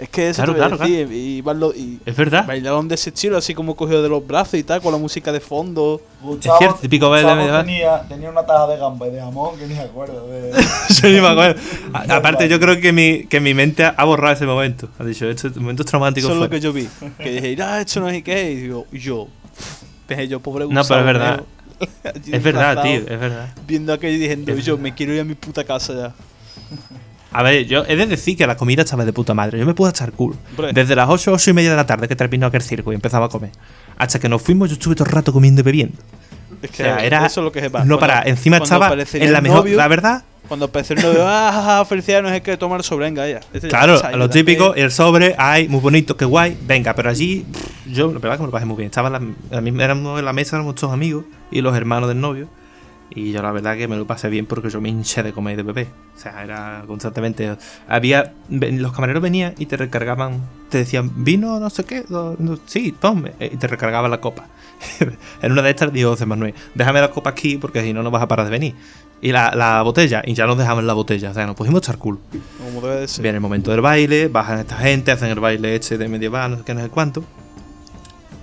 [0.00, 1.10] Es que eso Claro, te claro, decir.
[1.12, 2.46] Y, iban los- y Es verdad.
[2.46, 5.32] bailaron de ese estilo, así como cogido de los brazos y tal, con la música
[5.32, 6.00] de fondo.
[6.22, 7.66] Gustavo- cierto, típico baile medieval.
[7.66, 10.28] tenía, tenía una taja de gamba y de jamón que ni me acuerdo.
[10.28, 10.52] De...
[11.02, 11.60] Yo ni me acuerdo.
[11.92, 14.88] A- Aparte, yo creo que mi, que mi mente ha borrado ese momento.
[15.00, 16.88] Ha dicho, estos momentos traumáticos Eso es lo que yo vi.
[17.18, 18.52] Que dije, irá, esto no sé qué.
[18.52, 19.26] Y digo, y yo.
[20.08, 21.42] Dije yo, pobre No, pero es verdad.
[22.32, 23.48] Es verdad, tío, es verdad.
[23.66, 26.14] Viendo aquello y diciendo, Es yo me quiero ir a mi puta casa ya.
[27.32, 29.58] A ver, yo he de decir que la comida estaba de puta madre.
[29.58, 30.36] Yo me pude echar culo.
[30.56, 30.72] Hombre.
[30.72, 33.26] Desde las 8, 8 y media de la tarde que terminó aquel circo y empezaba
[33.26, 33.50] a comer.
[33.98, 35.98] Hasta que nos fuimos, yo estuve todo el rato comiendo y bebiendo.
[36.62, 37.26] Es O que sea, era.
[37.26, 37.64] eso es lo que es.
[37.66, 38.22] No Cuando- para.
[38.22, 39.58] Encima estaba en la mejor.
[39.58, 43.04] novio- La verdad, Cuando apareció el novio, ah, jaja, felicidades, no sé qué, tomar sobre,
[43.04, 43.40] venga, ya.
[43.52, 46.56] Este ya claro, está, lo ya típico, el sobre, ay, muy bonito, qué guay.
[46.66, 48.86] Venga, pero allí, pff, yo, la verdad que me lo pasé muy bien.
[48.86, 51.76] Estaba en la, en la misma- éramos en la mesa, éramos todos amigos y los
[51.76, 52.48] hermanos del novio.
[53.10, 55.56] Y yo la verdad que me lo pasé bien porque yo me hinché de comer
[55.56, 55.88] de bebé.
[56.16, 57.56] O sea, era constantemente.
[57.88, 58.34] Había.
[58.50, 60.42] Los camareros venían y te recargaban.
[60.68, 62.04] Te decían, vino, no sé qué.
[62.10, 63.32] no- no- sí, tome.
[63.40, 64.46] Y te recargaban la copa.
[65.42, 68.10] en una de estas dijo José Manuel, déjame la copa aquí porque si no, no
[68.10, 68.74] vas a parar de venir.
[69.20, 71.30] Y la, la botella, y ya nos dejaban la botella.
[71.30, 72.20] O sea, nos pusimos culo.
[72.58, 73.22] Como debe de ser.
[73.22, 76.56] Viene el momento del baile, bajan esta gente, hacen el baile este de medieval, no
[76.58, 77.24] sé qué, no sé cuánto.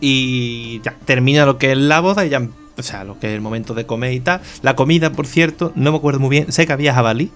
[0.02, 2.42] Y ya termina lo que es la boda y ya,
[2.78, 4.42] o sea, lo que es el momento de comer y tal.
[4.62, 6.52] La comida, por cierto, no me acuerdo muy bien.
[6.52, 7.32] Sé que había jabalí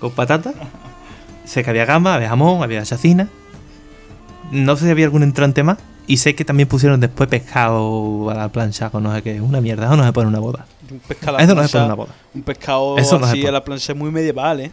[0.00, 0.52] con patata.
[1.44, 3.28] Sé que había gamba, había jamón, había chacina.
[4.52, 5.78] No sé si había algún entrante más.
[6.06, 9.40] Y sé que también pusieron después pescado a la plancha con no sé qué.
[9.40, 10.66] Una mierda, eso no se pone en una boda.
[10.90, 12.14] Un pescado, a la Eso no se plancha, pone en una boda.
[12.34, 13.48] Un pescado Eso no se así pone.
[13.48, 14.70] a la plancha es muy medieval, ¿eh?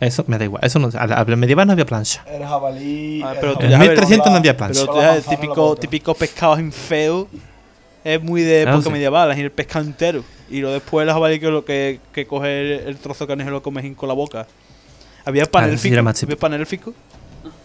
[0.00, 0.62] Eso me da igual.
[0.64, 2.24] Eso no, a la, medieval no había plancha.
[2.26, 3.22] El jabalí.
[3.22, 4.80] Ah, el pero jabalí En ves, 1300 no había la- plancha.
[4.86, 7.28] Pero en típico, típico pescado así feo.
[8.04, 8.92] Es muy de Claro, época sí.
[8.92, 10.22] medieval, así el pescado entero.
[10.50, 13.44] Y lo después el jabalí que, lo que, que coge el, el trozo de carne
[13.44, 14.46] y lo comes con la boca.
[15.24, 15.68] Había pan Ah.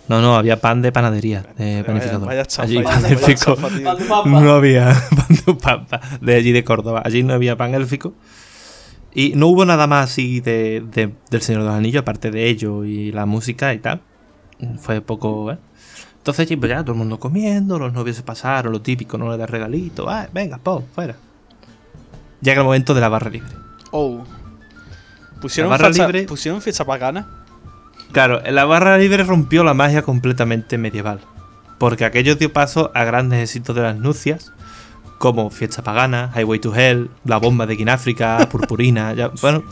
[0.08, 2.28] No, no, había pan de panadería, de Vaya- panificador.
[2.28, 3.84] vaya chafa, allí pan élfico chafa, tío.
[3.84, 4.30] Pan de papa.
[4.30, 4.86] no había
[5.16, 7.02] pan de papa de allí de Córdoba.
[7.06, 8.14] Allí no había pan élfico.
[9.14, 12.48] Y no hubo nada más así de, de- del Señor de los Anillos, aparte de
[12.48, 14.02] ello y la música y tal.
[14.80, 15.58] Fue poco, ¿eh?
[16.20, 19.38] Entonces, pues ya todo el mundo comiendo, los novios se pasaron, lo típico, no le
[19.38, 20.10] das regalito.
[20.10, 21.16] Ah, venga, po, fuera.
[22.42, 23.50] Llega el momento de la barra libre.
[23.92, 24.24] Oh.
[25.42, 27.28] Pusieron, La barra fiesta, libre- pusieron fiesta pagana.
[28.12, 31.20] Claro, la barra libre rompió la magia completamente medieval,
[31.78, 34.52] porque aquello dio paso a grandes éxitos de las nupcias,
[35.20, 39.64] como Fiesta Pagana, Highway to Hell, La Bomba de Quináfrica, Purpurina, ya, bueno,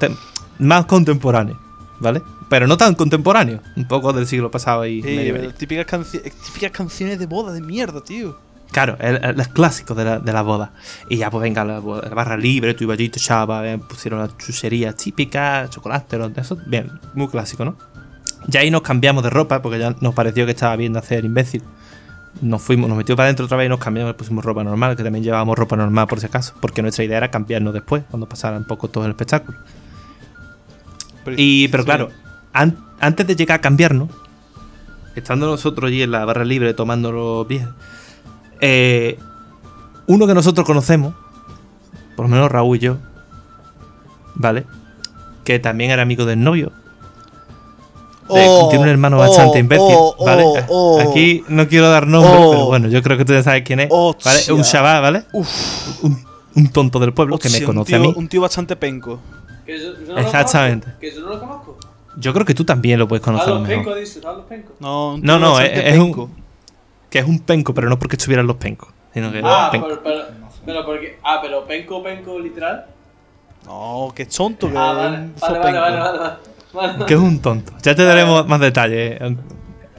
[0.60, 1.58] más contemporáneo,
[2.00, 2.22] ¿vale?
[2.50, 6.72] Pero no tan contemporáneo, un poco del siglo pasado y Sí, medio pero típicas, típicas
[6.72, 8.38] canciones de boda de mierda, tío.
[8.72, 8.98] Claro,
[9.36, 10.72] los clásicos de la, de la boda.
[11.10, 14.96] Y ya, pues venga, la, la barra libre, tu iballito chava, eh, pusieron las chucherías
[14.96, 17.78] típicas, chocolate, eso, bien, muy clásico, ¿no?
[18.48, 21.24] Ya ahí nos cambiamos de ropa, porque ya nos pareció que estaba bien de hacer
[21.26, 21.64] imbécil.
[22.42, 25.04] Nos fuimos, nos metió para adentro otra vez y nos cambiamos, pusimos ropa normal, que
[25.04, 28.58] también llevábamos ropa normal por si acaso, porque nuestra idea era cambiarnos después, cuando pasara
[28.58, 29.58] un poco todo el espectáculo.
[31.36, 31.88] Y, pero Sí.
[31.88, 32.10] claro,
[32.62, 34.10] an- antes de llegar a cambiarnos,
[35.16, 37.74] estando nosotros allí en la barra libre tomando los viejos,
[38.62, 39.18] eh,
[40.08, 41.14] uno que nosotros conocemos,
[42.16, 42.98] por lo menos Raúl y yo,
[44.36, 44.66] ¿vale?
[45.44, 46.72] Que también era amigo del novio.
[48.30, 50.44] de- Oh, tiene un hermano oh, bastante imbécil, oh, ¿vale?
[50.46, 51.00] oh, oh.
[51.00, 52.50] Aquí no quiero dar nombre, Oh.
[52.52, 53.90] pero bueno, yo creo que tú ya sabes quién es.
[53.90, 54.52] ¿vale?
[54.52, 55.24] Un chaval, ¿vale?
[55.32, 55.46] Un,
[56.56, 58.12] un tonto del pueblo que me conoce a mí.
[58.18, 59.22] Un tío bastante penco.
[59.66, 60.88] Que yo, yo no Exactamente.
[60.88, 61.77] Lo conozco, que yo no lo conozco.
[62.20, 63.84] Yo creo que tú también lo puedes conocer a lo los mejor.
[63.86, 64.76] pencos, dice, a los pencos.
[64.80, 66.06] No, un No, no, es, es un.
[66.08, 66.30] penco.
[67.10, 68.90] Que es un penco, pero no porque estuvieran los pencos.
[69.14, 69.88] Sino que Ah, penco.
[69.88, 70.24] pero, pero,
[70.66, 71.18] pero porque.
[71.24, 72.86] Ah, pero penco, penco, literal.
[73.66, 75.18] No, que es tonto, que Ah, es vale.
[75.18, 76.20] un Vale, vale, vale,
[76.74, 77.06] vale.
[77.06, 77.74] Que es un tonto.
[77.84, 79.20] Ya te daremos más detalles.
[79.22, 79.36] eh,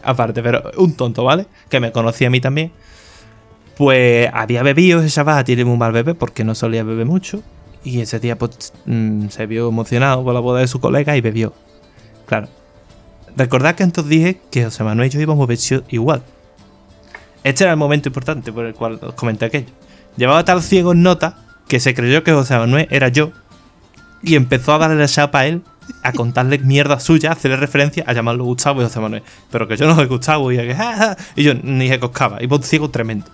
[0.03, 1.47] Aparte, pero un tonto, ¿vale?
[1.69, 2.73] Que me conocía a mí también.
[3.77, 7.43] Pues había bebido ese chaval, tiene muy mal bebé porque no solía beber mucho.
[7.85, 11.21] Y ese día pues, mm, se vio emocionado por la boda de su colega y
[11.21, 11.53] bebió.
[12.29, 12.49] Claro.
[13.37, 16.23] Recordad que antes dije que José Manuel y yo íbamos vestidos igual.
[17.43, 19.69] Este era el momento importante por el cual os comenté aquello.
[20.17, 23.33] Llevaba tal ciego en nota que se creyó que José Manuel era yo
[24.23, 25.63] y empezó a darle la chapa a él,
[26.03, 29.23] a contarle mierda suya, a hacerle referencia, a llamarlo Gustavo y José Manuel.
[29.51, 32.43] Pero que yo no soy Gustavo y, a que, y yo ni se coscaba.
[32.43, 33.27] Iba un ciego tremendo.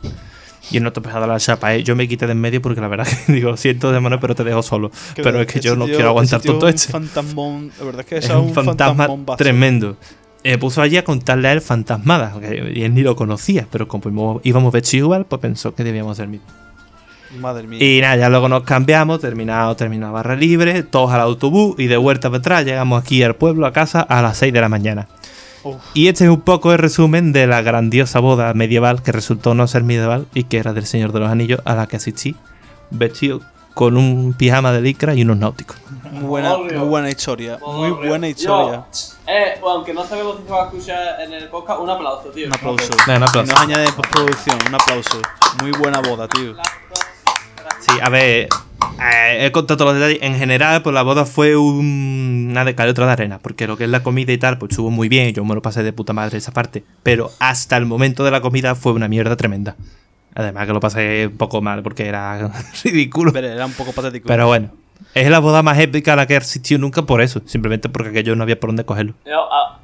[0.71, 0.79] Y
[1.17, 1.85] a darle la chapa él.
[1.85, 4.35] Yo me quité de en medio porque la verdad que digo, siento José Manuel, pero
[4.35, 4.91] te dejo solo.
[5.15, 6.97] Que pero es que yo no tío- quiero aguantar todo es este.
[6.97, 7.71] un fantasmón.
[7.79, 9.97] La verdad es que Es ese un fantasma tremendo.
[10.43, 12.35] Me puso allí a contarle a él fantasmadas,
[12.75, 14.43] y él ni lo conocía, pero como íbamos-
[14.73, 16.51] vestidos igual, pues pensó que debíamos ser mismos.
[17.41, 17.83] Madre mía.
[17.83, 21.97] Y nada, ya luego nos cambiamos, terminado, terminado barra libre, todos al autobús y de
[21.97, 25.09] vuelta para atrás llegamos aquí al pueblo, a casa, a las 6 de la mañana.
[25.65, 25.77] Uf.
[25.95, 29.67] Y este es un poco el resumen de la grandiosa boda medieval que resultó no
[29.67, 32.37] ser medieval y que era del Señor de los Anillos a la que asistí,
[32.91, 33.41] vestido
[33.75, 35.77] con un pijama de licra y unos náuticos.
[36.13, 36.79] Muy buena, Morrio.
[36.79, 37.59] muy buena historia.
[37.67, 38.85] Muy buena Yo, historia.
[39.27, 42.47] eh, aunque no sabemos si se va a escuchar en el podcast, un aplauso, tío.
[42.47, 42.91] Un aplauso.
[43.05, 43.53] Venga, un aplauso.
[43.53, 44.59] Nos añade postproducción.
[44.69, 45.21] Un aplauso.
[45.61, 46.55] Muy buena boda, tío.
[47.81, 48.49] Sí, a ver,
[49.01, 50.23] eh, he contado todos los detalles.
[50.23, 53.67] En general, pues la boda fue un- una de cal y otra de arena, porque
[53.67, 55.83] lo que es la comida y tal, pues estuvo muy bien, yo me lo pasé
[55.83, 56.85] de puta madre esa parte.
[57.03, 59.77] Pero hasta el momento de la comida fue una mierda tremenda.
[60.35, 62.51] Además que lo pasé un poco mal porque era
[62.85, 63.33] ridículo.
[63.33, 64.27] Pero era un poco patético.
[64.29, 64.71] Pero bueno,
[65.15, 68.11] es la boda más épica a la que he asistido nunca por eso, simplemente porque
[68.11, 69.15] aquello no había por dónde cogerlo.
[69.27, 69.81] Yo, a-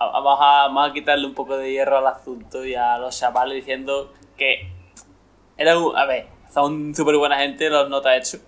[0.00, 3.18] a- vamos, a, vamos a quitarle un poco de hierro al asunto y a los
[3.18, 4.68] chavales diciendo que
[5.56, 8.38] era un, a ver, son súper buena gente, los nota hecho.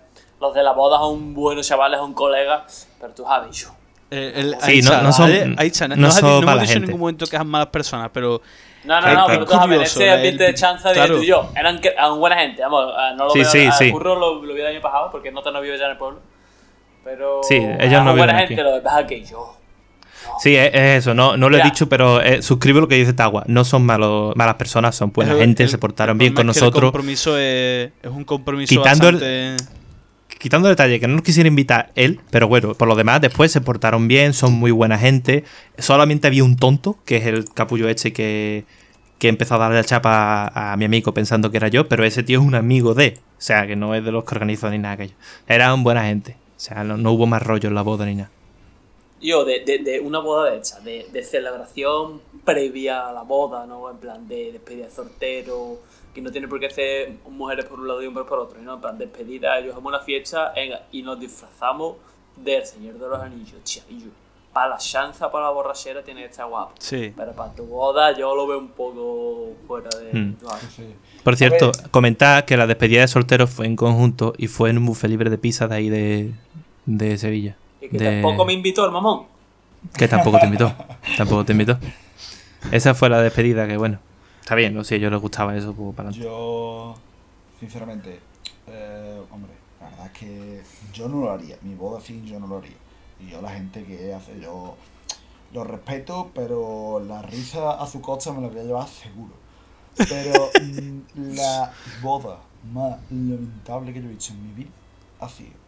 [0.41, 3.69] Los de la boda son buenos chavales, son colegas, pero tú sabes, yo.
[4.11, 5.99] Eh, el- Sí, no- no son- hay chavales.
[5.99, 8.41] no no hemos mala dicho en ningún momento que sean malas personas, pero
[8.85, 11.17] No, no, no, pero tú sabes, ese el- ambiente de chanza de claro.
[11.19, 13.73] tú y yo, eran, eran buena gente, vamos, ah, no lo Sí, veo, sí, a
[13.73, 13.93] sí.
[13.93, 15.97] Curro lo, lo vi el año pasado porque no te no vive ya en el
[15.99, 16.21] pueblo.
[17.05, 18.49] Pero Sí, ellos no viven buena aquí.
[18.49, 19.57] gente, lo que pasa es que yo.
[20.43, 23.13] Sí, es, es eso, no, no lo he dicho, pero eh, suscribo lo que dice
[23.13, 23.45] Tagua.
[23.47, 26.41] No son malos, malas personas, son buena el- gente, el- se portaron bien con que
[26.43, 26.85] El nosotros.
[26.93, 29.81] compromiso es, es un compromiso Quitando el- bastante.
[30.39, 33.53] Quitando el detalle que no nos quisiera invitar él, pero bueno, por lo demás, después
[33.53, 35.45] se portaron bien, son muy buena gente.
[35.77, 38.65] Solamente había un tonto, que es el capullo este que,
[39.19, 42.05] que empezó a darle la chapa a, a mi amigo pensando que era yo, pero
[42.05, 43.19] ese tío es un amigo de.
[43.37, 45.13] O sea, que no es de los que organizó ni nada aquello.
[45.47, 46.37] Eran buena gente.
[46.57, 48.31] O sea, no, no hubo más rollo en la boda ni nada.
[49.21, 53.91] Yo, de, de, de una boda hecha, de, de celebración previa a la boda, ¿no?
[53.91, 55.79] En plan de despedida de sortero,
[56.15, 58.75] que no tiene por qué ser mujeres por un lado y hombres por otro, ¿no?
[58.75, 61.97] En plan, despedida, ellos hacemos una fiesta venga, y nos disfrazamos
[62.37, 63.83] del Señor de los Anillos, yo.
[64.53, 66.73] Para la chanza, para la borrachera, tiene que estar guapo.
[66.81, 67.13] Sí.
[67.17, 70.13] Pero para tu boda, yo lo veo un poco fuera de.
[70.13, 70.37] Hmm.
[70.75, 70.93] Sí.
[71.23, 71.91] Por cierto, ver.
[71.91, 75.31] comentar que la despedida de solteros fue en conjunto y fue en un buffet libre
[75.31, 76.33] de pizza de ahí de,
[76.87, 77.57] de Sevilla.
[77.81, 79.25] Y que De- tampoco me invitó el mamón.
[79.97, 80.73] Que tampoco te invitó.
[81.17, 81.79] tampoco te invitó.
[82.71, 83.99] Esa fue la despedida que, bueno,
[84.41, 86.27] está bien, no sé, a ellos les gustaba eso, pues para adelante.
[86.29, 86.95] Yo,
[87.59, 88.21] sinceramente,
[88.67, 90.63] eh, hombre, la verdad es que
[90.93, 91.57] yo no lo haría.
[91.63, 92.77] Mi boda fin yo no lo haría.
[93.19, 94.77] Y yo la gente que hace, yo
[95.53, 99.33] lo respeto, pero la risa a su costa me la voy a llevar seguro.
[99.97, 101.73] Pero mm, la
[102.03, 102.39] boda
[102.73, 104.71] más lamentable que yo he visto en mi vida
[105.21, 105.60] ha sido.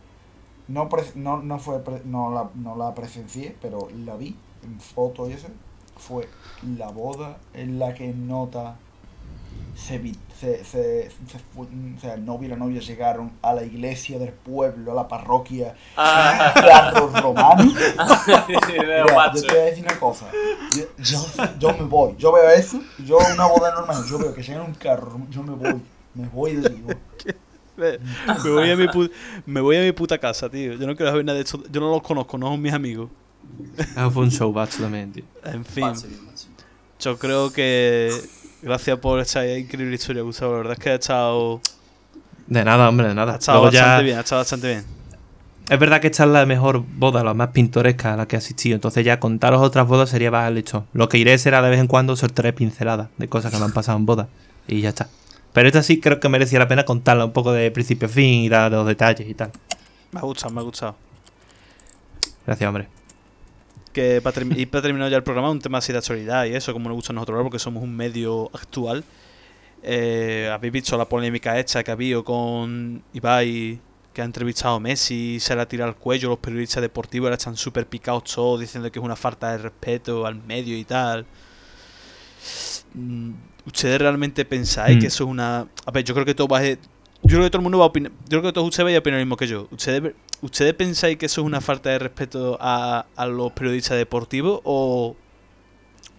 [0.69, 4.81] No, pre- no, no, fue pre- no, la, no la presencié, pero la vi en
[4.81, 5.49] fotos y eso.
[5.97, 6.29] Fue
[6.77, 8.77] la boda en la que nota
[9.75, 13.53] se, vi- se, se, se fu- o sea, el novio y la novia llegaron a
[13.55, 16.53] la iglesia del pueblo, a la parroquia, Ah,
[17.65, 19.37] Mira, macho.
[19.37, 20.27] yo te voy a decir una cosa.
[20.75, 21.19] Yo, yo,
[21.59, 22.15] yo me voy.
[22.19, 22.81] Yo veo eso.
[23.05, 24.05] Yo una boda normal.
[24.09, 25.19] Yo veo que llega un carro.
[25.31, 25.83] Yo me voy.
[26.15, 26.85] Me voy de allí.
[27.77, 27.99] Me,
[28.51, 29.11] voy a mi pu-
[29.47, 30.75] me voy a mi puta casa, tío.
[30.75, 31.63] Yo no quiero saber nada de esto.
[31.71, 33.11] Yo no los conozco, no son mis amigos.
[33.97, 35.25] Ah, fue un show bacho también, tío.
[35.45, 35.93] En fin,
[37.01, 38.13] yo creo que.
[38.63, 40.53] Gracias por esta increíble historia, Gustavo.
[40.53, 41.61] La verdad es que ha estado,
[42.47, 43.33] De nada, hombre, de nada.
[43.35, 44.85] ha estado Luego bastante ya- bien, ha estado bastante bien.
[45.69, 48.39] Es verdad que esta es la mejor boda, la más pintoresca a la que he
[48.39, 48.75] asistido.
[48.77, 50.87] Entonces ya contaros otras bodas sería más listo.
[50.93, 53.73] Lo que iré será de vez en cuando soltaré pinceladas de cosas que me han
[53.73, 54.29] pasado en bodas.
[54.69, 55.09] Y ya está.
[55.53, 58.45] Pero esta sí creo que merecía la pena contarla un poco de principio a fin
[58.45, 59.53] y dar los detalles y tal.
[60.11, 60.97] Me ha gustado, me ha gustado.
[62.47, 62.89] Gracias, hombre.
[63.93, 66.73] que para, y para terminar ya el programa, un tema así de actualidad y eso,
[66.73, 69.05] como nos gusta a nosotros porque somos un medio actual.
[69.83, 73.81] Eh, Habéis visto la polémica hecha que ha habido con Ibai,
[74.13, 77.37] que ha entrevistado a Messi, se le ha tirado al cuello, los periodistas deportivos ahora
[77.37, 81.27] están súper picados todos, diciendo que es una falta de respeto al medio y tal.
[82.95, 83.33] Mm,
[83.67, 85.01] ¿Ustedes realmente pensáis Mm.
[85.01, 85.67] que eso es una...
[85.87, 86.63] A ver, yo creo que todo va a...
[86.65, 86.77] Yo
[87.25, 88.11] creo que todo el mundo va a opinar...
[88.29, 89.69] Yo creo que todos ustedes van a opinar lo mismo que yo.
[89.71, 94.61] ¿Ustedes, ¿Ustedes pensáis que eso es una falta de respeto a, a los periodistas deportivos
[94.65, 95.15] o...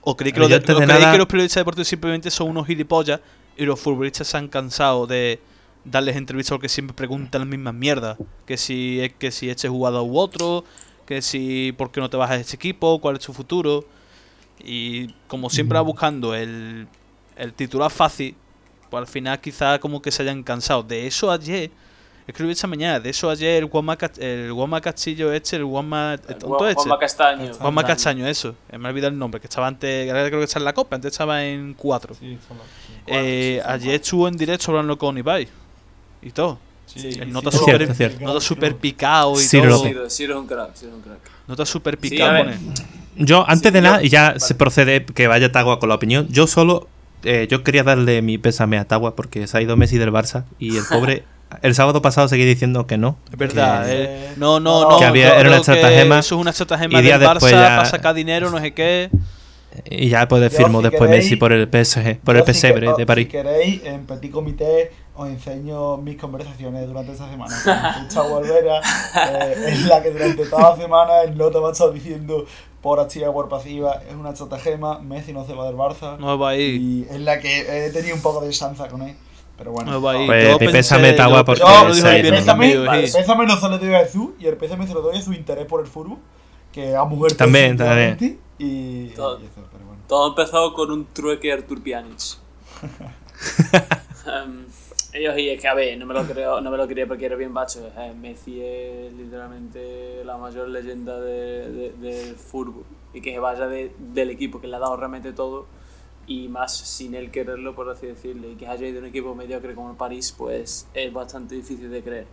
[0.05, 2.29] ¿O creéis que, los de- antes o de creéis nada- que los periodistas deportivos simplemente
[2.31, 3.19] son unos gilipollas
[3.57, 5.39] y los futbolistas se han cansado de
[5.85, 8.17] darles entrevistas porque siempre preguntan las mismas mierdas?
[8.45, 10.63] Que si que si este jugador u otro,
[11.05, 13.85] que si por qué no te vas a este equipo, cuál es tu futuro.
[14.63, 15.87] Y como siempre va Mm.
[15.87, 16.87] buscando el,
[17.37, 18.35] el titular fácil,
[18.89, 20.83] pues al final quizá como que se hayan cansado.
[20.83, 21.71] De eso ayer,
[22.27, 26.13] escribí esta mañana, de eso ayer el Guama, el Guama Castillo este, el Guama...
[26.27, 26.75] El tonto este.
[26.83, 27.53] Juanma Castaño.
[27.55, 28.55] Juanma Castaño, eso.
[28.69, 30.73] Eh, Me ha olvidado el nombre, que estaba antes, ahora creo que está en la
[30.73, 32.15] Copa, antes estaba en 4.
[32.15, 32.53] Sí, sí.
[33.07, 35.47] Eh, ayer estuvo en directo hablando con Ibai
[36.21, 36.57] y todo.
[36.85, 38.23] Sí, el sí, nota sí, súper es cierto.
[38.23, 40.09] nota súper picado y Ciro todo.
[40.09, 41.19] Ciro, un crack, Ciro es un crack.
[41.47, 42.37] Nota súper Sí, picado.
[42.43, 42.57] pone.
[43.15, 44.39] Yo, antes Sí, de yo- nada, y ya vale.
[44.39, 46.87] se procede que vaya Tagua con la opinión, yo solo.
[47.23, 50.45] Eh, yo quería darle mi pésame a Tagua porque se ha ido Messi del Barça
[50.59, 51.23] y el pobre.
[51.61, 53.17] el sábado pasado seguía diciendo que no.
[53.31, 54.97] Es verdad, que- eh, no, no, no.
[54.99, 57.59] Que había- era una estratagema, Eso es una estratagema y del días Barça después ya-
[57.77, 59.09] para sacar dinero, no sé qué.
[59.89, 62.87] Y ya pues firmó si después queréis- Messi por el PSG, por el si pesebre
[62.87, 63.25] que- de París.
[63.25, 67.55] Si queréis, en Petit Comité os enseño mis conversaciones durante esta semana.
[67.95, 71.71] Con Chavo Olvera, eh, en la que durante toda la semana el Nota me ha
[71.71, 72.45] estado diciendo
[72.83, 76.17] por activa por pasiva, es una estratagema, Messi no se va del Barça.
[76.19, 76.79] No va a ir.
[76.81, 79.15] Y es la que he tenido un poco de chanza con él.
[79.57, 79.91] Pero bueno.
[79.91, 80.25] No va a ir.
[80.27, 82.35] Pues, Yo pésame, yo- porque yo ahí el también.
[82.35, 85.01] pésame, el vale, pésame no se lo doy a Jesús y el pésame se lo
[85.01, 86.17] doy a su interés por el fútbol,
[86.73, 89.39] que ha muerto También, definitivamente, Y, Todo.
[89.39, 90.01] y eso, pero bueno.
[90.07, 92.19] Todo empezó con un trueque de Artur Pjanic.
[94.25, 94.65] Em,
[95.13, 97.25] ellos y es que a ver, no me lo creo, no me lo creía porque
[97.25, 97.91] era bien bacho.
[97.97, 102.83] Eh, Messi es literalmente la mayor leyenda de- de- del fútbol
[103.13, 105.65] y que se vaya de- del equipo que le ha dado realmente todo
[106.25, 109.35] y más sin él quererlo por así decirlo y que haya ido a un equipo
[109.35, 112.25] mediocre como el París pues es bastante difícil de creer.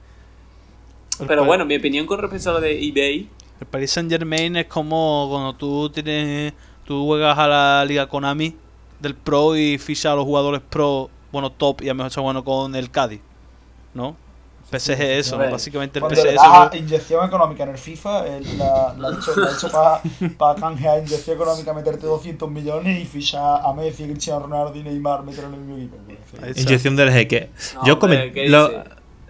[1.18, 3.28] El Pero bueno, mi opinión con respecto a lo de eBay
[3.60, 6.54] El Paris Saint Germain es como cuando tú tienes
[6.86, 8.54] tú juegas a la liga Konami
[9.00, 12.20] del Pro y fichas a los jugadores Pro, bueno, top y a lo mejor está
[12.20, 13.20] bueno con el Cádiz,
[13.94, 14.16] ¿no?
[14.70, 15.50] PSG sí, eso, ¿no?
[15.50, 16.76] básicamente el PSG eso.
[16.76, 19.68] inyección económica en el FIFA, él la, la ha hecho, hecho
[20.38, 25.24] para canjear inyección económica, meterte 200 millones y fichar a Messi, Cristiano Ronaldo y Neymar,
[25.24, 26.60] meterlo en el mismo equipo.
[26.60, 27.50] Inyección del jeque.
[27.74, 28.32] No, Yo hombre,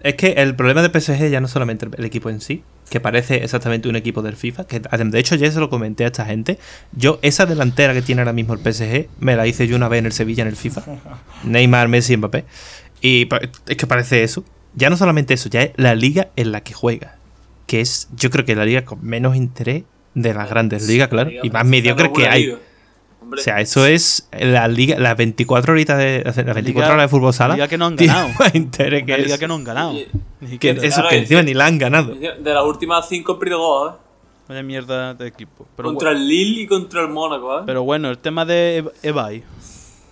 [0.03, 2.99] Es que el problema de PSG ya no es solamente el equipo en sí, que
[2.99, 6.25] parece exactamente un equipo del FIFA, que de hecho ya se lo comenté a esta
[6.25, 6.57] gente.
[6.91, 9.99] Yo, esa delantera que tiene ahora mismo el PSG, me la hice yo una vez
[9.99, 10.83] en el Sevilla en el FIFA.
[11.45, 12.45] Neymar, Messi, Mbappé.
[13.01, 13.29] Y
[13.67, 14.43] es que parece eso.
[14.75, 17.17] Ya no solamente eso, ya es la liga en la que juega.
[17.65, 19.83] Que es, yo creo que la liga con menos interés
[20.13, 21.31] de las grandes ligas, claro.
[21.43, 22.57] Y más mediocre que hay.
[23.31, 27.03] Hombre, O sea, eso es la liga, las 24 horitas de, las 24 liga- horas
[27.05, 27.53] de fútbol sala.
[27.53, 28.27] liga que no han ganado.
[28.53, 29.39] interés que liga eso.
[29.39, 29.93] que no han ganado.
[29.93, 30.07] Y-
[30.41, 32.13] Ni Que eso Claro, que es encima que- ni la han ganado.
[32.13, 33.97] de las últimas cinco he perdido dos, ¿eh?
[34.49, 35.65] Vaya mierda de equipo.
[35.77, 37.63] Pero, contra bu- el Lille y contra el Mónaco, ¿eh?
[37.65, 39.43] pero bueno, el tema de Eb- Ebay.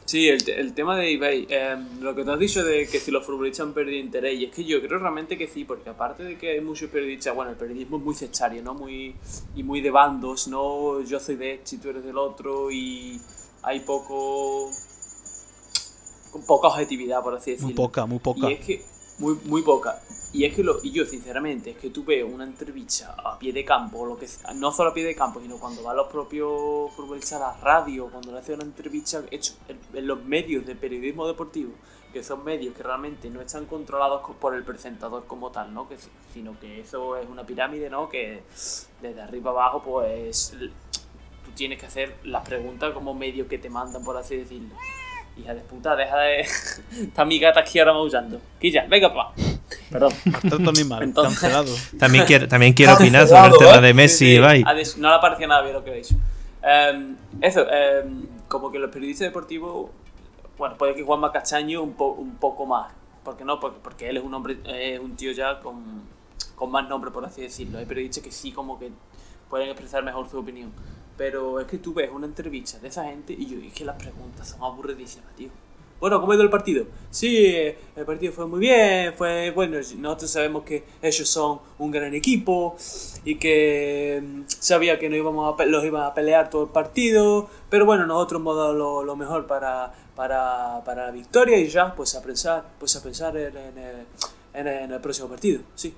[0.09, 1.45] Sí, el, el tema de eBay.
[1.51, 4.45] eh, lo que te has dicho de que si los futbolistas han perdido interés, y
[4.45, 7.51] es que yo creo realmente que sí, porque aparte de que hay muchos periodistas, bueno,
[7.51, 8.73] el periodismo es muy sectario, ¿no?
[8.73, 9.15] Muy,
[9.55, 10.99] y muy de bandos, ¿no?
[11.03, 13.21] Yo soy de este y tú eres del otro, y
[13.61, 14.71] hay poco.
[16.31, 17.67] con poca objetividad, por así decirlo.
[17.67, 18.49] Muy poca, muy poca.
[18.49, 18.81] Y es que,
[19.19, 20.01] muy, muy poca.
[20.31, 23.51] Y es que lo, y yo sinceramente, es que tú ves una entrevista a pie
[23.51, 26.91] de campo, lo que no solo a pie de campo, sino cuando van los propios
[26.95, 31.25] futbolistas a la radio, cuando le hacen una entrevista hecho en, los medios de periodismo
[31.27, 31.71] deportivo,
[32.13, 35.89] que son medios que realmente no están controlados co- por el presentador como tal, ¿no?
[35.89, 35.97] Que,
[36.31, 38.07] sino que eso es una pirámide, ¿no?
[38.07, 38.43] Que
[39.01, 40.53] desde arriba abajo, pues
[41.43, 44.75] tú tienes que hacer las preguntas como medio que te mandan, por así decirlo.
[45.39, 46.39] Hija de puta, deja de.
[46.91, 48.41] Está mi gata aquí ahora maullando.
[48.59, 49.33] Quilla, venga pa.
[49.91, 50.11] Perdón.
[50.67, 51.73] Animal, Entonces- cancelado.
[51.97, 53.81] También quiero, también quiero opinar sobre el tema ¿eh?
[53.81, 56.15] de Messi y adiós, no le parecía nada bien lo que he dicho.
[56.61, 59.89] Em, eso, em, como que los periodistas deportivos,
[60.57, 62.91] bueno, puede que Juanma Castaño un, po- un poco más.
[63.23, 63.59] ¿Por qué no?
[63.59, 66.01] Porque, porque él es un hombre, es un tío ya con,
[66.55, 67.77] con más nombre, por así decirlo.
[67.79, 68.89] Hay periodistas que sí como que
[69.49, 70.71] pueden expresar mejor su opinión.
[71.19, 73.97] Pero es que tú ves una entrevista de esa gente y yo, es que las
[73.97, 75.49] preguntas son aburridísimas, tío.
[75.99, 76.85] Bueno, ¿cómo ha ido el partido?
[77.11, 77.45] Sí,
[77.97, 82.77] el partido fue muy bien, fue bueno, nosotros sabemos que ellos son un gran equipo
[83.25, 87.49] y que mm, sabía que no íbamos a, los iban a pelear todo el partido,
[87.69, 92.15] pero bueno, nosotros hemos dado lo, mejor para, para, para la victoria y ya, pues
[92.15, 94.05] a pensar, pues a pensar en el-
[94.53, 95.93] en el próximo partido, sí.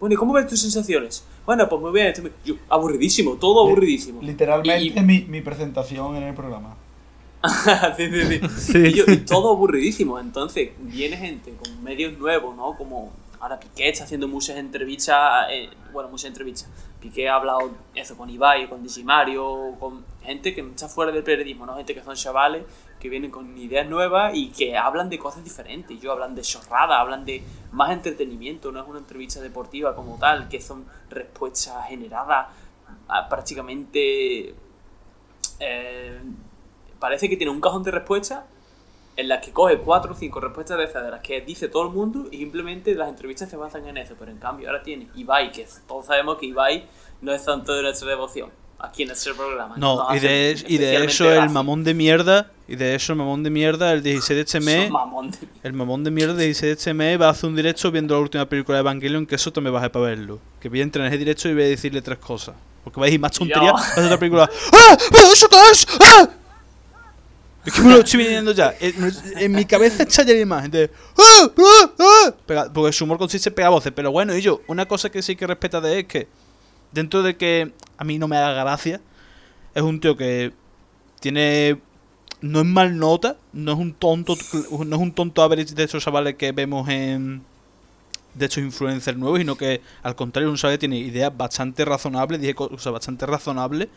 [0.00, 1.24] Bueno, ¿y cómo ves tus sensaciones?
[1.44, 2.12] Bueno, pues muy bien,
[2.44, 4.20] yo, aburridísimo, todo aburridísimo.
[4.22, 6.76] Literalmente Y- mi, mi presentación en el programa.
[7.96, 8.48] sí, sí, sí.
[8.58, 8.78] Sí.
[8.88, 10.18] Y, yo- y todo aburridísimo.
[10.18, 12.76] Entonces, viene gente con medios nuevos, ¿no?
[12.76, 16.68] Como ahora Piqué está haciendo muchas entrevistas, eh, bueno, muchas entrevistas.
[17.00, 21.64] Piqué ha hablado eso con Ibai, con Digimario, con gente que está fuera del periodismo,
[21.64, 21.76] ¿no?
[21.76, 22.62] Gente que son chavales
[22.98, 26.00] que vienen con ideas nuevas y que hablan de cosas diferentes.
[26.00, 27.42] Yo hablan de chorrada, hablan de
[27.72, 32.48] más entretenimiento, no es una entrevista deportiva como tal, que son respuestas generadas
[33.08, 34.54] a prácticamente
[35.60, 36.20] eh,
[36.98, 38.44] parece que tiene un cajón de respuestas
[39.16, 41.84] en las que coge cuatro o cinco respuestas de esas de las que dice todo
[41.84, 44.14] el mundo y simplemente las entrevistas se basan en eso.
[44.18, 46.88] Pero en cambio ahora tiene Ibai, que todos sabemos que Ibai
[47.20, 49.74] no es tanto de nuestra devoción aquí en nuestro programa.
[49.76, 53.18] No, nos y de, y de eso el mamón de mierda, y de eso el
[53.18, 56.34] mamón de mierda, el 16 de este mes, Son mamón de- el mamón de mierda
[56.34, 58.80] del 16 de este mes va a hacer un directo viendo la última película de
[58.80, 60.38] Evangelion, que eso también bajé para verlo.
[60.60, 62.54] Que voy a entrar en ese directo y voy a decirle tres cosas.
[62.84, 64.48] Porque vais a ir más tontería, va a ser otra película.
[64.72, 64.96] ¡Ah!
[65.10, 65.86] ¡Pero eso es!
[66.00, 66.28] ¡Ah!
[67.64, 68.74] Es que me lo estoy viniendo ya.
[68.80, 68.94] En,
[69.36, 70.90] en mi cabeza está ya la imagen de.
[71.18, 71.50] ¡Ah!
[71.58, 71.90] ¡Ah!
[72.48, 72.64] ¡Ah!
[72.72, 73.92] Porque su humor consiste en pegar voces.
[73.94, 76.28] Pero bueno, y yo, una cosa que sí que respeta de él es que,
[76.92, 79.00] dentro de que a mí no me haga gracia,
[79.74, 80.52] es un tío que
[81.20, 81.80] tiene.
[82.40, 84.36] No es mal nota, no es un tonto,
[84.86, 87.42] no es un tonto average de esos chavales que vemos en.
[88.34, 92.54] De estos influencers nuevos, sino que al contrario, un que tiene ideas bastante razonables, dije
[92.54, 93.88] cosas bastante razonables.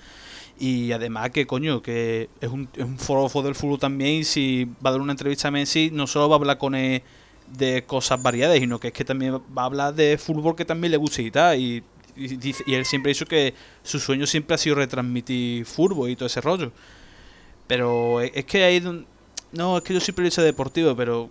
[0.58, 4.90] Y además que, coño, que es un, es un forofo del fútbol también si va
[4.90, 7.04] a dar una entrevista a Messi, no solo va a hablar con él
[7.58, 10.92] de cosas variadas, sino que es que también va a hablar de fútbol que también
[10.92, 11.84] le gusta y tal.
[12.16, 16.10] Y, dice- y él siempre ha dicho que su sueño siempre ha sido retransmitir fútbol
[16.10, 16.72] y todo ese rollo.
[17.68, 19.06] Pero es, es que ahí don-
[19.52, 21.30] No, es que yo soy periodista deportivo, pero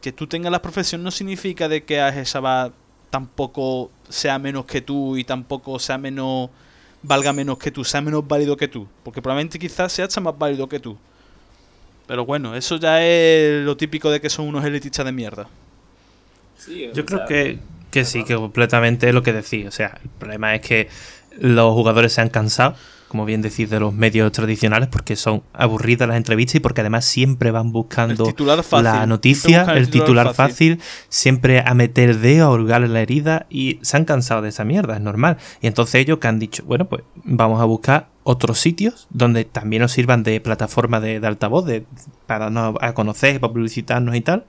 [0.00, 2.72] que tú tengas la profesión no significa de que esa va
[3.10, 6.50] tampoco sea menos que tú y tampoco sea menos
[7.02, 10.36] valga menos que tú, sea menos válido que tú, porque probablemente quizás sea hasta más
[10.38, 10.96] válido que tú.
[12.06, 15.48] Pero bueno, eso ya es lo típico de que son unos elitistas de mierda.
[16.56, 17.58] Sí, Yo creo sea, que,
[17.90, 19.66] que sí, que completamente es lo que decís.
[19.66, 20.88] O sea, el problema es que
[21.38, 22.74] los jugadores se han cansado,
[23.08, 27.04] como bien decís, de los medios tradicionales porque son aburridas las entrevistas y porque además
[27.04, 28.84] siempre van buscando El fácil.
[28.84, 30.80] la noticia, el titular, fácil.
[31.08, 34.64] siempre a meter dedo, a hurgar en la herida y se han cansado de esa
[34.64, 35.38] mierda, es normal.
[35.62, 39.80] Y entonces ellos que han dicho, bueno, pues vamos a buscar otros sitios donde también
[39.80, 41.86] nos sirvan de plataforma de, de altavoz de,
[42.26, 44.44] para darnos a conocer, para publicitarnos y tal,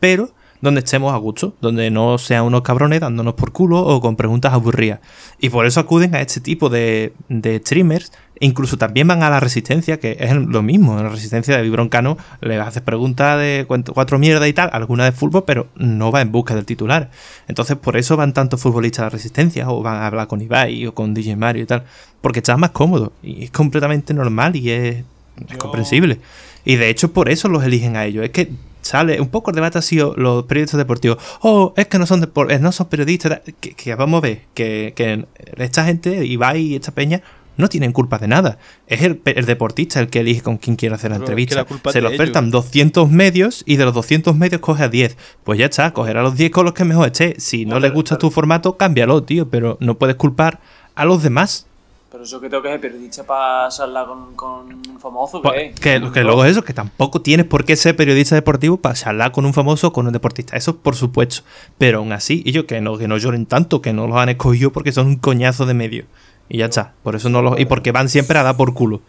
[0.00, 4.16] pero donde estemos a gusto, donde no sean unos cabrones dándonos por culo o con
[4.16, 5.00] preguntas aburridas.
[5.38, 8.12] Y por eso acuden a este tipo de, de streamers.
[8.42, 10.96] Incluso también van a la resistencia, que es lo mismo.
[10.98, 15.12] En la resistencia de Vibroncano le haces preguntas de cuatro, mierdas y tal, alguna de
[15.12, 17.10] fútbol, pero no va en busca del titular.
[17.48, 20.86] Entonces por eso van tantos futbolistas a la resistencia o van a hablar con Ibai
[20.86, 21.84] o con DJ Mario y tal.
[22.20, 23.12] Porque estás más cómodo.
[23.22, 25.04] Y es completamente normal y es,
[25.48, 26.20] es comprensible.
[26.64, 28.24] Y de hecho por eso los eligen a ellos.
[28.24, 28.50] Es que
[28.90, 31.18] sale un poco el debate ha sido los periodistas deportivos.
[31.42, 33.40] Oh, es que no son eh, no son periodistas.
[33.60, 35.26] Que, que vamos a ver, que, que
[35.58, 37.22] esta gente, Ibai y esta peña,
[37.56, 38.58] no tienen culpa de nada.
[38.88, 41.42] Es el, el deportista el que elige con quién quiere hacer la Claro, es que
[41.42, 41.76] entrevista.
[41.84, 42.64] la Se le ofertan ellos.
[42.64, 45.16] 200 medios y de los 200 medios coge a 10.
[45.44, 47.36] Pues ya está, coger a los 10 con los que mejor esté.
[47.38, 49.48] Si no, No, le gusta tu formato, cámbialo, tío.
[49.50, 50.60] Pero no puedes culpar
[50.96, 51.66] a los demás.
[52.10, 56.00] Pero yo que tengo que ser periodista para charlar con, con un famoso, Pues, ¿qué?
[56.00, 59.30] que, que luego es eso, que tampoco tienes por qué ser periodista deportivo para charlar
[59.30, 60.56] con un famoso o con un deportista.
[60.56, 61.42] Eso por supuesto.
[61.78, 64.72] Pero aún así, ellos que no, que no lloren tanto, que no los han escogido
[64.72, 66.04] porque son un coñazo de medio.
[66.48, 66.94] Y ya está.
[67.04, 67.60] Por eso no los.
[67.60, 69.02] Y porque van siempre a dar por culo.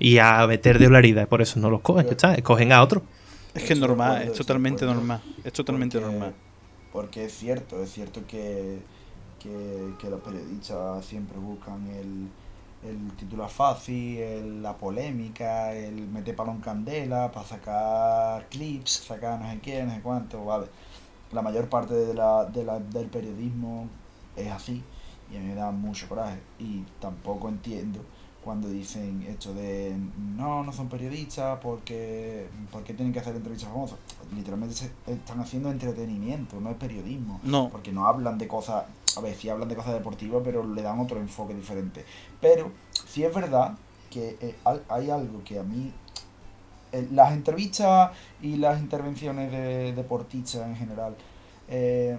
[0.00, 1.26] Y a meter de la herida.
[1.26, 2.34] Por eso no los cogen, ya está.
[2.34, 3.02] Escogen a otro.
[3.54, 5.20] Es que es normal, es totalmente normal.
[5.44, 6.34] Es totalmente Porque- normal.
[6.92, 8.78] Porque es cierto, es cierto que,
[9.40, 9.50] que,
[10.00, 12.28] que los periodistas siempre buscan el,
[12.82, 19.40] el titular fácil, el- la polémica, el meter palo en candela para sacar clips, sacar
[19.40, 20.66] no sé qué, no sé cuánto, vale.
[21.32, 23.88] la mayor parte de la, de la- del periodismo
[24.36, 24.82] es así
[25.30, 28.00] y a mí me da mucho coraje y tampoco entiendo
[28.44, 29.94] cuando dicen esto de
[30.36, 33.98] no, no son periodistas porque, porque tienen que hacer entrevistas famosas.
[34.34, 37.40] Literalmente se están haciendo entretenimiento, no es periodismo.
[37.42, 37.68] No.
[37.68, 38.84] Porque no hablan de cosas,
[39.16, 42.04] a ver, sí hablan de cosas deportivas, pero le dan otro enfoque diferente.
[42.40, 42.70] Pero
[43.06, 43.76] sí es verdad
[44.10, 44.56] que eh,
[44.88, 45.92] hay- algo que a mí
[46.92, 51.14] eh, las entrevistas y las intervenciones de deportistas en general
[51.68, 52.18] eh,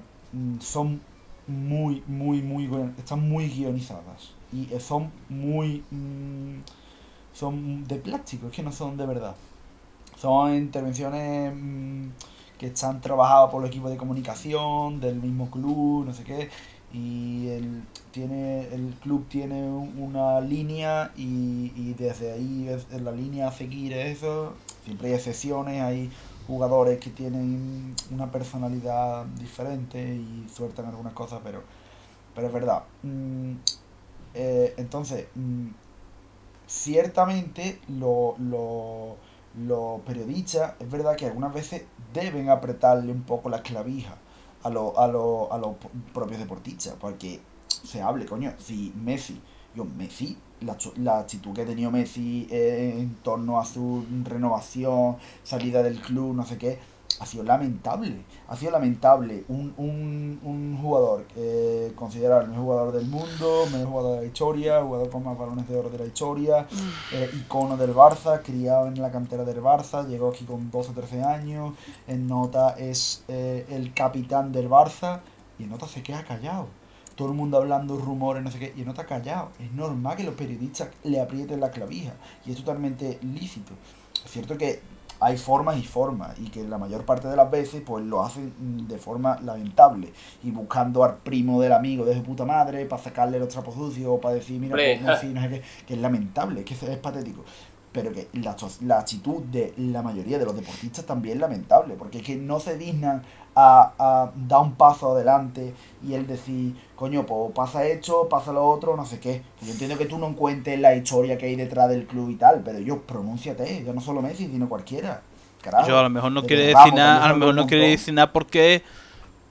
[0.59, 1.01] son
[1.47, 2.69] muy, muy, muy
[2.99, 6.59] están muy guionizadas y eh, son muy mm,
[7.33, 9.35] son de plástico, es que no son de verdad.
[10.17, 12.09] Son intervenciones mm,
[12.57, 16.49] que están trabajadas por los equipos de comunicación del mismo club, no sé qué,
[16.93, 23.01] y el, tiene, el club tiene un- una línea y, y desde ahí es, es
[23.01, 24.53] la línea a seguir eso.
[24.85, 26.09] Siempre hay excepciones, hay
[26.47, 31.63] jugadores que tienen una personalidad diferente y sueltan algunas cosas, pero,
[32.35, 32.83] pero es verdad.
[33.03, 33.53] Mm,
[34.33, 35.67] eh, entonces, mm,
[36.67, 39.15] ciertamente lo- lo-
[39.65, 41.83] los periodistas, es verdad que algunas veces
[42.13, 44.15] deben apretarle un poco la clavija
[44.63, 45.75] a, lo- a, a los
[46.13, 49.41] propios deportistas, porque se hable, coño, si Messi,
[49.75, 55.17] yo, Messi, la, la actitud que ha tenido Messi eh, en torno a su renovación,
[55.43, 56.79] salida del club, no sé qué,
[57.19, 58.23] ha sido lamentable.
[58.47, 59.43] Ha sido lamentable.
[59.49, 64.27] Un, un, un jugador eh, considerado el mejor jugador del mundo, mejor jugador de la
[64.27, 66.67] historia, jugador con más balones de oro de la historia,
[67.13, 70.93] eh, icono del Barça, criado en la cantera del Barça, llegó aquí con 12 o
[70.93, 71.73] 13 años,
[72.07, 75.21] en nota es eh, el capitán del Barça
[75.57, 76.67] y en nota se queda callado.
[77.15, 79.49] Todo el mundo hablando rumores, no sé qué, y en nota callado.
[79.59, 82.13] Es normal que los periodistas le aprieten la clavija
[82.45, 83.73] y es totalmente lícito.
[84.23, 84.81] Es cierto que
[85.19, 88.53] hay formas y formas y que la mayor parte de las veces pues lo hacen
[88.57, 90.11] mm, de forma lamentable
[90.43, 94.07] y buscando al primo del amigo de su puta madre para sacarle los trapos sucios
[94.09, 97.43] o para decir mira pues, Messi, no sé qué, que es lamentable, que es patético.
[97.91, 102.19] Pero que la, la actitud de la mayoría de los deportistas también es lamentable, porque
[102.19, 103.23] es que no se dignan
[103.55, 105.73] a, a dar un paso adelante
[106.07, 109.41] y él decir, coño, pues pasa esto, pasa lo otro, no sé qué.
[109.61, 112.61] Yo entiendo que tú no cuentes la historia que hay detrás del club y tal,
[112.63, 115.21] pero yo, pronúnciate, yo no solo Messi, sino cualquiera.
[115.61, 115.87] Carajo.
[115.87, 118.13] Yo a lo mejor no quiere que decir nada, a lo mejor no quiere decir
[118.13, 118.83] nada porque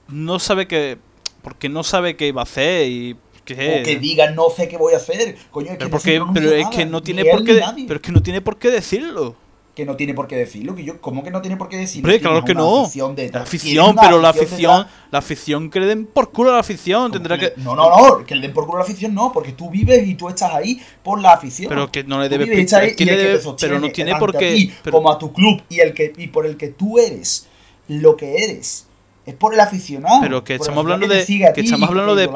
[0.07, 0.97] no sabe que
[1.43, 4.77] porque no sabe qué iba a hacer y O que que diga, no sé qué
[4.77, 5.35] voy a hacer.
[5.51, 8.11] Coño, es que pero, porque, pero es que no tiene por qué pero es que
[8.11, 9.35] no tiene por qué decirlo.
[9.79, 12.07] Que no tiene por qué decirlo, que yo, ¿cómo que no tiene por qué decirlo?
[12.07, 12.81] Hombre, claro que no.
[12.83, 16.59] afición La afición, pero la afición la afición que le den por culo a la
[16.59, 19.31] afición, tendrá que No, no, no, que le den por culo a la afición no,
[19.31, 21.69] porque tú vives y tú estás ahí por la afición.
[21.69, 24.71] Pero que no le Tú debe ahí que le que pero no tiene por qué-
[24.83, 27.47] pero- como a tu club y el que y por el que tú eres
[27.87, 28.85] lo que eres.
[29.29, 30.19] Es por el aficionado.
[30.21, 31.19] pero que estamos hablando de
[31.53, 32.27] que estamos hablando de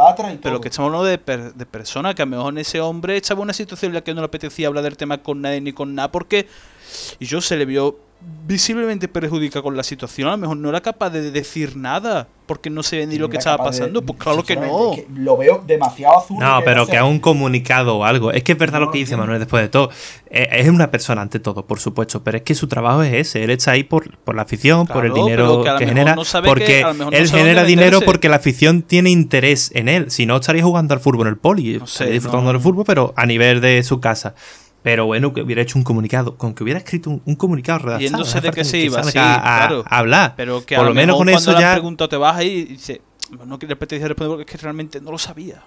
[0.41, 3.39] pero que estamos hablando de, per- de personas que a lo mejor ese hombre estaba
[3.39, 5.73] en una situación en la que no le apetecía hablar del tema con nadie ni
[5.73, 6.47] con nada porque
[7.19, 7.97] y yo se le vio
[8.45, 12.69] visiblemente perjudicado con la situación a lo mejor no era capaz de decir nada porque
[12.69, 15.07] no se ve ni lo que estaba de- pasando pues claro que no sinceramente, es
[15.07, 16.37] que lo veo demasiado azul.
[16.39, 18.31] No, pero que haga haga un comunicado o algo.
[18.33, 19.15] Es que es verdad No lo que dice.
[19.15, 19.89] Manuel después de todo.
[20.29, 23.45] Eh, es una persona ante todo, por supuesto, pero es que su trabajo es ese.
[23.45, 26.13] Él está ahí por, por la afición, por el dinero que a genera.
[26.15, 30.11] no sabe que- porque a él genera dinero porque la afición tiene interés en él.
[30.11, 31.77] Si no, estaría jugando al fútbol en el poli.
[31.79, 32.53] No sé, estaría disfrutando no.
[32.53, 34.35] del fútbol, pero a nivel de su casa.
[34.83, 38.01] Pero bueno, que hubiera hecho un comunicado, con que hubiera escrito un, un comunicado redactado.
[38.01, 39.83] Yéndose no de que se iba, sí, a, claro.
[39.87, 40.33] a hablar.
[40.35, 41.71] pero que por a lo menos mejor con cuando eso ya.
[41.73, 43.01] preguntado te vas ahí y dice
[43.45, 45.63] no le apetecía responder porque es que realmente no lo sabía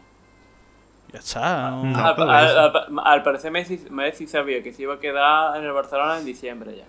[1.12, 2.72] ya está no- No, al, al- al-
[3.04, 6.76] al parecer Messi, Messi sabía que se iba a quedar en el Barcelona en diciembre
[6.76, 6.84] ya.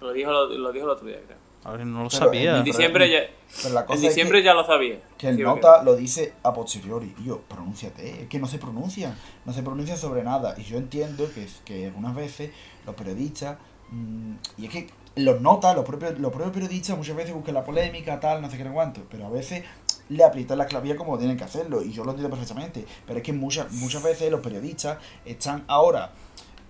[0.00, 1.38] Lo dijo, lo, lo dijo el otro día, creo.
[1.64, 3.20] A ver, no lo Pero sabía En diciembre ya,
[3.62, 5.00] Pero la en cosa es que- diciembre ya lo sabía.
[5.16, 7.14] Que el Sí, nota lo dice a posteriori.
[7.18, 8.22] Y yo, pronúnciate.
[8.22, 9.16] Es que no se pronuncia.
[9.44, 10.54] No se pronuncia sobre nada.
[10.58, 12.50] Y yo entiendo que, que algunas veces
[12.86, 13.56] los periodistas.
[13.90, 14.86] mm, y es que
[15.16, 18.56] los notas, los propios, los propios periodistas muchas veces buscan la polémica, tal, no sé
[18.56, 19.02] qué, no cuánto.
[19.10, 19.62] Pero a veces
[20.08, 21.82] le aprietan la clavija como tienen que hacerlo.
[21.82, 22.84] Y yo lo entiendo perfectamente.
[23.06, 26.12] Pero es que muchas, muchas veces los periodistas están ahora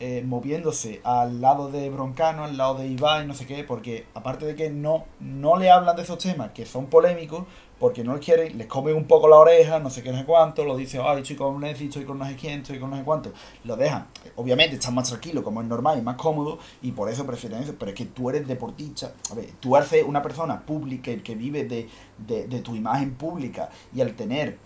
[0.00, 4.44] eh, moviéndose al lado de Broncano, al lado de Ibai, no sé qué, porque aparte
[4.44, 7.44] de que no, no le hablan de esos temas que son polémicos,
[7.78, 10.24] porque no les quieren, les comen un poco la oreja, no sé qué, no sé
[10.24, 12.96] cuánto, lo dice, ay, estoy con Messi, estoy con no sé quién, estoy con no
[12.96, 13.32] sé cuánto,
[13.64, 14.06] lo dejan.
[14.36, 17.74] Obviamente están más tranquilos, como es normal, y más cómodo, y por eso prefieren eso,
[17.78, 21.64] pero es que tú eres deportista, a ver, tú ser una persona pública que vive
[21.64, 21.88] de,
[22.26, 24.58] de tu imagen pública, y al tener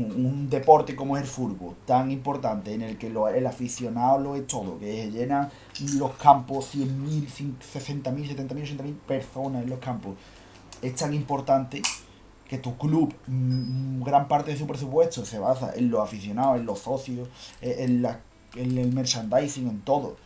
[0.00, 4.36] un, deporte como es el fútbol, tan importante, en el que lo- el aficionado lo
[4.36, 5.50] es todo, que llenan
[5.96, 10.14] los campos 100.000, 60.000, 70.000, 80.000 personas en los campos.
[10.82, 11.82] es tan importante
[12.48, 16.66] que tu club, mm, gran parte de su presupuesto se basa en los aficionados, en
[16.66, 17.28] los socios,
[17.62, 18.20] eh, en, la-
[18.56, 20.16] en el merchandising, en todo.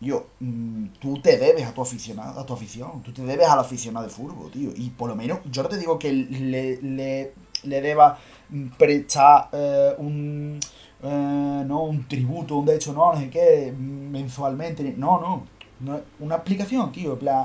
[0.00, 3.58] Yo, mm, tú te debes a tu aficionado, a tu afición, tú te debes al
[3.60, 4.70] aficionado de fútbol, tío.
[4.76, 7.32] Y por lo menos, yo no te digo que le, le,
[7.64, 8.35] le deba mm,
[8.78, 10.58] prestar eh, un,
[11.02, 14.94] eh, no, un tributo, un de hecho, no, no sé qué, mensualmente.
[14.96, 15.46] No, no.
[15.80, 17.12] no una explicación, tío.
[17.14, 17.44] En plan,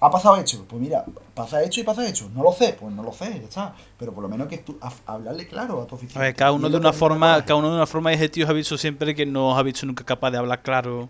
[0.00, 0.64] ¿ha pasado hecho?
[0.68, 1.04] Pues mira,
[1.34, 2.28] pasa hecho y pasa hecho.
[2.34, 3.74] No lo sé, pues no lo sé, ya está.
[3.98, 6.20] Pero por lo menos que tú, a- hablarle claro a tu A afición.
[6.22, 8.28] ver, cada uno de que una a forma, cada uno de una forma y ese
[8.28, 11.08] tío ha visto siempre que no ha visto nunca capaz de hablar claro.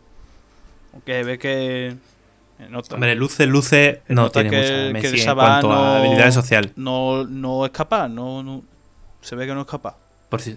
[0.92, 1.96] Aunque ve que
[2.68, 4.56] nota, Hombre, luce, luce, no nota tiene que-
[4.94, 6.72] mucha que en cuanto no- a habilidades sociales.
[6.76, 8.62] no, no es capaz, no, no-
[9.22, 9.96] se ve que no es capaz.
[10.28, 10.56] Por, sí,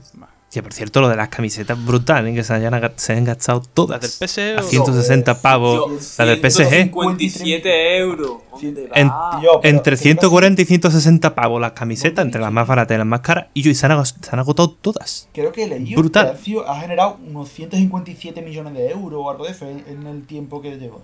[0.62, 2.34] por cierto, lo de las camisetas brutal, ¿eh?
[2.34, 4.02] que se, hayan, se han gastado todas.
[4.02, 5.76] Las del PSG a o- 160 pavos.
[6.18, 6.70] Yo, La del PSG.
[6.70, 8.32] 157 euros.
[8.54, 9.12] ¿Dónde En-
[9.42, 13.08] pero Entre que 140 y 160 pavos las camisetas, entre las más baratas y las
[13.08, 13.48] más caras.
[13.54, 15.28] Y yo, y se han, se han agotado todas.
[15.34, 16.38] Creo que leí Brutal.
[16.68, 20.78] ha generado unos 157 millones de euros o algo de eso en, el tiempo que
[20.78, 20.98] lleva.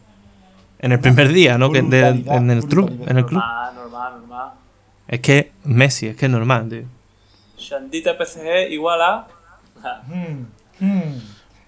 [0.79, 1.71] En el primer día, ¿no?
[1.71, 2.89] Que de- en el club.
[3.05, 3.41] En el club.
[3.41, 4.49] Normal, normal, normal.
[5.09, 6.83] Es que Messi, es que es normal, tío.
[7.61, 9.27] Shandita PSG igual a.
[10.07, 10.45] Hmm,
[10.79, 11.21] hmm.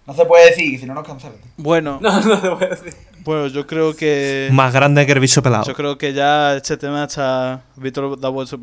[0.06, 1.38] No se puede decir, si no nos cancelan.
[1.58, 2.94] Bueno, No, no te voy a decir.
[3.24, 5.64] bueno, yo creo que Más grande que el bicho pelado.
[5.64, 8.58] yo creo que ya este tema está Víctor da vuestra,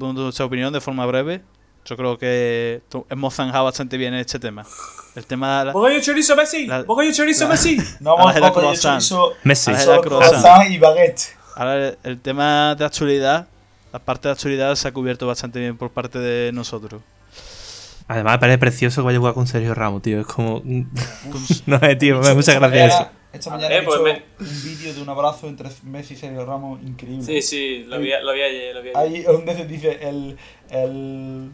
[0.45, 1.41] opinión de forma breve.
[1.87, 4.67] Yo creo que hemos zanjado bastante bien este tema.
[5.17, 6.69] El tema de la- Bocadillo chorizo Messi.
[6.87, 7.79] Bocadillo chorizo Messi.
[8.01, 8.17] No
[8.53, 9.01] croissant.
[9.01, 9.71] chorizo, Messi.
[9.73, 10.03] Croissant.
[10.03, 11.37] croissant y baguette.
[11.57, 13.49] Ahora el, el tema de actualidad,
[13.93, 17.01] la parte de actualidad se ha cubierto bastante bien por parte de nosotros.
[18.13, 20.21] Además, me parece precioso que vaya a jugar con Sergio Ramos, tío.
[20.21, 20.63] Es como.
[21.67, 23.09] no sé, tío, me hace mucha Esta gracia eso.
[23.33, 26.17] Esta mañana Eh, he pues visto me- un vídeo de un abrazo entre Messi y
[26.17, 27.23] Sergio Ramos increíble.
[27.25, 28.75] Sí, sí, lo vi, lo vi ayer.
[28.75, 28.97] Lo vi ayer.
[28.97, 30.37] Ahí donde se dice el,
[30.71, 31.53] el,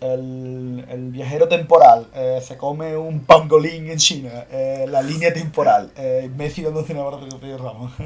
[0.00, 5.92] el, el viajero temporal eh, se come un pangolín en China, eh, la línea temporal,
[5.96, 7.92] eh, Messi dándose un abrazo con Sergio Ramos.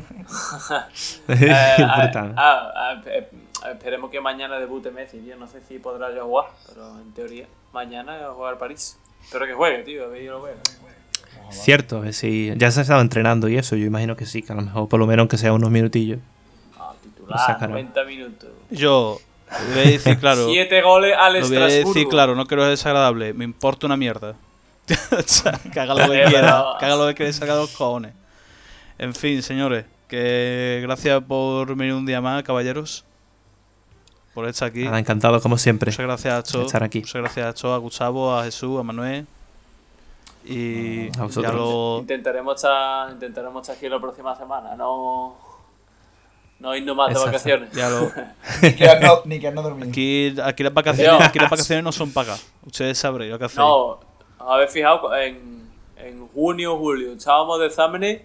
[1.29, 1.51] Eh,
[2.37, 3.03] ah,
[3.71, 5.37] esperemos que mañana debute Messi, tío.
[5.37, 8.99] No sé si podrá ya jugar, pero en teoría, mañana va a jugar París.
[9.23, 10.05] Espero que juegue, tío.
[10.05, 10.55] A ver, yo lo veo.
[11.51, 12.53] Cierto, a ver si.
[12.57, 13.77] Ya se ha estado entrenando y eso.
[13.77, 16.19] Yo imagino que sí, que a lo mejor, por lo menos, que sea unos minutillos.
[16.79, 17.73] Ah, titular, sacará.
[17.73, 18.51] 90 minutos.
[18.71, 19.19] Yo
[19.51, 20.47] lo voy a decir claro.
[20.49, 23.33] 7 goles al Lo voy a decir claro, no quiero ser desagradable.
[23.35, 24.35] Me importa una mierda.
[25.13, 26.65] O sea, que haga lo que quiera.
[26.79, 28.13] Que haga lo que quiera y saca los cojones.
[28.99, 29.87] En fin, señores.
[30.09, 33.05] Que gracias por venir un día más, caballeros.
[34.35, 34.85] Por estar aquí.
[34.85, 35.91] Nada, encantado, como siempre.
[35.91, 36.63] Muchas gracias a Cho.
[36.63, 37.01] estar aquí.
[37.01, 39.27] Muchas gracias a Cho, a Gustavo, a Jesús, a Manuel.
[40.45, 41.45] Y A vosotros.
[41.45, 41.99] ya lo.
[42.01, 45.37] Intentaremos estar, intentaremos estar aquí la próxima semana, no,
[46.59, 47.73] no irnos más de vacaciones.
[47.73, 48.11] Ya lo.
[48.63, 49.89] ni que no, ni que no dormir.
[49.89, 52.47] Aquí, aquí las vacaciones, aquí las vacaciones no son pagas.
[52.65, 53.59] Ustedes sabréis lo que hacéis.
[53.59, 54.01] No,
[54.39, 58.23] habéis fijado, en, en junio o julio estábamos de exámenes,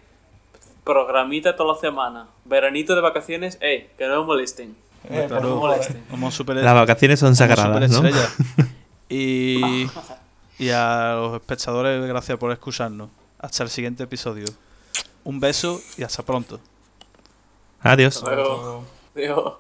[0.84, 4.76] programita toda la semana, veranito de vacaciones, ey, que no me molesten.
[5.10, 6.04] Eh, eh.
[6.10, 8.10] Como super, Las vacaciones son sagradas, ¿no?
[9.12, 9.88] Y,
[10.60, 13.10] y a los espectadores, gracias por escucharnos.
[13.40, 14.46] Hasta el siguiente episodio.
[15.24, 16.60] Un beso y hasta pronto.
[17.84, 18.24] Adiós.
[19.16, 19.58] Digo,